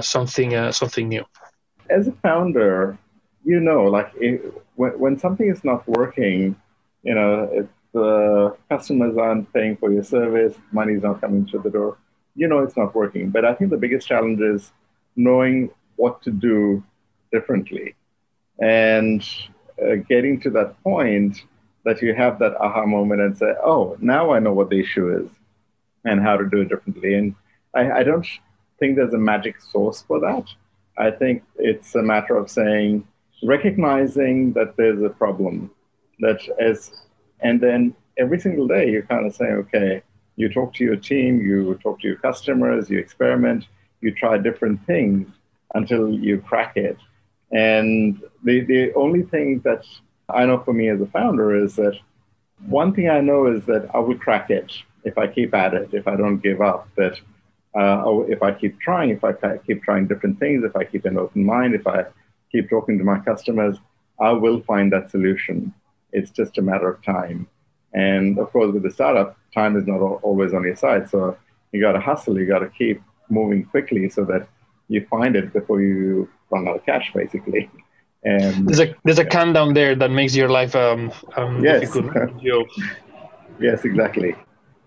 something 0.00 0.54
uh, 0.54 0.72
something 0.72 1.08
new. 1.08 1.24
As 1.90 2.08
a 2.08 2.12
founder, 2.12 2.98
you 3.44 3.60
know, 3.60 3.84
like 3.84 4.12
it, 4.16 4.42
when 4.76 4.98
when 4.98 5.18
something 5.18 5.48
is 5.48 5.64
not 5.64 5.86
working, 5.88 6.56
you 7.02 7.14
know, 7.14 7.48
if 7.52 7.66
the 7.92 8.56
customers 8.68 9.16
aren't 9.16 9.52
paying 9.52 9.76
for 9.76 9.92
your 9.92 10.04
service, 10.04 10.54
money 10.72 10.94
is 10.94 11.02
not 11.02 11.20
coming 11.20 11.46
through 11.46 11.62
the 11.62 11.70
door. 11.70 11.98
You 12.34 12.48
know, 12.48 12.60
it's 12.60 12.76
not 12.76 12.94
working. 12.94 13.30
But 13.30 13.44
I 13.44 13.54
think 13.54 13.70
the 13.70 13.76
biggest 13.76 14.06
challenge 14.08 14.40
is 14.40 14.72
knowing 15.16 15.70
what 15.96 16.22
to 16.22 16.30
do 16.30 16.82
differently. 17.30 17.94
And 18.58 19.26
uh, 19.82 19.96
getting 20.08 20.40
to 20.40 20.50
that 20.50 20.82
point 20.82 21.42
that 21.84 22.00
you 22.00 22.14
have 22.14 22.38
that 22.38 22.54
aha 22.60 22.86
moment 22.86 23.20
and 23.20 23.36
say, 23.36 23.54
oh, 23.62 23.96
now 24.00 24.32
I 24.32 24.38
know 24.38 24.52
what 24.52 24.70
the 24.70 24.80
issue 24.80 25.24
is 25.24 25.28
and 26.04 26.20
how 26.20 26.36
to 26.36 26.48
do 26.48 26.60
it 26.62 26.68
differently. 26.68 27.14
And 27.14 27.34
I, 27.74 27.90
I 27.90 28.02
don't 28.02 28.26
think 28.82 28.96
there's 28.96 29.14
a 29.14 29.28
magic 29.32 29.60
source 29.60 30.02
for 30.02 30.18
that. 30.18 30.46
I 30.98 31.12
think 31.12 31.44
it's 31.56 31.94
a 31.94 32.02
matter 32.02 32.36
of 32.36 32.50
saying, 32.50 33.06
recognizing 33.44 34.52
that 34.54 34.76
there's 34.76 35.00
a 35.04 35.08
problem 35.08 35.70
that 36.18 36.40
is, 36.58 36.90
and 37.38 37.60
then 37.60 37.94
every 38.18 38.40
single 38.40 38.66
day 38.66 38.90
you 38.90 39.04
kind 39.04 39.24
of 39.24 39.32
say, 39.36 39.50
okay, 39.62 40.02
you 40.34 40.48
talk 40.48 40.74
to 40.74 40.82
your 40.82 40.96
team, 40.96 41.40
you 41.40 41.78
talk 41.80 42.00
to 42.00 42.08
your 42.08 42.16
customers, 42.16 42.90
you 42.90 42.98
experiment, 42.98 43.66
you 44.00 44.12
try 44.12 44.36
different 44.36 44.84
things 44.84 45.28
until 45.76 46.10
you 46.10 46.40
crack 46.40 46.76
it. 46.76 46.98
And 47.52 48.20
the, 48.42 48.62
the 48.72 48.92
only 48.94 49.22
thing 49.22 49.60
that 49.60 49.84
I 50.28 50.44
know 50.46 50.58
for 50.64 50.72
me 50.72 50.88
as 50.88 51.00
a 51.00 51.06
founder 51.06 51.54
is 51.64 51.76
that 51.76 51.96
one 52.66 52.92
thing 52.94 53.08
I 53.08 53.20
know 53.20 53.46
is 53.46 53.64
that 53.66 53.88
I 53.94 54.00
will 54.00 54.18
crack 54.18 54.50
it 54.50 54.72
if 55.04 55.16
I 55.18 55.28
keep 55.28 55.54
at 55.54 55.72
it, 55.72 55.90
if 55.92 56.08
I 56.08 56.16
don't 56.16 56.38
give 56.38 56.60
up, 56.60 56.88
that 56.96 57.20
uh, 57.74 58.20
if 58.28 58.42
I 58.42 58.52
keep 58.52 58.78
trying, 58.80 59.10
if 59.10 59.24
I 59.24 59.32
keep 59.66 59.82
trying 59.82 60.06
different 60.06 60.38
things, 60.38 60.64
if 60.64 60.76
I 60.76 60.84
keep 60.84 61.04
an 61.04 61.16
open 61.16 61.44
mind, 61.44 61.74
if 61.74 61.86
I 61.86 62.04
keep 62.50 62.68
talking 62.68 62.98
to 62.98 63.04
my 63.04 63.18
customers, 63.20 63.78
I 64.20 64.32
will 64.32 64.60
find 64.62 64.92
that 64.92 65.10
solution. 65.10 65.72
It's 66.12 66.30
just 66.30 66.58
a 66.58 66.62
matter 66.62 66.88
of 66.88 67.02
time. 67.02 67.48
And 67.94 68.38
of 68.38 68.52
course, 68.52 68.72
with 68.72 68.82
the 68.82 68.90
startup, 68.90 69.36
time 69.54 69.76
is 69.76 69.86
not 69.86 70.00
always 70.00 70.52
on 70.54 70.64
your 70.64 70.76
side. 70.76 71.08
So 71.08 71.36
you 71.72 71.80
got 71.80 71.92
to 71.92 72.00
hustle, 72.00 72.38
you 72.38 72.46
got 72.46 72.60
to 72.60 72.68
keep 72.68 73.00
moving 73.28 73.64
quickly 73.64 74.08
so 74.08 74.24
that 74.26 74.46
you 74.88 75.06
find 75.10 75.34
it 75.36 75.52
before 75.52 75.80
you 75.80 76.28
run 76.50 76.68
out 76.68 76.76
of 76.76 76.86
cash, 76.86 77.12
basically. 77.14 77.70
And 78.24 78.68
there's 78.68 78.78
a 78.78 78.94
there's 79.02 79.18
a 79.18 79.24
countdown 79.24 79.74
there 79.74 79.96
that 79.96 80.12
makes 80.12 80.36
your 80.36 80.48
life 80.48 80.76
um, 80.76 81.10
um 81.34 81.64
yes. 81.64 81.92
yes, 83.58 83.84
exactly. 83.84 84.36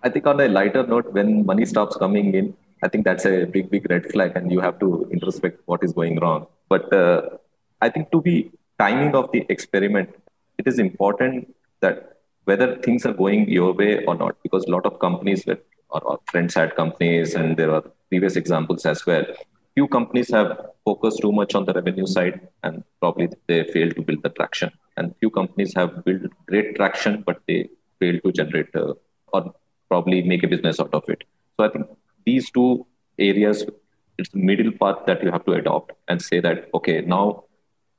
I 0.03 0.07
think 0.07 0.25
on 0.25 0.39
a 0.39 0.47
lighter 0.47 0.87
note, 0.87 1.11
when 1.11 1.45
money 1.45 1.65
stops 1.65 1.97
coming 1.97 2.33
in, 2.33 2.55
I 2.85 2.87
think 2.91 3.05
that's 3.07 3.25
a 3.25 3.45
big 3.55 3.69
big 3.73 3.89
red 3.93 4.05
flag, 4.11 4.31
and 4.37 4.51
you 4.55 4.59
have 4.67 4.77
to 4.83 4.89
introspect 5.15 5.59
what 5.71 5.83
is 5.87 5.93
going 5.99 6.19
wrong. 6.23 6.47
But 6.73 6.93
uh, 7.01 7.21
I 7.85 7.89
think 7.93 8.11
to 8.15 8.21
be 8.27 8.35
timing 8.83 9.15
of 9.19 9.31
the 9.33 9.41
experiment, 9.55 10.09
it 10.59 10.67
is 10.71 10.79
important 10.87 11.53
that 11.85 11.95
whether 12.49 12.67
things 12.87 13.05
are 13.09 13.17
going 13.23 13.49
your 13.49 13.71
way 13.81 13.91
or 14.05 14.15
not, 14.23 14.35
because 14.43 14.65
a 14.65 14.71
lot 14.77 14.85
of 14.85 14.99
companies 15.07 15.43
that 15.49 15.65
or, 15.89 16.19
friends 16.31 16.53
had 16.61 16.75
companies, 16.75 17.35
and 17.35 17.57
there 17.57 17.71
are 17.75 17.83
previous 18.09 18.35
examples 18.43 18.85
as 18.93 19.05
well 19.05 19.25
few 19.75 19.87
companies 19.95 20.29
have 20.37 20.49
focused 20.85 21.19
too 21.21 21.31
much 21.39 21.53
on 21.53 21.65
the 21.65 21.73
revenue 21.73 22.07
side 22.07 22.39
and 22.63 22.83
probably 23.01 23.27
they 23.47 23.63
failed 23.73 23.95
to 23.95 24.01
build 24.01 24.23
the 24.23 24.29
traction. 24.29 24.71
And 24.97 25.13
few 25.19 25.29
companies 25.29 25.73
have 25.75 26.05
built 26.05 26.23
great 26.47 26.75
traction, 26.77 27.23
but 27.27 27.41
they 27.47 27.69
failed 27.99 28.21
to 28.23 28.31
generate 28.31 28.73
uh, 28.75 28.93
or 29.33 29.53
probably 29.89 30.21
make 30.21 30.43
a 30.43 30.47
business 30.47 30.79
out 30.79 30.93
of 30.93 31.03
it. 31.09 31.23
So 31.57 31.65
I 31.65 31.69
think 31.69 31.85
these 32.25 32.49
two 32.51 32.85
areas, 33.19 33.65
it's 34.17 34.29
the 34.29 34.39
middle 34.39 34.71
path 34.71 35.05
that 35.07 35.23
you 35.23 35.31
have 35.31 35.45
to 35.45 35.53
adopt 35.53 35.91
and 36.07 36.21
say 36.21 36.39
that, 36.39 36.69
okay, 36.73 37.01
now 37.01 37.43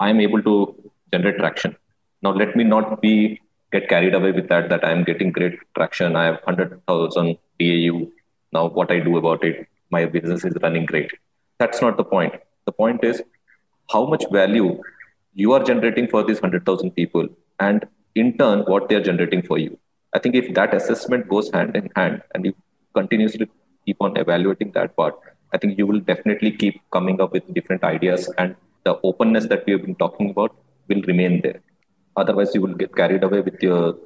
I'm 0.01 0.21
able 0.21 0.43
to 0.43 0.93
generate 1.13 1.39
traction. 1.39 1.77
Now, 2.23 2.33
let 2.33 2.57
me 2.57 2.65
not 2.65 3.01
be 3.01 3.41
get 3.73 3.89
carried 3.89 4.15
away 4.15 4.33
with 4.33 4.49
that, 4.49 4.69
that 4.69 4.85
I'm 4.85 5.05
getting 5.05 5.33
great 5.33 5.59
traction. 5.75 6.17
I 6.17 6.25
have 6.25 6.41
100,000 6.45 7.39
DAU. 7.61 8.07
Now, 8.53 8.69
what 8.69 8.91
I 8.91 9.01
do 9.01 9.17
about 9.17 9.45
it, 9.45 9.67
my 9.91 10.05
business 10.07 10.45
is 10.45 10.57
running 10.63 10.87
great. 10.87 11.11
That's 11.59 11.81
not 11.81 11.97
the 11.97 12.05
point. 12.05 12.35
The 12.65 12.73
point 12.73 13.05
is 13.05 13.23
how 13.91 14.07
much 14.07 14.25
value 14.31 14.81
you 15.35 15.53
are 15.53 15.63
generating 15.63 16.09
for 16.09 16.23
these 16.23 16.41
100,000 16.41 16.91
people 16.93 17.29
and 17.61 17.87
in 18.15 18.37
turn 18.39 18.61
what 18.61 18.89
they're 18.89 19.03
generating 19.03 19.43
for 19.43 19.59
you. 19.59 19.79
I 20.15 20.19
think 20.19 20.35
if 20.35 20.55
that 20.55 20.75
assessment 20.75 21.29
goes 21.29 21.51
hand 21.51 21.77
in 21.77 21.91
hand 21.95 22.23
and 22.35 22.45
you 22.47 22.55
continuously 22.95 23.49
keep 23.87 23.97
on 24.01 24.17
evaluating 24.17 24.73
that 24.73 24.95
part, 24.97 25.15
I 25.53 25.59
think 25.59 25.79
you 25.79 25.87
will 25.87 26.01
definitely 26.01 26.53
keep 26.53 26.83
coming 26.93 27.21
up 27.21 27.33
with 27.33 27.55
different 27.55 27.85
ideas 27.85 28.31
and 28.37 28.57
the 28.85 28.99
openness 29.03 29.47
that 29.47 29.65
we 29.67 29.73
have 29.73 29.83
been 29.83 29.95
talking 29.95 30.31
about 30.31 30.55
will 30.89 31.03
remain 31.03 31.41
there. 31.41 31.61
Otherwise, 32.17 32.55
you 32.55 32.63
will 32.63 32.75
get 32.75 32.95
carried 32.95 33.23
away 33.23 33.41
with 33.41 33.63
your 33.63 33.97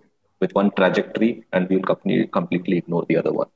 with 0.40 0.54
one 0.54 0.70
trajectory 0.70 1.44
and 1.52 1.70
you 1.70 1.78
will 1.78 2.28
completely 2.38 2.78
ignore 2.78 3.04
the 3.08 3.16
other 3.16 3.32
one. 3.32 3.48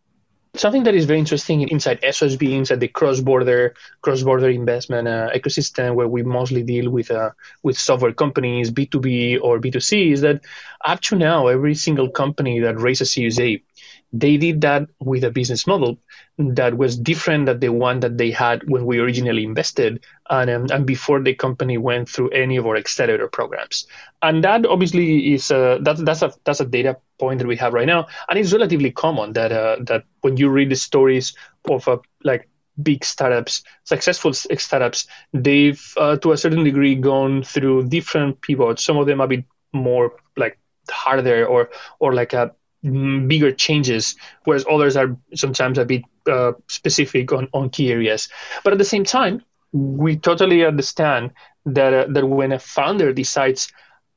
Something 0.57 0.85
that 0.85 0.95
is 0.95 1.07
very 1.07 1.19
interesting 1.19 1.69
inside 1.69 2.01
SOSV, 2.03 2.53
inside 2.53 2.79
the 2.79 2.87
cross-border 2.87 3.75
cross-border 4.03 4.51
investment 4.51 5.09
uh, 5.09 5.31
ecosystem, 5.35 5.97
where 5.97 6.07
we 6.07 6.23
mostly 6.23 6.63
deal 6.63 6.91
with 6.91 7.11
uh, 7.11 7.31
with 7.65 7.77
software 7.77 8.13
companies, 8.13 8.71
B2B 8.71 9.41
or 9.43 9.59
B2C, 9.59 10.13
is 10.13 10.21
that 10.21 10.43
up 10.85 11.01
to 11.01 11.17
now, 11.17 11.49
every 11.49 11.75
single 11.75 12.09
company 12.09 12.61
that 12.61 12.79
raises 12.79 13.13
Series 13.13 13.41
A 13.41 13.61
they 14.15 14.37
did 14.37 14.61
that 14.61 14.89
with 15.01 15.25
a 15.25 15.31
business 15.31 15.67
model 15.67 15.99
that 16.39 16.79
was 16.79 16.97
different 16.97 17.47
than 17.47 17.59
the 17.59 17.69
one 17.69 17.99
that 18.01 18.17
they 18.17 18.31
had 18.31 18.63
when 18.71 18.87
we 18.87 19.01
originally 19.01 19.43
invested 19.43 20.05
and, 20.31 20.49
um, 20.49 20.67
and 20.71 20.87
before 20.87 21.21
the 21.21 21.35
company 21.35 21.79
went 21.79 22.09
through 22.09 22.31
any 22.31 22.57
of 22.57 22.65
our 22.65 22.77
accelerator 22.77 23.27
programs. 23.27 23.87
And 24.23 24.45
that 24.45 24.67
obviously 24.67 25.35
is 25.35 25.51
a, 25.51 25.79
that, 25.83 25.97
that's 25.99 26.23
a 26.23 26.33
that's 26.45 26.61
a 26.61 26.65
data 26.65 26.97
point 27.19 27.41
that 27.41 27.49
we 27.49 27.57
have 27.57 27.75
right 27.75 27.87
now, 27.87 28.07
and 28.29 28.39
it's 28.39 28.53
relatively 28.53 28.93
common 28.93 29.33
that 29.33 29.51
uh, 29.51 29.77
that 29.81 30.05
when 30.21 30.37
you 30.37 30.49
read 30.49 30.71
the 30.71 30.77
stories 30.77 31.35
of 31.69 31.87
uh, 31.89 31.99
like 32.23 32.49
big 32.81 33.05
startups, 33.05 33.63
successful 33.85 34.33
startups, 34.33 35.07
they've 35.33 35.83
uh, 35.97 36.17
to 36.19 36.33
a 36.33 36.37
certain 36.37 36.65
degree 36.65 36.95
gone 36.95 37.43
through 37.43 37.89
different 37.89 38.41
pivots. 38.41 38.85
Some 38.85 38.97
of 38.97 39.07
them 39.07 39.21
a 39.21 39.27
bit 39.27 39.45
more 39.73 40.15
like 40.37 40.59
harder 40.89 41.47
or 41.47 41.71
or 41.99 42.15
like 42.15 42.33
a 42.33 42.53
bigger 42.85 43.53
changes, 43.53 44.17
whereas 44.45 44.65
others 44.71 44.97
are 44.97 45.17
sometimes 45.35 45.79
a 45.79 45.85
bit 45.85 46.03
uh, 46.31 46.53
specific 46.69 47.33
on, 47.33 47.49
on 47.53 47.71
key 47.71 47.91
areas. 47.91 48.29
But 48.63 48.73
at 48.73 48.79
the 48.79 48.85
same 48.85 49.05
time, 49.05 49.43
we 49.73 50.17
totally 50.17 50.65
understand 50.65 51.33
that 51.67 51.93
uh, 51.95 52.07
that 52.13 52.27
when 52.27 52.53
a 52.53 52.59
founder 52.59 53.13
decides, 53.13 53.73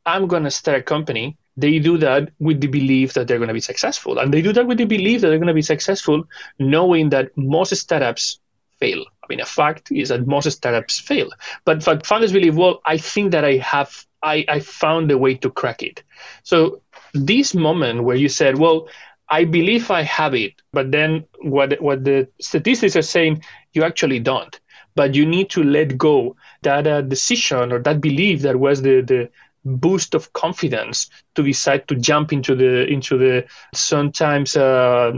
I'm 0.06 0.28
going 0.28 0.44
to 0.44 0.52
start 0.52 0.80
a 0.80 0.84
company, 0.84 1.38
they 1.56 1.80
do 1.80 1.98
that 2.00 2.32
with 2.40 2.62
the 2.62 2.68
belief 2.68 3.14
that 3.14 3.28
they're 3.28 3.40
going 3.40 3.48
to 3.48 3.54
be 3.54 3.62
successful, 3.62 4.20
and 4.20 4.34
they 4.34 4.42
do 4.42 4.54
that 4.54 4.68
with 4.68 4.78
the 4.78 4.86
belief 4.86 5.22
that 5.22 5.30
they're 5.30 5.40
going 5.40 5.48
to 5.48 5.54
be 5.54 5.62
successful, 5.62 6.26
knowing 6.60 7.10
that 7.10 7.36
most 7.38 7.76
startups 7.76 8.40
fail. 8.80 9.06
I 9.24 9.26
mean, 9.30 9.40
a 9.40 9.46
fact 9.46 9.92
is 9.92 10.10
that 10.10 10.28
most 10.28 10.50
startups 10.52 11.00
fail, 11.00 11.30
but 11.66 11.84
founders 12.06 12.32
believe, 12.32 12.58
well, 12.58 12.82
I 12.86 12.98
think 12.98 13.32
that 13.32 13.44
I 13.44 13.58
have 13.58 14.06
I, 14.24 14.46
I 14.48 14.60
found 14.60 15.12
a 15.12 15.18
way 15.18 15.36
to 15.36 15.50
crack 15.50 15.84
it. 15.84 16.04
So 16.44 16.82
this 17.26 17.54
moment 17.54 18.04
where 18.04 18.16
you 18.16 18.30
said, 18.30 18.58
well, 18.58 18.88
I 19.30 19.44
believe 19.46 19.92
I 19.92 20.04
have 20.04 20.34
it, 20.34 20.54
but 20.72 20.92
then 20.92 21.26
what 21.42 21.82
what 21.82 22.04
the 22.04 22.28
statistics 22.40 22.96
are 22.96 23.02
saying, 23.02 23.44
you 23.74 23.84
actually 23.84 24.20
don't. 24.20 24.58
But 24.96 25.16
you 25.16 25.26
need 25.26 25.50
to 25.52 25.64
let 25.64 25.98
go 25.98 26.36
that 26.64 26.88
uh, 26.88 27.02
decision 27.02 27.72
or 27.72 27.80
that 27.80 28.02
belief 28.02 28.42
that 28.42 28.58
was 28.60 28.82
the 28.82 29.02
the 29.02 29.30
boost 29.66 30.16
of 30.16 30.32
confidence 30.34 31.10
to 31.36 31.44
decide 31.44 31.88
to 31.90 31.96
jump 31.96 32.32
into 32.32 32.56
the 32.56 32.88
into 32.88 33.18
the 33.18 33.46
sometimes 33.74 34.56
uh, 34.56 35.14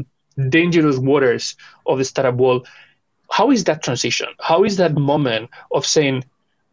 dangerous 0.49 0.97
waters 0.97 1.55
of 1.85 1.97
the 1.97 2.05
startup 2.05 2.35
world. 2.35 2.67
How 3.29 3.51
is 3.51 3.63
that 3.65 3.83
transition? 3.83 4.27
How 4.39 4.63
is 4.63 4.77
that 4.77 4.95
moment 4.95 5.49
of 5.71 5.85
saying, 5.85 6.23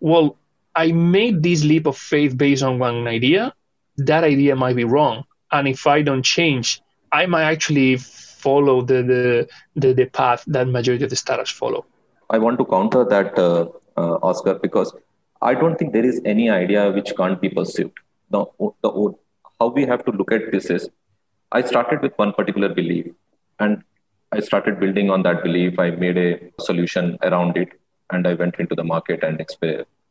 well, 0.00 0.36
I 0.74 0.92
made 0.92 1.42
this 1.42 1.64
leap 1.64 1.86
of 1.86 1.96
faith 1.96 2.36
based 2.36 2.62
on 2.62 2.78
one 2.78 3.06
idea, 3.06 3.54
that 3.98 4.24
idea 4.24 4.56
might 4.56 4.76
be 4.76 4.84
wrong. 4.84 5.24
And 5.52 5.68
if 5.68 5.86
I 5.86 6.02
don't 6.02 6.22
change, 6.22 6.80
I 7.12 7.26
might 7.26 7.44
actually 7.44 7.96
follow 7.96 8.82
the, 8.82 9.02
the, 9.02 9.48
the, 9.76 9.92
the 9.94 10.06
path 10.06 10.44
that 10.48 10.68
majority 10.68 11.04
of 11.04 11.10
the 11.10 11.16
startups 11.16 11.50
follow. 11.50 11.84
I 12.30 12.38
want 12.38 12.58
to 12.58 12.64
counter 12.64 13.04
that, 13.04 13.38
uh, 13.38 13.68
uh, 13.96 14.18
Oscar, 14.22 14.54
because 14.54 14.94
I 15.40 15.54
don't 15.54 15.78
think 15.78 15.92
there 15.92 16.04
is 16.04 16.20
any 16.24 16.50
idea 16.50 16.90
which 16.90 17.14
can't 17.16 17.40
be 17.40 17.48
pursued. 17.48 17.92
The, 18.30 18.44
the, 18.82 19.14
how 19.60 19.68
we 19.68 19.86
have 19.86 20.04
to 20.04 20.10
look 20.10 20.32
at 20.32 20.50
this 20.50 20.66
is 20.66 20.88
I 21.52 21.62
started 21.62 22.02
with 22.02 22.12
one 22.16 22.32
particular 22.32 22.68
belief 22.68 23.06
and 23.60 23.82
I 24.32 24.40
started 24.40 24.80
building 24.80 25.10
on 25.10 25.22
that 25.22 25.42
belief. 25.42 25.78
I 25.78 25.90
made 25.90 26.18
a 26.18 26.50
solution 26.60 27.18
around 27.22 27.56
it 27.56 27.68
and 28.10 28.26
I 28.26 28.34
went 28.34 28.56
into 28.58 28.74
the 28.74 28.84
market 28.84 29.22
and 29.22 29.44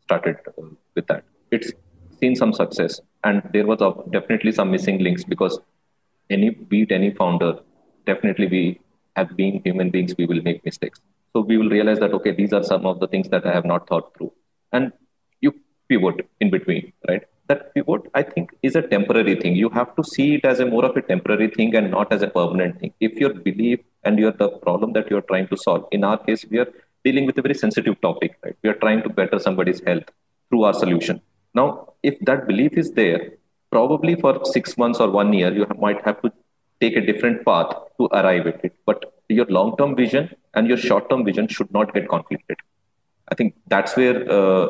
started 0.03 0.38
uh, 0.47 0.63
with 0.95 1.07
that. 1.07 1.23
It's 1.51 1.71
seen 2.19 2.36
some 2.36 2.53
success 2.53 3.01
and 3.28 3.41
there 3.53 3.67
was 3.71 3.80
definitely 4.15 4.51
some 4.59 4.71
missing 4.76 4.99
links 5.05 5.23
because 5.34 5.59
any 6.30 6.49
beat 6.71 6.91
any 6.97 7.11
founder 7.19 7.51
definitely 8.09 8.47
we 8.55 8.63
have 9.15 9.36
been 9.41 9.61
human 9.65 9.89
beings 9.89 10.15
we 10.17 10.26
will 10.26 10.41
make 10.47 10.63
mistakes. 10.65 10.99
So 11.34 11.41
we 11.41 11.57
will 11.57 11.69
realize 11.69 11.99
that 11.99 12.13
okay 12.17 12.32
these 12.32 12.53
are 12.57 12.63
some 12.63 12.86
of 12.91 12.99
the 12.99 13.07
things 13.07 13.30
that 13.30 13.45
i 13.45 13.53
have 13.57 13.65
not 13.65 13.88
thought 13.88 14.13
through. 14.15 14.32
And 14.71 14.91
you 15.41 15.53
pivot 15.89 16.28
in 16.39 16.49
between 16.51 16.93
right? 17.09 17.23
That 17.47 17.73
pivot 17.73 18.03
i 18.13 18.23
think 18.23 18.51
is 18.61 18.76
a 18.76 18.84
temporary 18.95 19.36
thing. 19.41 19.55
You 19.55 19.69
have 19.69 19.95
to 19.97 20.03
see 20.13 20.28
it 20.36 20.45
as 20.45 20.59
a 20.59 20.65
more 20.65 20.86
of 20.86 20.95
a 20.95 21.01
temporary 21.01 21.49
thing 21.57 21.76
and 21.76 21.91
not 21.91 22.13
as 22.13 22.21
a 22.21 22.32
permanent 22.39 22.80
thing. 22.80 22.93
If 22.99 23.13
your 23.23 23.34
belief 23.34 23.80
and 24.03 24.19
your 24.19 24.34
the 24.43 24.49
problem 24.65 24.93
that 24.93 25.09
you're 25.09 25.28
trying 25.34 25.47
to 25.53 25.57
solve 25.57 25.88
in 25.91 26.03
our 26.03 26.17
case 26.17 26.45
we 26.51 26.59
are 26.59 26.71
dealing 27.03 27.26
with 27.26 27.38
a 27.39 27.41
very 27.47 27.57
sensitive 27.65 27.99
topic 28.01 28.38
right? 28.43 28.57
We 28.63 28.69
are 28.69 28.80
trying 28.86 29.01
to 29.03 29.09
better 29.09 29.39
somebody's 29.39 29.82
health 29.89 30.09
through 30.49 30.63
our 30.63 30.73
solution. 30.73 31.21
Now, 31.55 31.95
if 32.10 32.20
that 32.30 32.47
belief 32.47 32.78
is 32.84 32.91
there, 32.91 33.22
probably 33.72 34.16
for 34.24 34.34
six 34.45 34.78
months 34.78 34.99
or 34.99 35.10
one 35.10 35.34
year, 35.34 35.51
you 35.53 35.68
might 35.86 36.01
have 36.06 36.22
to 36.22 36.32
take 36.82 36.95
a 36.95 37.06
different 37.10 37.43
path 37.45 37.74
to 37.97 38.08
arrive 38.20 38.47
at 38.47 38.64
it. 38.64 38.74
But 38.86 39.14
your 39.28 39.47
long 39.58 39.76
term 39.78 39.95
vision 39.95 40.30
and 40.53 40.68
your 40.68 40.78
short 40.78 41.10
term 41.10 41.26
vision 41.26 41.47
should 41.47 41.72
not 41.72 41.93
get 41.93 42.08
conflicted. 42.10 42.58
I 43.32 43.36
think 43.36 43.56
that's 43.68 43.95
where 43.97 44.18
uh, 44.32 44.68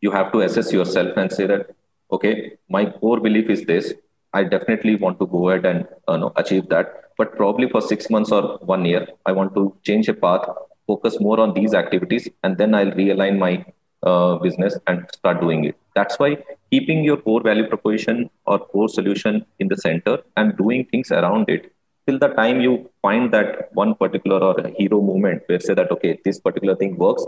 you 0.00 0.10
have 0.10 0.32
to 0.32 0.40
assess 0.40 0.72
yourself 0.72 1.16
and 1.16 1.32
say 1.32 1.46
that, 1.46 1.70
okay, 2.10 2.34
my 2.68 2.86
core 2.86 3.20
belief 3.20 3.48
is 3.50 3.64
this. 3.64 3.94
I 4.32 4.44
definitely 4.44 4.96
want 4.96 5.18
to 5.20 5.26
go 5.26 5.48
ahead 5.48 5.64
and 5.64 5.86
uh, 6.06 6.30
achieve 6.36 6.68
that. 6.68 7.04
But 7.16 7.36
probably 7.36 7.68
for 7.68 7.80
six 7.80 8.10
months 8.10 8.30
or 8.30 8.58
one 8.74 8.84
year, 8.84 9.06
I 9.26 9.32
want 9.32 9.54
to 9.54 9.74
change 9.84 10.08
a 10.08 10.14
path, 10.14 10.46
focus 10.86 11.18
more 11.20 11.40
on 11.40 11.54
these 11.54 11.74
activities, 11.74 12.28
and 12.42 12.56
then 12.58 12.74
I'll 12.74 12.92
realign 12.92 13.38
my 13.38 13.64
uh, 14.10 14.36
business 14.46 14.78
and 14.86 15.06
start 15.14 15.40
doing 15.40 15.64
it. 15.64 15.76
That's 15.94 16.18
why 16.18 16.30
keeping 16.70 17.04
your 17.04 17.16
core 17.16 17.42
value 17.42 17.66
proposition 17.66 18.30
or 18.46 18.58
core 18.58 18.88
solution 18.88 19.44
in 19.58 19.68
the 19.68 19.76
center 19.76 20.18
and 20.36 20.56
doing 20.56 20.84
things 20.92 21.10
around 21.10 21.48
it 21.48 21.72
till 22.08 22.18
the 22.18 22.28
time 22.28 22.60
you 22.60 22.90
find 23.02 23.32
that 23.32 23.68
one 23.74 23.94
particular 23.94 24.38
or 24.48 24.54
hero 24.78 25.00
moment 25.08 25.42
where 25.46 25.60
say 25.60 25.74
that 25.80 25.90
okay 25.94 26.12
this 26.24 26.38
particular 26.46 26.74
thing 26.82 26.96
works 27.04 27.26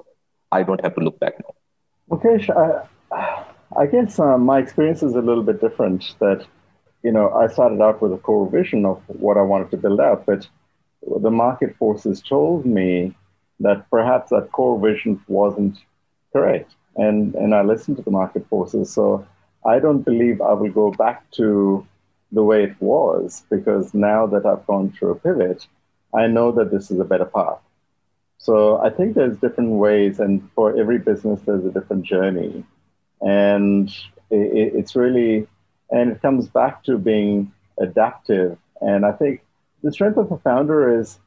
i 0.58 0.62
don't 0.68 0.82
have 0.86 0.94
to 0.98 1.02
look 1.06 1.18
back 1.24 1.34
now 1.44 1.52
okay 2.16 2.36
I, 2.62 3.44
I 3.82 3.86
guess 3.86 4.18
uh, 4.18 4.38
my 4.38 4.58
experience 4.58 5.02
is 5.02 5.14
a 5.14 5.24
little 5.28 5.42
bit 5.50 5.60
different 5.60 6.14
that 6.20 6.46
you 7.02 7.12
know 7.12 7.26
i 7.42 7.46
started 7.56 7.80
out 7.88 8.00
with 8.02 8.12
a 8.18 8.20
core 8.28 8.48
vision 8.58 8.86
of 8.92 9.02
what 9.26 9.36
i 9.36 9.42
wanted 9.52 9.70
to 9.72 9.76
build 9.84 10.00
out 10.08 10.24
but 10.24 10.48
the 11.26 11.30
market 11.30 11.76
forces 11.76 12.22
told 12.22 12.64
me 12.64 13.14
that 13.60 13.88
perhaps 13.90 14.30
that 14.30 14.50
core 14.52 14.78
vision 14.88 15.20
wasn't 15.28 15.78
correct. 16.32 16.74
And, 16.96 17.34
and 17.34 17.54
I 17.54 17.62
listen 17.62 17.96
to 17.96 18.02
the 18.02 18.10
market 18.10 18.46
forces. 18.48 18.92
So 18.92 19.26
I 19.64 19.78
don't 19.78 20.02
believe 20.02 20.40
I 20.40 20.52
will 20.52 20.70
go 20.70 20.90
back 20.90 21.30
to 21.32 21.86
the 22.32 22.42
way 22.42 22.64
it 22.64 22.76
was 22.80 23.44
because 23.50 23.92
now 23.94 24.26
that 24.26 24.46
I've 24.46 24.66
gone 24.66 24.92
through 24.92 25.12
a 25.12 25.16
pivot, 25.16 25.66
I 26.14 26.26
know 26.26 26.52
that 26.52 26.70
this 26.70 26.90
is 26.90 26.98
a 27.00 27.04
better 27.04 27.24
path. 27.24 27.58
So 28.38 28.78
I 28.78 28.88
think 28.88 29.14
there's 29.14 29.36
different 29.36 29.72
ways, 29.72 30.18
and 30.18 30.48
for 30.54 30.78
every 30.78 30.98
business, 30.98 31.40
there's 31.44 31.64
a 31.64 31.70
different 31.70 32.04
journey. 32.04 32.64
And 33.20 33.90
it, 34.30 34.74
it's 34.74 34.96
really, 34.96 35.46
and 35.90 36.10
it 36.10 36.22
comes 36.22 36.48
back 36.48 36.82
to 36.84 36.96
being 36.96 37.52
adaptive. 37.78 38.56
And 38.80 39.04
I 39.04 39.12
think 39.12 39.42
the 39.82 39.92
strength 39.92 40.16
of 40.16 40.32
a 40.32 40.38
founder 40.38 40.98
is 41.00 41.18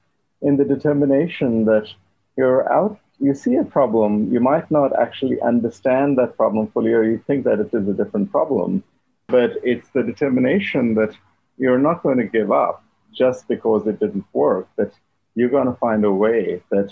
in 0.42 0.58
the 0.58 0.66
determination 0.66 1.66
that 1.66 1.88
you're 2.36 2.72
out 2.72 3.00
you 3.26 3.34
see 3.44 3.56
a 3.56 3.64
problem, 3.78 4.12
you 4.34 4.42
might 4.52 4.68
not 4.78 4.92
actually 5.06 5.40
understand 5.52 6.10
that 6.20 6.32
problem 6.42 6.66
fully, 6.74 6.94
or 7.00 7.04
you 7.12 7.20
think 7.28 7.40
that 7.48 7.60
it 7.64 7.72
is 7.80 7.86
a 7.88 7.98
different 8.02 8.28
problem. 8.38 8.72
But 9.38 9.52
it's 9.72 9.90
the 9.96 10.04
determination 10.12 10.84
that 11.00 11.14
you're 11.62 11.84
not 11.90 12.04
going 12.06 12.20
to 12.24 12.28
give 12.38 12.52
up 12.52 12.76
just 13.22 13.48
because 13.54 13.82
it 13.92 13.98
didn't 14.04 14.28
work, 14.34 14.68
that 14.80 14.92
you're 15.36 15.56
going 15.58 15.70
to 15.72 15.80
find 15.86 16.02
a 16.06 16.16
way 16.26 16.62
that 16.74 16.90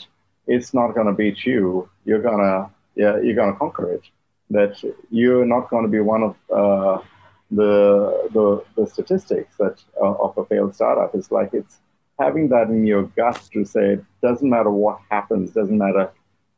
it's 0.54 0.72
not 0.80 0.90
going 0.96 1.10
to 1.12 1.18
beat 1.22 1.40
you. 1.50 1.90
You're 2.08 2.26
going 2.30 2.44
to, 2.48 2.58
yeah, 3.02 3.16
you're 3.24 3.40
going 3.42 3.54
to 3.54 3.60
conquer 3.64 3.88
it. 3.98 4.06
that 4.52 4.84
you're 5.10 5.46
not 5.46 5.70
going 5.70 5.84
to 5.84 5.90
be 5.90 6.00
one 6.00 6.24
of 6.24 6.36
uh, 6.54 7.02
the, 7.50 8.30
the, 8.34 8.64
the 8.76 8.88
statistics 8.88 9.56
that 9.58 9.84
uh, 10.02 10.14
of 10.14 10.38
a 10.38 10.46
failed 10.46 10.76
startup. 10.76 11.16
It's 11.16 11.32
like 11.32 11.54
it's 11.54 11.80
having 12.20 12.50
that 12.50 12.68
in 12.70 12.86
your 12.86 13.04
gut 13.04 13.42
to 13.54 13.66
say 13.66 13.94
it 13.94 14.06
doesn't 14.22 14.50
matter 14.50 14.70
what 14.70 15.00
happens, 15.10 15.52
doesn't 15.52 15.78
matter 15.78 16.12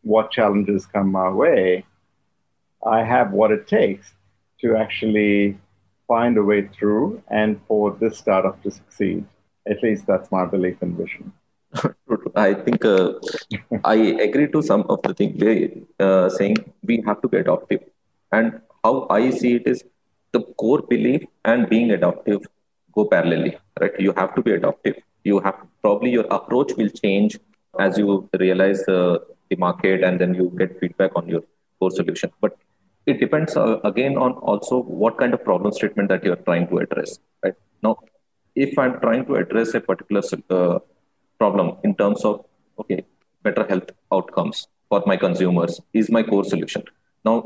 what 0.04 0.32
challenges 0.32 0.86
come 0.86 1.12
my 1.12 1.30
way. 1.30 1.86
I 2.86 3.04
have 3.04 3.32
what 3.32 3.51
it 3.51 3.68
takes 3.68 4.14
to 4.62 4.76
actually 4.76 5.58
find 6.08 6.38
a 6.38 6.43
way 6.43 6.68
through 6.68 7.22
and 7.30 7.60
for 7.68 7.91
this 7.99 8.18
startup 8.18 8.62
to 8.64 8.72
succeed. 8.72 9.26
At 9.68 9.82
least 9.82 10.06
that's 10.06 10.32
my 10.32 10.45
belief 10.45 10.78
and 10.82 10.97
vision. 10.97 11.32
I 12.36 12.54
think 12.54 12.86
uh, 12.86 13.14
I 13.84 13.95
agree 14.28 14.47
to 14.51 14.62
some 14.62 14.84
of 14.89 15.01
the 15.04 15.14
things 15.14 15.39
they 15.39 15.82
uh, 15.99 16.30
saying 16.30 16.58
we 16.84 17.01
have 17.08 17.22
to 17.22 17.28
be 17.28 17.38
adaptive, 17.38 17.82
and 18.32 18.60
how 18.84 19.08
I 19.10 19.30
see 19.32 19.56
it 19.56 19.68
is 19.68 19.84
the 20.34 20.41
core 20.64 20.82
belief 20.82 21.24
and 21.45 21.68
being 21.70 21.91
adaptive 21.91 22.41
go 22.93 23.06
parallelly. 23.06 23.58
Right, 23.80 23.99
you 23.99 24.14
have 24.18 24.36
to 24.36 24.43
be 24.43 24.51
adaptive. 24.51 24.97
You 25.24 25.39
have 25.39 25.56
probably 25.82 26.12
your 26.12 26.28
approach 26.30 26.74
will 26.78 26.89
change 26.89 27.39
as 27.80 27.97
you 27.97 28.30
realize 28.39 28.88
uh, 28.88 29.18
the 29.54 29.60
market 29.66 30.04
and 30.04 30.20
then 30.22 30.34
you 30.39 30.51
get 30.62 30.80
feedback 30.80 31.16
on 31.22 31.28
your 31.28 31.43
core 31.80 31.91
solution. 31.91 32.32
But 32.41 32.58
it 33.06 33.20
depends 33.20 33.58
uh, 33.58 33.80
again 33.91 34.18
on 34.18 34.34
also 34.54 34.82
what 35.04 35.18
kind 35.18 35.34
of 35.34 35.43
problem 35.43 35.74
statement 35.74 36.10
that 36.10 36.24
you're 36.24 36.43
trying 36.49 36.68
to 36.70 36.78
address. 36.86 37.20
Right 37.43 37.56
now, 37.82 37.97
if 38.56 38.78
I'm 38.78 38.99
trying 38.99 39.26
to 39.26 39.36
address 39.36 39.74
a 39.74 39.82
particular 39.82 40.22
uh, 40.49 40.80
problem 41.39 41.78
in 41.84 41.95
terms 42.01 42.24
of 42.30 42.45
okay 42.80 42.99
better 43.45 43.66
health 43.72 43.89
outcomes 44.12 44.68
for 44.89 45.04
my 45.12 45.18
consumers 45.26 45.80
is 46.01 46.10
my 46.18 46.24
core 46.30 46.45
solution 46.54 46.84
now 47.30 47.38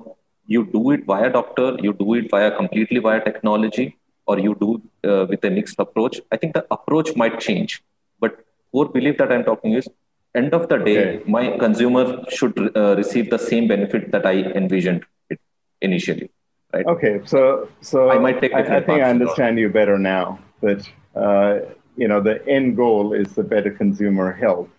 you 0.55 0.61
do 0.77 0.81
it 0.95 1.05
via 1.11 1.29
doctor 1.37 1.67
you 1.85 1.93
do 2.03 2.13
it 2.19 2.29
via 2.33 2.49
completely 2.59 2.99
via 3.07 3.21
technology 3.29 3.87
or 4.25 4.35
you 4.45 4.53
do 4.65 4.69
uh, 5.09 5.25
with 5.31 5.43
a 5.49 5.51
mixed 5.57 5.79
approach 5.85 6.19
i 6.31 6.37
think 6.37 6.53
the 6.59 6.65
approach 6.77 7.09
might 7.21 7.39
change 7.47 7.81
but 8.19 8.37
core 8.71 8.89
belief 8.97 9.17
that 9.21 9.31
i'm 9.31 9.45
talking 9.51 9.73
is 9.81 9.87
end 10.35 10.53
of 10.53 10.67
the 10.69 10.77
day 10.77 10.97
okay. 10.97 11.23
my 11.27 11.57
consumer 11.57 12.23
should 12.29 12.55
uh, 12.75 12.95
receive 12.95 13.29
the 13.29 13.39
same 13.39 13.67
benefit 13.67 14.11
that 14.11 14.25
i 14.25 14.35
envisioned 14.61 15.03
it 15.29 15.39
initially 15.81 16.29
right 16.73 16.85
okay 16.85 17.21
so 17.25 17.69
so 17.81 18.09
i 18.11 18.17
might 18.17 18.39
take 18.41 18.53
I, 18.53 18.77
I 18.77 18.81
think 18.81 19.01
i 19.01 19.09
understand 19.09 19.57
you 19.57 19.69
better 19.69 19.97
now 19.97 20.39
that 20.61 20.87
uh, 21.15 21.59
you 21.97 22.07
know, 22.07 22.21
the 22.21 22.47
end 22.47 22.77
goal 22.77 23.13
is 23.13 23.33
the 23.33 23.43
better 23.43 23.71
consumer 23.71 24.31
health, 24.31 24.69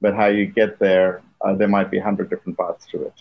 but 0.00 0.14
how 0.14 0.26
you 0.26 0.46
get 0.46 0.78
there, 0.78 1.22
uh, 1.40 1.54
there 1.54 1.68
might 1.68 1.90
be 1.90 1.98
a 1.98 2.02
hundred 2.02 2.30
different 2.30 2.56
paths 2.56 2.86
to 2.86 3.02
it. 3.02 3.14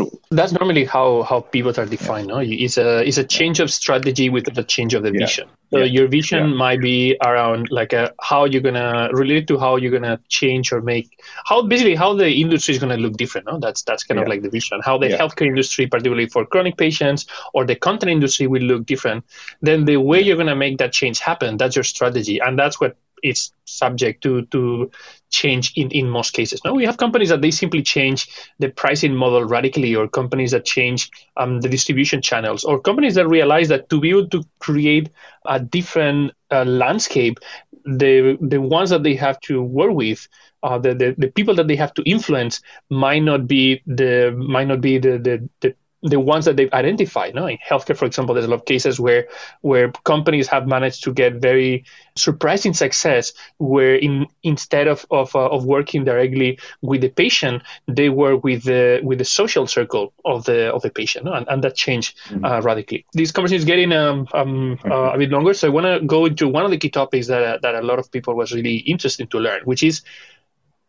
True. 0.00 0.18
That's 0.30 0.52
normally 0.52 0.84
how 0.84 1.22
how 1.24 1.40
pivots 1.40 1.78
are 1.78 1.84
defined. 1.84 2.28
Yeah. 2.28 2.34
No, 2.34 2.40
it's 2.40 2.78
a 2.78 3.06
it's 3.06 3.18
a 3.18 3.24
change 3.24 3.60
of 3.60 3.70
strategy 3.70 4.30
with 4.30 4.54
the 4.54 4.64
change 4.64 4.94
of 4.94 5.02
the 5.02 5.12
yeah. 5.12 5.26
vision. 5.26 5.48
So 5.70 5.78
yeah. 5.78 5.84
your 5.84 6.08
vision 6.08 6.56
might 6.56 6.80
be 6.80 7.16
around 7.22 7.68
like 7.70 7.92
a, 7.92 8.14
how 8.20 8.44
you're 8.46 8.62
gonna 8.62 9.10
relate 9.12 9.46
to 9.48 9.58
how 9.58 9.76
you're 9.76 9.90
gonna 9.90 10.18
change 10.28 10.72
or 10.72 10.80
make 10.80 11.20
how 11.44 11.62
basically 11.62 11.96
how 11.96 12.14
the 12.14 12.30
industry 12.30 12.74
is 12.74 12.80
gonna 12.80 12.96
look 12.96 13.18
different. 13.18 13.46
No, 13.48 13.58
that's 13.58 13.82
that's 13.82 14.04
kind 14.04 14.18
of 14.18 14.26
like 14.26 14.40
the 14.40 14.48
vision. 14.48 14.80
How 14.82 14.96
the 14.96 15.08
healthcare 15.08 15.46
industry, 15.46 15.86
particularly 15.86 16.28
for 16.28 16.46
chronic 16.46 16.78
patients, 16.78 17.26
or 17.52 17.66
the 17.66 17.76
content 17.76 18.10
industry, 18.10 18.46
will 18.46 18.62
look 18.62 18.86
different. 18.86 19.24
Then 19.60 19.84
the 19.84 19.98
way 19.98 20.22
you're 20.22 20.38
gonna 20.38 20.56
make 20.56 20.78
that 20.78 20.92
change 20.92 21.20
happen, 21.20 21.58
that's 21.58 21.76
your 21.76 21.84
strategy, 21.84 22.38
and 22.40 22.58
that's 22.58 22.80
what 22.80 22.96
it's 23.22 23.52
subject 23.64 24.22
to 24.22 24.42
to 24.46 24.90
change 25.30 25.72
in, 25.76 25.90
in 25.90 26.08
most 26.08 26.32
cases. 26.32 26.60
Now 26.64 26.74
we 26.74 26.84
have 26.84 26.96
companies 26.96 27.28
that 27.28 27.40
they 27.40 27.50
simply 27.50 27.82
change 27.82 28.28
the 28.58 28.68
pricing 28.68 29.14
model 29.14 29.44
radically, 29.44 29.94
or 29.94 30.08
companies 30.08 30.50
that 30.50 30.64
change 30.64 31.10
um, 31.36 31.60
the 31.60 31.68
distribution 31.68 32.20
channels, 32.22 32.64
or 32.64 32.80
companies 32.80 33.14
that 33.14 33.28
realize 33.28 33.68
that 33.68 33.88
to 33.90 34.00
be 34.00 34.10
able 34.10 34.28
to 34.28 34.42
create 34.58 35.10
a 35.46 35.60
different 35.60 36.32
uh, 36.50 36.64
landscape, 36.64 37.38
the 37.84 38.36
the 38.40 38.60
ones 38.60 38.90
that 38.90 39.02
they 39.02 39.14
have 39.14 39.40
to 39.40 39.62
work 39.62 39.92
with, 39.92 40.28
uh, 40.62 40.78
the, 40.78 40.94
the 40.94 41.14
the 41.16 41.28
people 41.28 41.54
that 41.54 41.68
they 41.68 41.76
have 41.76 41.94
to 41.94 42.02
influence 42.02 42.60
might 42.90 43.22
not 43.22 43.46
be 43.46 43.82
the 43.86 44.32
might 44.36 44.66
not 44.66 44.80
be 44.80 44.98
the 44.98 45.18
the, 45.18 45.48
the 45.60 45.74
the 46.02 46.18
ones 46.18 46.46
that 46.46 46.56
they've 46.56 46.72
identified. 46.72 47.34
No? 47.34 47.46
In 47.46 47.58
healthcare, 47.58 47.96
for 47.96 48.06
example, 48.06 48.34
there's 48.34 48.46
a 48.46 48.50
lot 48.50 48.60
of 48.60 48.64
cases 48.64 48.98
where 48.98 49.28
where 49.60 49.92
companies 50.04 50.48
have 50.48 50.66
managed 50.66 51.04
to 51.04 51.12
get 51.12 51.34
very 51.34 51.84
surprising 52.16 52.74
success, 52.74 53.32
where 53.58 53.94
in 53.94 54.26
instead 54.42 54.88
of 54.88 55.04
of, 55.10 55.34
uh, 55.36 55.48
of 55.48 55.64
working 55.64 56.04
directly 56.04 56.58
with 56.80 57.02
the 57.02 57.08
patient, 57.08 57.62
they 57.86 58.08
work 58.08 58.42
with 58.42 58.64
the 58.64 59.00
with 59.02 59.18
the 59.18 59.24
social 59.24 59.66
circle 59.66 60.12
of 60.24 60.44
the 60.44 60.72
of 60.72 60.82
the 60.82 60.90
patient, 60.90 61.24
no? 61.26 61.32
and, 61.32 61.46
and 61.48 61.62
that 61.64 61.76
changed 61.76 62.16
mm-hmm. 62.28 62.44
uh, 62.44 62.60
radically. 62.60 63.04
This 63.12 63.32
conversation 63.32 63.58
is 63.58 63.64
getting 63.64 63.92
um, 63.92 64.26
um, 64.32 64.78
uh, 64.84 65.12
a 65.12 65.18
bit 65.18 65.30
longer, 65.30 65.52
so 65.54 65.68
I 65.68 65.70
want 65.70 65.86
to 65.86 66.06
go 66.06 66.26
into 66.26 66.48
one 66.48 66.64
of 66.64 66.70
the 66.70 66.78
key 66.78 66.90
topics 66.90 67.26
that 67.26 67.62
that 67.62 67.74
a 67.74 67.82
lot 67.82 67.98
of 67.98 68.10
people 68.10 68.34
was 68.34 68.52
really 68.52 68.76
interested 68.76 69.30
to 69.30 69.38
learn, 69.38 69.62
which 69.64 69.82
is 69.82 70.02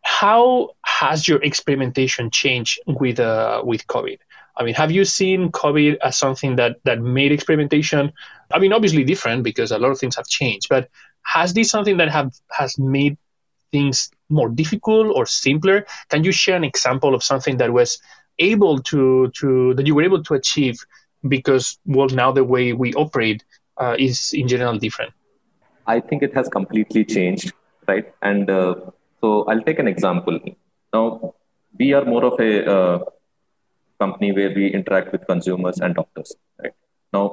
how 0.02 0.70
has 0.84 1.26
your 1.26 1.42
experimentation 1.42 2.30
changed 2.30 2.80
with 2.86 3.20
uh, 3.20 3.62
with 3.64 3.86
COVID? 3.86 4.18
I 4.56 4.64
mean, 4.64 4.74
have 4.74 4.90
you 4.90 5.04
seen 5.04 5.50
COVID 5.50 5.98
as 6.02 6.18
something 6.18 6.56
that 6.56 6.76
that 6.84 7.00
made 7.00 7.32
experimentation? 7.32 8.12
I 8.52 8.58
mean, 8.58 8.72
obviously 8.72 9.04
different 9.04 9.44
because 9.44 9.70
a 9.70 9.78
lot 9.78 9.90
of 9.90 9.98
things 9.98 10.16
have 10.16 10.26
changed. 10.26 10.68
But 10.68 10.88
has 11.22 11.54
this 11.54 11.70
something 11.70 11.96
that 11.96 12.10
have 12.10 12.32
has 12.50 12.78
made 12.78 13.16
things 13.70 14.10
more 14.28 14.48
difficult 14.48 15.16
or 15.16 15.26
simpler? 15.26 15.86
Can 16.10 16.24
you 16.24 16.32
share 16.32 16.56
an 16.56 16.64
example 16.64 17.14
of 17.14 17.22
something 17.22 17.56
that 17.58 17.72
was 17.72 17.98
able 18.38 18.78
to 18.78 19.30
to 19.40 19.74
that 19.74 19.86
you 19.86 19.94
were 19.94 20.02
able 20.02 20.22
to 20.24 20.34
achieve 20.34 20.84
because 21.26 21.78
well 21.86 22.08
now 22.08 22.32
the 22.32 22.44
way 22.44 22.72
we 22.72 22.92
operate 22.94 23.44
uh, 23.78 23.96
is 23.98 24.32
in 24.32 24.48
general 24.48 24.78
different? 24.78 25.12
I 25.86 26.00
think 26.00 26.22
it 26.22 26.34
has 26.34 26.48
completely 26.48 27.04
changed, 27.04 27.52
right? 27.88 28.12
And 28.22 28.48
uh, 28.50 28.74
so 29.20 29.44
I'll 29.44 29.62
take 29.62 29.78
an 29.78 29.88
example. 29.88 30.38
Now 30.92 31.34
we 31.78 31.92
are 31.94 32.04
more 32.04 32.24
of 32.24 32.38
a 32.38 32.70
uh, 32.70 32.98
company 34.02 34.32
where 34.38 34.52
we 34.58 34.66
interact 34.78 35.12
with 35.14 35.26
consumers 35.32 35.78
and 35.84 35.94
doctors. 36.00 36.30
Right 36.62 36.76
now, 37.16 37.26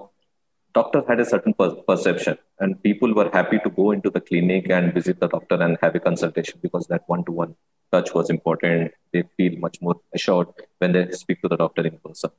doctors 0.74 1.06
had 1.12 1.20
a 1.20 1.28
certain 1.34 1.54
per- 1.60 1.82
perception, 1.90 2.38
and 2.60 2.82
people 2.88 3.14
were 3.20 3.30
happy 3.38 3.60
to 3.66 3.70
go 3.82 3.92
into 3.96 4.10
the 4.16 4.22
clinic 4.30 4.70
and 4.78 4.94
visit 5.00 5.20
the 5.24 5.30
doctor 5.36 5.58
and 5.66 5.78
have 5.84 5.96
a 6.00 6.04
consultation 6.10 6.60
because 6.66 6.86
that 6.88 7.04
one-to-one 7.08 7.56
touch 7.94 8.14
was 8.14 8.30
important. 8.30 8.92
They 9.14 9.24
feel 9.38 9.54
much 9.66 9.78
more 9.82 9.96
assured 10.14 10.50
when 10.80 10.92
they 10.96 11.04
speak 11.24 11.42
to 11.44 11.50
the 11.54 11.58
doctor 11.64 11.86
in 11.92 11.98
person. 12.06 12.32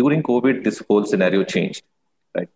During 0.00 0.22
COVID, 0.28 0.64
this 0.66 0.78
whole 0.86 1.04
scenario 1.04 1.42
changed. 1.44 1.82
Right, 2.36 2.48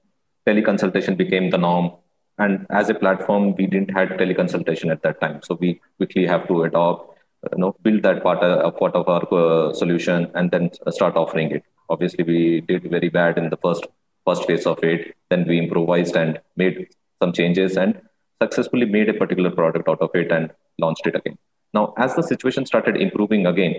teleconsultation 0.46 1.16
became 1.16 1.50
the 1.50 1.58
norm, 1.58 1.92
and 2.38 2.66
as 2.70 2.88
a 2.88 2.94
platform, 2.94 3.54
we 3.58 3.66
didn't 3.66 3.92
have 3.98 4.08
teleconsultation 4.22 4.90
at 4.94 5.02
that 5.02 5.20
time, 5.20 5.40
so 5.42 5.58
we 5.60 5.80
quickly 5.98 6.26
have 6.26 6.48
to 6.48 6.62
adopt 6.64 7.17
you 7.52 7.58
know 7.58 7.76
build 7.82 8.02
that 8.02 8.22
part, 8.22 8.42
uh, 8.42 8.70
part 8.70 8.94
of 8.94 9.08
our 9.08 9.24
uh, 9.32 9.72
solution 9.72 10.30
and 10.34 10.50
then 10.50 10.70
start 10.90 11.16
offering 11.16 11.50
it. 11.52 11.64
Obviously 11.88 12.24
we 12.24 12.60
did 12.60 12.90
very 12.90 13.08
bad 13.08 13.38
in 13.38 13.48
the 13.50 13.56
first 13.56 13.86
first 14.26 14.46
phase 14.46 14.66
of 14.66 14.82
it. 14.82 15.14
Then 15.30 15.46
we 15.46 15.58
improvised 15.58 16.16
and 16.16 16.38
made 16.56 16.88
some 17.20 17.32
changes 17.32 17.76
and 17.76 18.00
successfully 18.42 18.86
made 18.86 19.08
a 19.08 19.14
particular 19.14 19.50
product 19.50 19.88
out 19.88 20.00
of 20.00 20.10
it 20.14 20.30
and 20.30 20.50
launched 20.78 21.06
it 21.06 21.16
again. 21.16 21.38
Now 21.72 21.94
as 21.96 22.14
the 22.14 22.22
situation 22.22 22.66
started 22.66 22.96
improving 22.96 23.46
again 23.46 23.74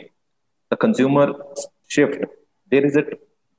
the 0.70 0.78
consumer 0.78 1.34
shift 1.88 2.24
there 2.72 2.86
is 2.86 2.96
a 2.96 3.04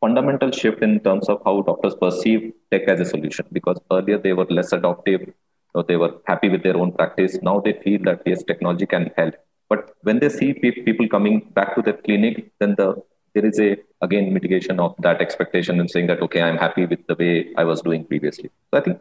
fundamental 0.01 0.51
shift 0.51 0.83
in 0.83 1.01
terms 1.01 1.29
of 1.29 1.43
how 1.45 1.61
doctors 1.63 1.95
perceive 1.95 2.53
tech 2.71 2.83
as 2.89 3.01
a 3.01 3.05
solution. 3.05 3.45
Because 3.53 3.79
earlier 3.91 4.19
they 4.19 4.33
were 4.33 4.47
less 4.49 4.73
adoptive 4.73 5.33
or 5.75 5.85
they 5.85 5.97
were 5.97 6.15
happy 6.27 6.49
with 6.49 6.63
their 6.63 6.77
own 6.77 6.93
practice. 6.93 7.39
Now 7.43 7.61
they 7.61 7.75
feel 7.85 8.01
that 8.05 8.23
yes 8.25 8.43
technology 8.43 8.87
can 8.87 9.11
help 9.17 9.35
but 9.71 9.95
when 10.03 10.19
they 10.19 10.29
see 10.29 10.53
people 10.53 11.09
coming 11.09 11.41
back 11.55 11.75
to 11.77 11.83
the 11.89 11.95
clinic, 11.95 12.51
then 12.59 12.75
the 12.77 12.89
there 13.35 13.47
is 13.47 13.59
a 13.61 13.77
again 14.03 14.33
mitigation 14.35 14.81
of 14.85 14.95
that 15.07 15.21
expectation 15.25 15.79
and 15.81 15.91
saying 15.91 16.09
that 16.09 16.21
okay, 16.27 16.43
I'm 16.43 16.59
happy 16.59 16.87
with 16.93 17.07
the 17.07 17.17
way 17.23 17.33
I 17.57 17.65
was 17.65 17.81
doing 17.81 18.05
previously. 18.05 18.51
So 18.71 18.79
I 18.79 18.83
think 18.87 18.99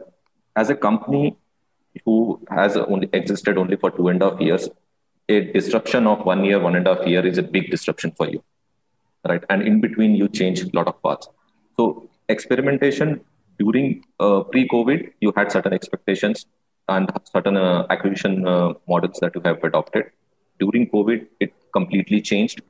as 0.54 0.70
a 0.70 0.76
company 0.76 1.36
who 2.04 2.40
has 2.48 2.76
only 2.76 3.08
existed 3.12 3.58
only 3.58 3.76
for 3.76 3.90
two 3.90 4.06
and 4.08 4.22
a 4.22 4.30
half 4.30 4.40
years, 4.40 4.68
a 5.28 5.40
disruption 5.56 6.06
of 6.06 6.24
one 6.24 6.44
year, 6.44 6.60
one 6.60 6.76
and 6.76 6.86
a 6.86 6.94
half 6.94 7.06
year 7.06 7.26
is 7.26 7.38
a 7.38 7.42
big 7.42 7.70
disruption 7.72 8.12
for 8.12 8.28
you, 8.28 8.42
right? 9.28 9.42
And 9.50 9.62
in 9.62 9.80
between, 9.80 10.14
you 10.14 10.28
change 10.28 10.62
a 10.62 10.70
lot 10.72 10.86
of 10.86 11.02
paths. 11.02 11.28
So 11.76 12.08
experimentation 12.28 13.20
during 13.58 14.04
uh, 14.20 14.42
pre-COVID, 14.44 15.12
you 15.20 15.32
had 15.36 15.50
certain 15.50 15.72
expectations 15.72 16.46
and 16.88 17.10
certain 17.24 17.56
uh, 17.56 17.86
acquisition 17.90 18.46
uh, 18.46 18.74
models 18.88 19.18
that 19.20 19.34
you 19.34 19.42
have 19.44 19.62
adopted 19.64 20.10
during 20.60 20.88
COVID, 20.90 21.26
it 21.40 21.52
completely 21.72 22.20
changed. 22.20 22.62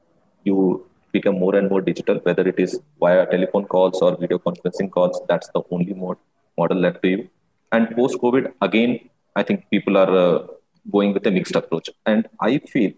You 0.44 0.86
become 1.12 1.38
more 1.38 1.54
and 1.56 1.68
more 1.68 1.80
digital, 1.80 2.16
whether 2.22 2.46
it 2.46 2.58
is 2.58 2.80
via 3.00 3.26
telephone 3.26 3.66
calls 3.66 4.00
or 4.00 4.16
video 4.16 4.38
conferencing 4.38 4.90
calls. 4.90 5.20
That's 5.28 5.48
the 5.54 5.62
only 5.70 5.94
mode, 5.94 6.18
model 6.56 6.78
left 6.78 7.02
to 7.02 7.08
you. 7.08 7.28
And 7.72 7.94
post 7.96 8.18
COVID, 8.18 8.52
again, 8.62 9.00
I 9.36 9.42
think 9.42 9.68
people 9.70 9.96
are 9.96 10.12
uh, 10.24 10.46
going 10.90 11.12
with 11.14 11.26
a 11.26 11.30
mixed 11.30 11.56
approach. 11.56 11.90
And 12.06 12.28
I 12.40 12.58
feel 12.58 12.92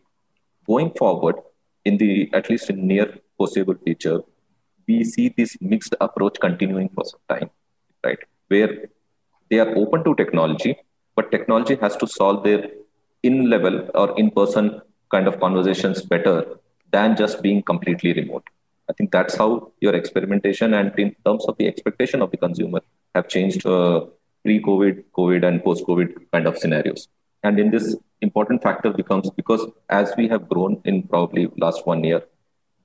going 0.67 0.91
forward, 0.93 1.37
in 1.85 1.97
the 1.99 2.31
at 2.33 2.49
least 2.51 2.71
in 2.71 2.87
near 2.87 3.19
foreseeable 3.37 3.77
future, 3.85 4.21
we 4.87 5.05
see 5.05 5.29
this 5.37 5.57
mixed 5.61 5.95
approach 6.01 6.39
continuing 6.41 6.89
for 6.95 7.05
some 7.05 7.21
time, 7.29 7.51
right? 8.05 8.19
Where 8.49 8.89
they 9.51 9.59
are 9.59 9.75
open 9.77 10.05
to 10.05 10.15
technology, 10.15 10.77
but 11.17 11.31
technology 11.31 11.77
has 11.77 11.97
to 11.97 12.07
solve 12.07 12.45
their 12.45 12.71
in 13.23 13.51
level 13.51 13.89
or 13.95 14.19
in 14.19 14.31
person 14.31 14.81
kind 15.11 15.27
of 15.29 15.39
conversations 15.41 16.03
better 16.03 16.37
than 16.91 17.17
just 17.17 17.43
being 17.43 17.63
completely 17.63 18.13
remote. 18.13 18.45
I 18.91 18.93
think 18.95 19.13
that's 19.13 19.37
how 19.37 19.73
your 19.81 19.95
experimentation 19.95 20.75
and 20.75 20.99
in 20.99 21.15
terms 21.25 21.45
of 21.47 21.57
the 21.59 21.67
expectation 21.67 22.21
of 22.21 22.31
the 22.31 22.37
consumer 22.37 22.81
have 23.15 23.29
changed 23.29 23.65
uh, 23.65 24.07
pre-COVID, 24.45 25.05
COVID, 25.17 25.47
and 25.47 25.63
post-COVID 25.63 26.15
kind 26.33 26.47
of 26.47 26.59
scenarios. 26.59 27.09
And 27.43 27.59
in 27.59 27.71
this 27.71 27.97
important 28.21 28.63
factor 28.63 28.91
becomes 28.91 29.31
because 29.31 29.67
as 29.89 30.13
we 30.17 30.29
have 30.29 30.49
grown 30.49 30.81
in 30.85 31.03
probably 31.05 31.49
last 31.57 31.87
one 31.87 32.05
year, 32.05 32.23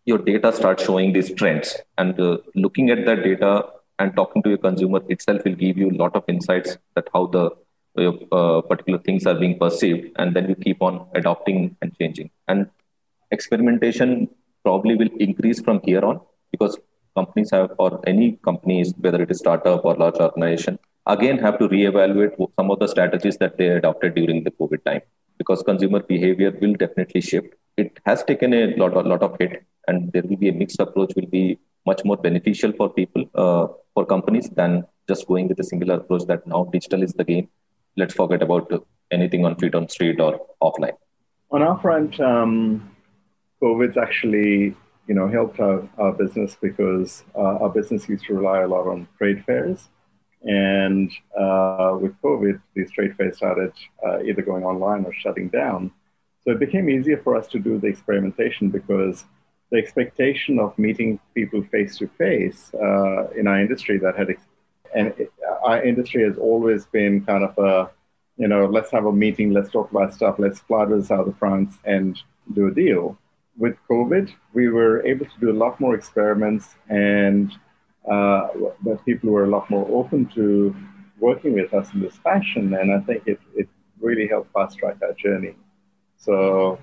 your 0.06 0.18
data 0.18 0.54
starts 0.54 0.86
showing 0.86 1.12
these 1.12 1.34
trends, 1.34 1.76
and 1.98 2.18
uh, 2.20 2.38
looking 2.56 2.90
at 2.92 3.06
that 3.06 3.24
data 3.24 3.66
and 4.00 4.16
talking 4.16 4.42
to 4.44 4.50
your 4.50 4.58
consumer 4.58 5.02
itself 5.10 5.44
will 5.44 5.56
give 5.56 5.78
you 5.78 5.90
a 5.92 5.98
lot 5.98 6.16
of 6.16 6.24
insights 6.28 6.78
that 6.96 7.10
how 7.14 7.28
the 7.28 7.50
uh, 7.98 8.62
particular 8.62 9.00
things 9.00 9.26
are 9.26 9.36
being 9.36 9.58
perceived, 9.58 10.12
and 10.18 10.36
then 10.36 10.50
you 10.50 10.56
keep 10.56 10.82
on 10.82 11.08
adopting 11.16 11.76
and 11.82 11.98
changing. 12.00 12.30
And 12.48 12.70
experimentation 13.32 14.30
probably 14.64 14.95
will 14.95 15.10
increase 15.20 15.60
from 15.62 15.82
here 15.84 16.04
on 16.04 16.22
because 16.52 16.78
companies 17.16 17.52
have, 17.52 17.72
or 17.78 18.02
any 18.08 18.34
companies, 18.43 18.93
whether 18.98 19.22
it 19.22 19.32
is 19.32 19.39
startup 19.39 19.84
or 19.86 19.95
large 19.95 20.16
organization, 20.16 20.80
again 21.06 21.38
have 21.38 21.58
to 21.60 21.68
reevaluate 21.70 22.34
some 22.58 22.70
of 22.72 22.80
the 22.80 22.88
strategies 22.88 23.38
that 23.38 23.58
they 23.58 23.68
adopted 23.68 24.14
during 24.16 24.43
the 24.43 24.52
COVID 24.52 24.84
time 24.84 25.02
because 25.38 25.64
consumer 25.64 26.02
behavior 26.02 26.52
will 26.62 26.74
definitely 26.74 27.22
shift. 27.22 27.54
It 27.78 28.00
has 28.06 28.24
taken 28.24 28.54
a 28.54 28.76
lot, 28.76 28.93
a 28.93 29.02
lot 29.02 29.22
of 29.22 29.38
hit, 29.39 29.64
and 29.88 30.12
there 30.12 30.24
will 30.24 30.38
be 30.38 30.50
a 30.50 30.54
mixed 30.54 30.80
approach. 30.80 31.14
Will 31.16 31.28
be 31.28 31.60
much 31.86 32.04
more 32.04 32.18
beneficial 32.18 32.72
for 32.74 32.89
people, 32.89 33.24
uh, 33.36 33.68
for 33.93 34.06
companies, 34.06 34.50
than 34.50 34.86
just 35.08 35.28
going 35.28 35.48
with 35.48 35.60
a 35.60 35.64
singular 35.64 35.95
approach 35.95 36.26
that 36.26 36.45
now 36.48 36.64
digital 36.66 37.04
is 37.04 37.14
the 37.14 37.24
game. 37.24 37.48
Let's 37.98 38.14
forget 38.14 38.41
about 38.41 38.72
anything 39.12 39.45
on 39.45 39.56
feet 39.56 39.76
on 39.76 39.89
street 39.89 40.20
or 40.22 40.39
offline. 40.62 40.98
On 41.52 41.62
our 41.62 41.80
front, 41.80 42.20
um, 42.20 42.95
COVID's 43.62 43.98
actually 43.98 44.76
you 45.08 45.16
know 45.16 45.28
helped 45.28 45.60
our, 45.60 45.88
our 45.98 46.14
business 46.14 46.58
because 46.62 47.24
uh, 47.36 47.64
our 47.64 47.70
business 47.70 48.08
used 48.08 48.26
to 48.26 48.36
rely 48.36 48.62
a 48.62 48.68
lot 48.68 48.88
on 48.88 49.08
trade 49.18 49.43
fairs 49.45 49.89
and 50.43 51.12
uh, 51.38 51.98
with 52.00 52.14
COVID, 52.22 52.62
these 52.76 52.91
trade 52.91 53.16
fairs 53.16 53.38
started 53.38 53.74
uh, 54.06 54.22
either 54.22 54.41
going 54.41 54.64
online 54.64 55.06
or 55.06 55.14
shutting 55.14 55.50
down. 55.50 55.91
So 56.43 56.52
it 56.52 56.60
became 56.60 56.89
easier 56.89 57.18
for 57.24 57.36
us 57.36 57.48
to 57.48 57.60
do 57.60 57.80
the 57.80 57.88
experimentation 57.88 58.70
because 58.70 59.26
the 59.72 59.78
expectation 59.78 60.60
of 60.60 60.78
meeting 60.78 61.20
people 61.34 61.64
face 61.64 61.98
to 61.98 62.08
face 62.18 62.72
in 63.36 63.48
our 63.48 63.60
industry 63.60 63.98
that 63.98 64.16
had, 64.16 64.30
ex- 64.30 64.48
and 64.96 65.08
it, 65.18 65.32
our 65.64 65.84
industry 65.84 66.24
has 66.24 66.38
always 66.38 66.86
been 66.86 67.24
kind 67.26 67.44
of 67.44 67.58
a, 67.58 67.90
you 68.38 68.48
know, 68.48 68.66
let's 68.66 68.92
have 68.92 69.06
a 69.06 69.12
meeting, 69.12 69.52
let's 69.52 69.72
talk 69.72 69.90
about 69.92 70.14
stuff, 70.14 70.36
let's 70.38 70.60
fly 70.60 70.86
to 70.86 70.98
the 70.98 71.04
south 71.06 71.28
of 71.28 71.38
France 71.38 71.78
and 71.86 72.20
do 72.54 72.68
a 72.68 72.74
deal. 72.74 73.18
With 73.58 73.76
COVID, 73.90 74.32
we 74.54 74.70
were 74.70 75.06
able 75.06 75.26
to 75.26 75.40
do 75.40 75.52
a 75.52 75.58
lot 75.58 75.80
more 75.80 75.96
experiments 75.96 76.76
and 76.90 77.52
uh, 78.10 78.48
but 78.82 79.04
people 79.06 79.32
were 79.32 79.44
a 79.44 79.50
lot 79.50 79.70
more 79.70 79.86
open 79.90 80.26
to 80.28 80.74
working 81.20 81.54
with 81.54 81.74
us 81.74 81.94
in 81.94 82.02
this 82.02 82.16
fashion, 82.18 82.74
and 82.74 82.94
I 82.94 83.00
think 83.02 83.24
it, 83.26 83.40
it 83.56 83.68
really 84.00 84.28
helped 84.28 84.54
fast 84.54 84.78
track 84.78 84.98
our 85.02 85.14
journey. 85.14 85.56
So 86.16 86.80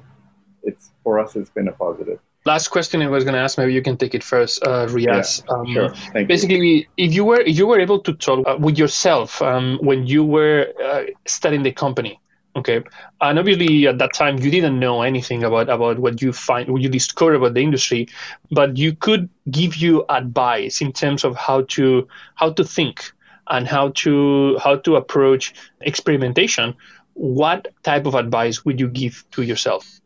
it's 0.63 0.91
for 1.03 1.19
us, 1.19 1.35
it's 1.37 1.51
been 1.51 1.69
a 1.69 1.73
positive. 1.73 2.19
Last 2.47 2.69
question 2.69 3.01
I 3.01 3.09
was 3.09 3.25
going 3.25 3.35
to 3.35 3.41
ask, 3.41 3.57
maybe 3.57 3.73
you 3.73 3.81
can 3.81 3.97
take 3.97 4.15
it 4.15 4.23
first, 4.23 4.63
uh, 4.63 4.87
Riaz. 4.87 5.43
Yeah, 5.49 5.57
um, 5.57 5.73
sure. 5.73 5.89
Thank 6.13 6.29
basically, 6.29 6.69
you. 6.69 6.87
if 6.99 7.15
you 7.15 7.25
were 7.25 7.41
if 7.41 7.57
you 7.57 7.67
were 7.67 7.81
able 7.81 8.01
to 8.01 8.13
talk 8.13 8.47
uh, 8.47 8.57
with 8.59 8.79
yourself 8.79 9.41
um, 9.41 9.79
when 9.81 10.07
you 10.07 10.25
were 10.25 10.69
uh, 10.83 11.05
studying 11.27 11.63
the 11.63 11.73
company, 11.73 12.21
Okay, 12.57 12.85
and 13.21 13.39
obviously 13.39 13.89
at 13.89 13.99
that 13.99 14.15
time 14.15 14.39
you 14.39 14.49
didn't 14.49 14.79
know 14.79 15.03
anything 15.03 15.43
about 15.43 15.69
about 15.69 15.99
what 15.99 16.23
you 16.23 16.33
find 16.33 16.71
what 16.71 16.83
you 16.83 16.89
discover 16.89 17.35
about 17.35 17.55
the 17.55 17.63
industry, 17.63 18.07
but 18.51 18.77
you 18.77 18.95
could 18.95 19.29
give 19.51 19.75
you 19.75 20.05
advice 20.09 20.81
in 20.81 20.93
terms 20.93 21.25
of 21.25 21.35
how 21.35 21.63
to 21.63 22.07
how 22.37 22.53
to 22.53 22.63
think 22.63 23.13
and 23.49 23.67
how 23.67 23.89
to 24.03 24.57
how 24.63 24.77
to 24.77 24.95
approach 24.95 25.53
experimentation. 25.81 26.75
What 27.15 27.69
type 27.83 28.07
of 28.07 28.15
advice 28.15 28.65
would 28.65 28.79
you 28.79 28.89
give 28.89 29.25
to 29.33 29.43
yourself? 29.43 30.01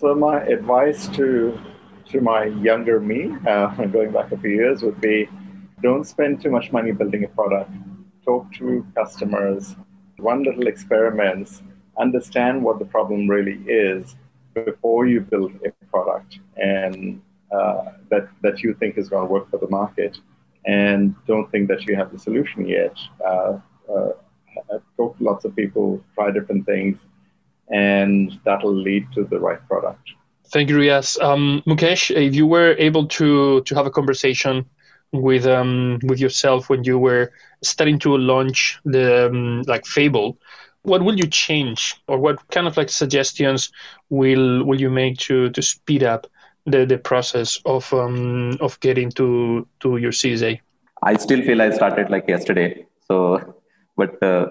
So 0.00 0.14
my 0.14 0.40
advice 0.44 1.08
to 1.08 1.60
to 2.06 2.22
my 2.22 2.44
younger 2.68 2.98
me, 3.00 3.36
uh, 3.46 3.66
going 3.96 4.12
back 4.12 4.32
a 4.32 4.38
few 4.38 4.48
years, 4.48 4.82
would 4.82 4.98
be 4.98 5.28
don't 5.82 6.06
spend 6.06 6.40
too 6.40 6.50
much 6.50 6.72
money 6.72 6.90
building 6.90 7.24
a 7.24 7.28
product. 7.28 7.70
Talk 8.24 8.50
to 8.54 8.86
customers, 8.96 9.76
run 10.18 10.42
little 10.42 10.68
experiments, 10.68 11.62
understand 11.98 12.64
what 12.64 12.78
the 12.78 12.86
problem 12.86 13.28
really 13.28 13.60
is 13.66 14.16
before 14.54 15.06
you 15.06 15.20
build 15.20 15.52
a 15.66 15.70
product 15.92 16.38
and 16.56 17.20
uh, 17.52 17.92
that, 18.08 18.26
that 18.40 18.62
you 18.62 18.72
think 18.80 18.96
is 18.96 19.10
going 19.10 19.26
to 19.26 19.30
work 19.30 19.50
for 19.50 19.58
the 19.58 19.68
market 19.68 20.16
and 20.64 21.14
don't 21.26 21.50
think 21.52 21.68
that 21.68 21.84
you 21.84 21.94
have 21.94 22.10
the 22.10 22.18
solution 22.18 22.66
yet. 22.66 22.96
Uh, 23.22 23.58
uh, 23.94 24.12
talk 24.96 25.18
to 25.18 25.24
lots 25.24 25.44
of 25.44 25.54
people, 25.54 26.02
try 26.14 26.30
different 26.30 26.64
things, 26.64 26.98
and 27.70 28.38
that'll 28.44 28.74
lead 28.74 29.06
to 29.14 29.24
the 29.24 29.38
right 29.38 29.66
product. 29.68 30.10
Thank 30.52 30.68
you, 30.68 30.76
Riaz. 30.76 31.20
Um, 31.22 31.62
Mukesh, 31.66 32.10
if 32.14 32.34
you 32.34 32.46
were 32.46 32.74
able 32.78 33.06
to 33.06 33.62
to 33.62 33.74
have 33.74 33.86
a 33.86 33.90
conversation 33.90 34.66
with 35.12 35.46
um, 35.46 36.00
with 36.04 36.18
yourself 36.18 36.68
when 36.68 36.84
you 36.84 36.98
were 36.98 37.32
starting 37.62 37.98
to 38.00 38.16
launch 38.16 38.78
the 38.84 39.28
um, 39.28 39.62
like 39.62 39.84
Phable, 39.84 40.36
what 40.82 41.04
will 41.04 41.16
you 41.16 41.26
change 41.26 41.96
or 42.08 42.18
what 42.18 42.48
kind 42.50 42.66
of 42.66 42.76
like 42.76 42.88
suggestions 42.88 43.70
will 44.08 44.64
will 44.64 44.80
you 44.80 44.90
make 44.90 45.18
to 45.18 45.50
to 45.50 45.62
speed 45.62 46.02
up 46.02 46.26
the 46.66 46.84
the 46.84 46.98
process 46.98 47.58
of 47.64 47.92
um 47.94 48.56
of 48.60 48.78
getting 48.80 49.10
to 49.10 49.66
to 49.80 49.96
your 49.96 50.12
Series 50.12 50.42
I 51.02 51.16
still 51.16 51.42
feel 51.42 51.62
I 51.62 51.70
started 51.70 52.10
like 52.10 52.28
yesterday. 52.28 52.86
So, 53.08 53.54
but 53.96 54.22
uh, 54.22 54.50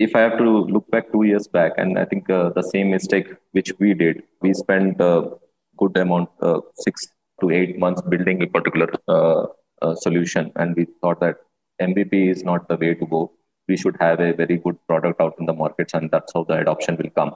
if 0.00 0.16
I 0.16 0.20
have 0.20 0.38
to 0.38 0.50
look 0.74 0.90
back 0.90 1.12
two 1.12 1.24
years 1.24 1.46
back, 1.46 1.72
and 1.76 1.98
I 1.98 2.06
think 2.06 2.28
uh, 2.30 2.50
the 2.50 2.62
same 2.62 2.90
mistake 2.90 3.28
which 3.52 3.72
we 3.78 3.92
did, 3.92 4.22
we 4.40 4.54
spent 4.54 5.00
a 5.00 5.30
good 5.76 5.96
amount, 5.96 6.30
uh, 6.40 6.60
six 6.74 7.06
to 7.40 7.50
eight 7.50 7.78
months 7.78 8.00
building 8.02 8.42
a 8.42 8.46
particular 8.46 8.88
uh, 9.08 9.46
uh, 9.82 9.94
solution, 9.94 10.52
and 10.56 10.74
we 10.74 10.86
thought 11.02 11.20
that 11.20 11.36
MVP 11.82 12.30
is 12.30 12.42
not 12.44 12.66
the 12.68 12.76
way 12.76 12.94
to 12.94 13.06
go. 13.06 13.32
We 13.68 13.76
should 13.76 13.96
have 14.00 14.20
a 14.20 14.32
very 14.32 14.56
good 14.56 14.78
product 14.86 15.20
out 15.20 15.34
in 15.38 15.46
the 15.46 15.52
markets 15.52 15.94
and 15.94 16.10
that's 16.10 16.32
how 16.34 16.44
the 16.44 16.54
adoption 16.54 16.96
will 16.96 17.10
come. 17.10 17.34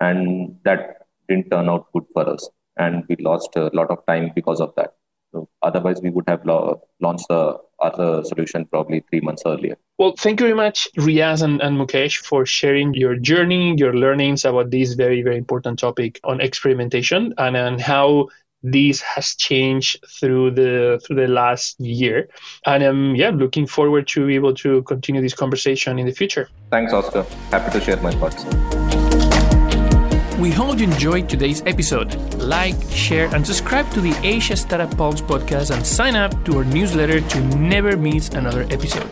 And 0.00 0.58
that 0.64 1.06
didn't 1.28 1.50
turn 1.50 1.68
out 1.68 1.86
good 1.92 2.04
for 2.12 2.28
us. 2.28 2.48
And 2.76 3.04
we 3.08 3.16
lost 3.16 3.50
a 3.56 3.70
lot 3.72 3.90
of 3.90 4.04
time 4.06 4.32
because 4.34 4.60
of 4.60 4.74
that 4.76 4.94
so 5.32 5.48
otherwise 5.62 6.00
we 6.02 6.10
would 6.10 6.24
have 6.28 6.44
lo- 6.44 6.80
launched 7.00 7.26
the 7.28 7.56
other 7.80 8.24
solution 8.24 8.64
probably 8.66 9.04
three 9.08 9.20
months 9.20 9.42
earlier. 9.46 9.76
Well 9.98 10.14
thank 10.18 10.40
you 10.40 10.46
very 10.46 10.56
much 10.56 10.88
riaz 10.96 11.42
and, 11.42 11.60
and 11.60 11.78
mukesh 11.78 12.18
for 12.18 12.46
sharing 12.46 12.94
your 12.94 13.16
journey 13.16 13.74
your 13.76 13.94
learnings 13.94 14.44
about 14.44 14.70
this 14.70 14.94
very 14.94 15.22
very 15.22 15.36
important 15.36 15.78
topic 15.78 16.20
on 16.24 16.40
experimentation 16.40 17.34
and, 17.38 17.56
and 17.56 17.80
how 17.80 18.28
this 18.64 19.00
has 19.00 19.36
changed 19.36 20.04
through 20.18 20.50
the 20.50 21.00
through 21.04 21.16
the 21.16 21.28
last 21.28 21.78
year. 21.80 22.28
And 22.66 22.82
um 22.82 23.14
yeah 23.14 23.30
looking 23.30 23.66
forward 23.66 24.08
to 24.08 24.26
be 24.26 24.34
able 24.34 24.54
to 24.54 24.82
continue 24.82 25.20
this 25.20 25.34
conversation 25.34 25.98
in 25.98 26.06
the 26.06 26.12
future. 26.12 26.48
Thanks 26.70 26.92
oscar. 26.92 27.24
Happy 27.50 27.78
to 27.78 27.84
share 27.84 27.96
my 27.98 28.10
thoughts 28.12 28.87
we 30.38 30.52
hope 30.52 30.78
you 30.78 30.84
enjoyed 30.84 31.28
today's 31.28 31.62
episode. 31.66 32.14
Like, 32.34 32.76
share, 32.90 33.34
and 33.34 33.44
subscribe 33.44 33.90
to 33.90 34.00
the 34.00 34.14
Asia 34.22 34.56
Startup 34.56 34.96
Pulse 34.96 35.20
podcast 35.20 35.74
and 35.74 35.84
sign 35.84 36.14
up 36.14 36.44
to 36.44 36.58
our 36.58 36.64
newsletter 36.64 37.20
to 37.20 37.40
never 37.56 37.96
miss 37.96 38.28
another 38.28 38.62
episode. 38.70 39.10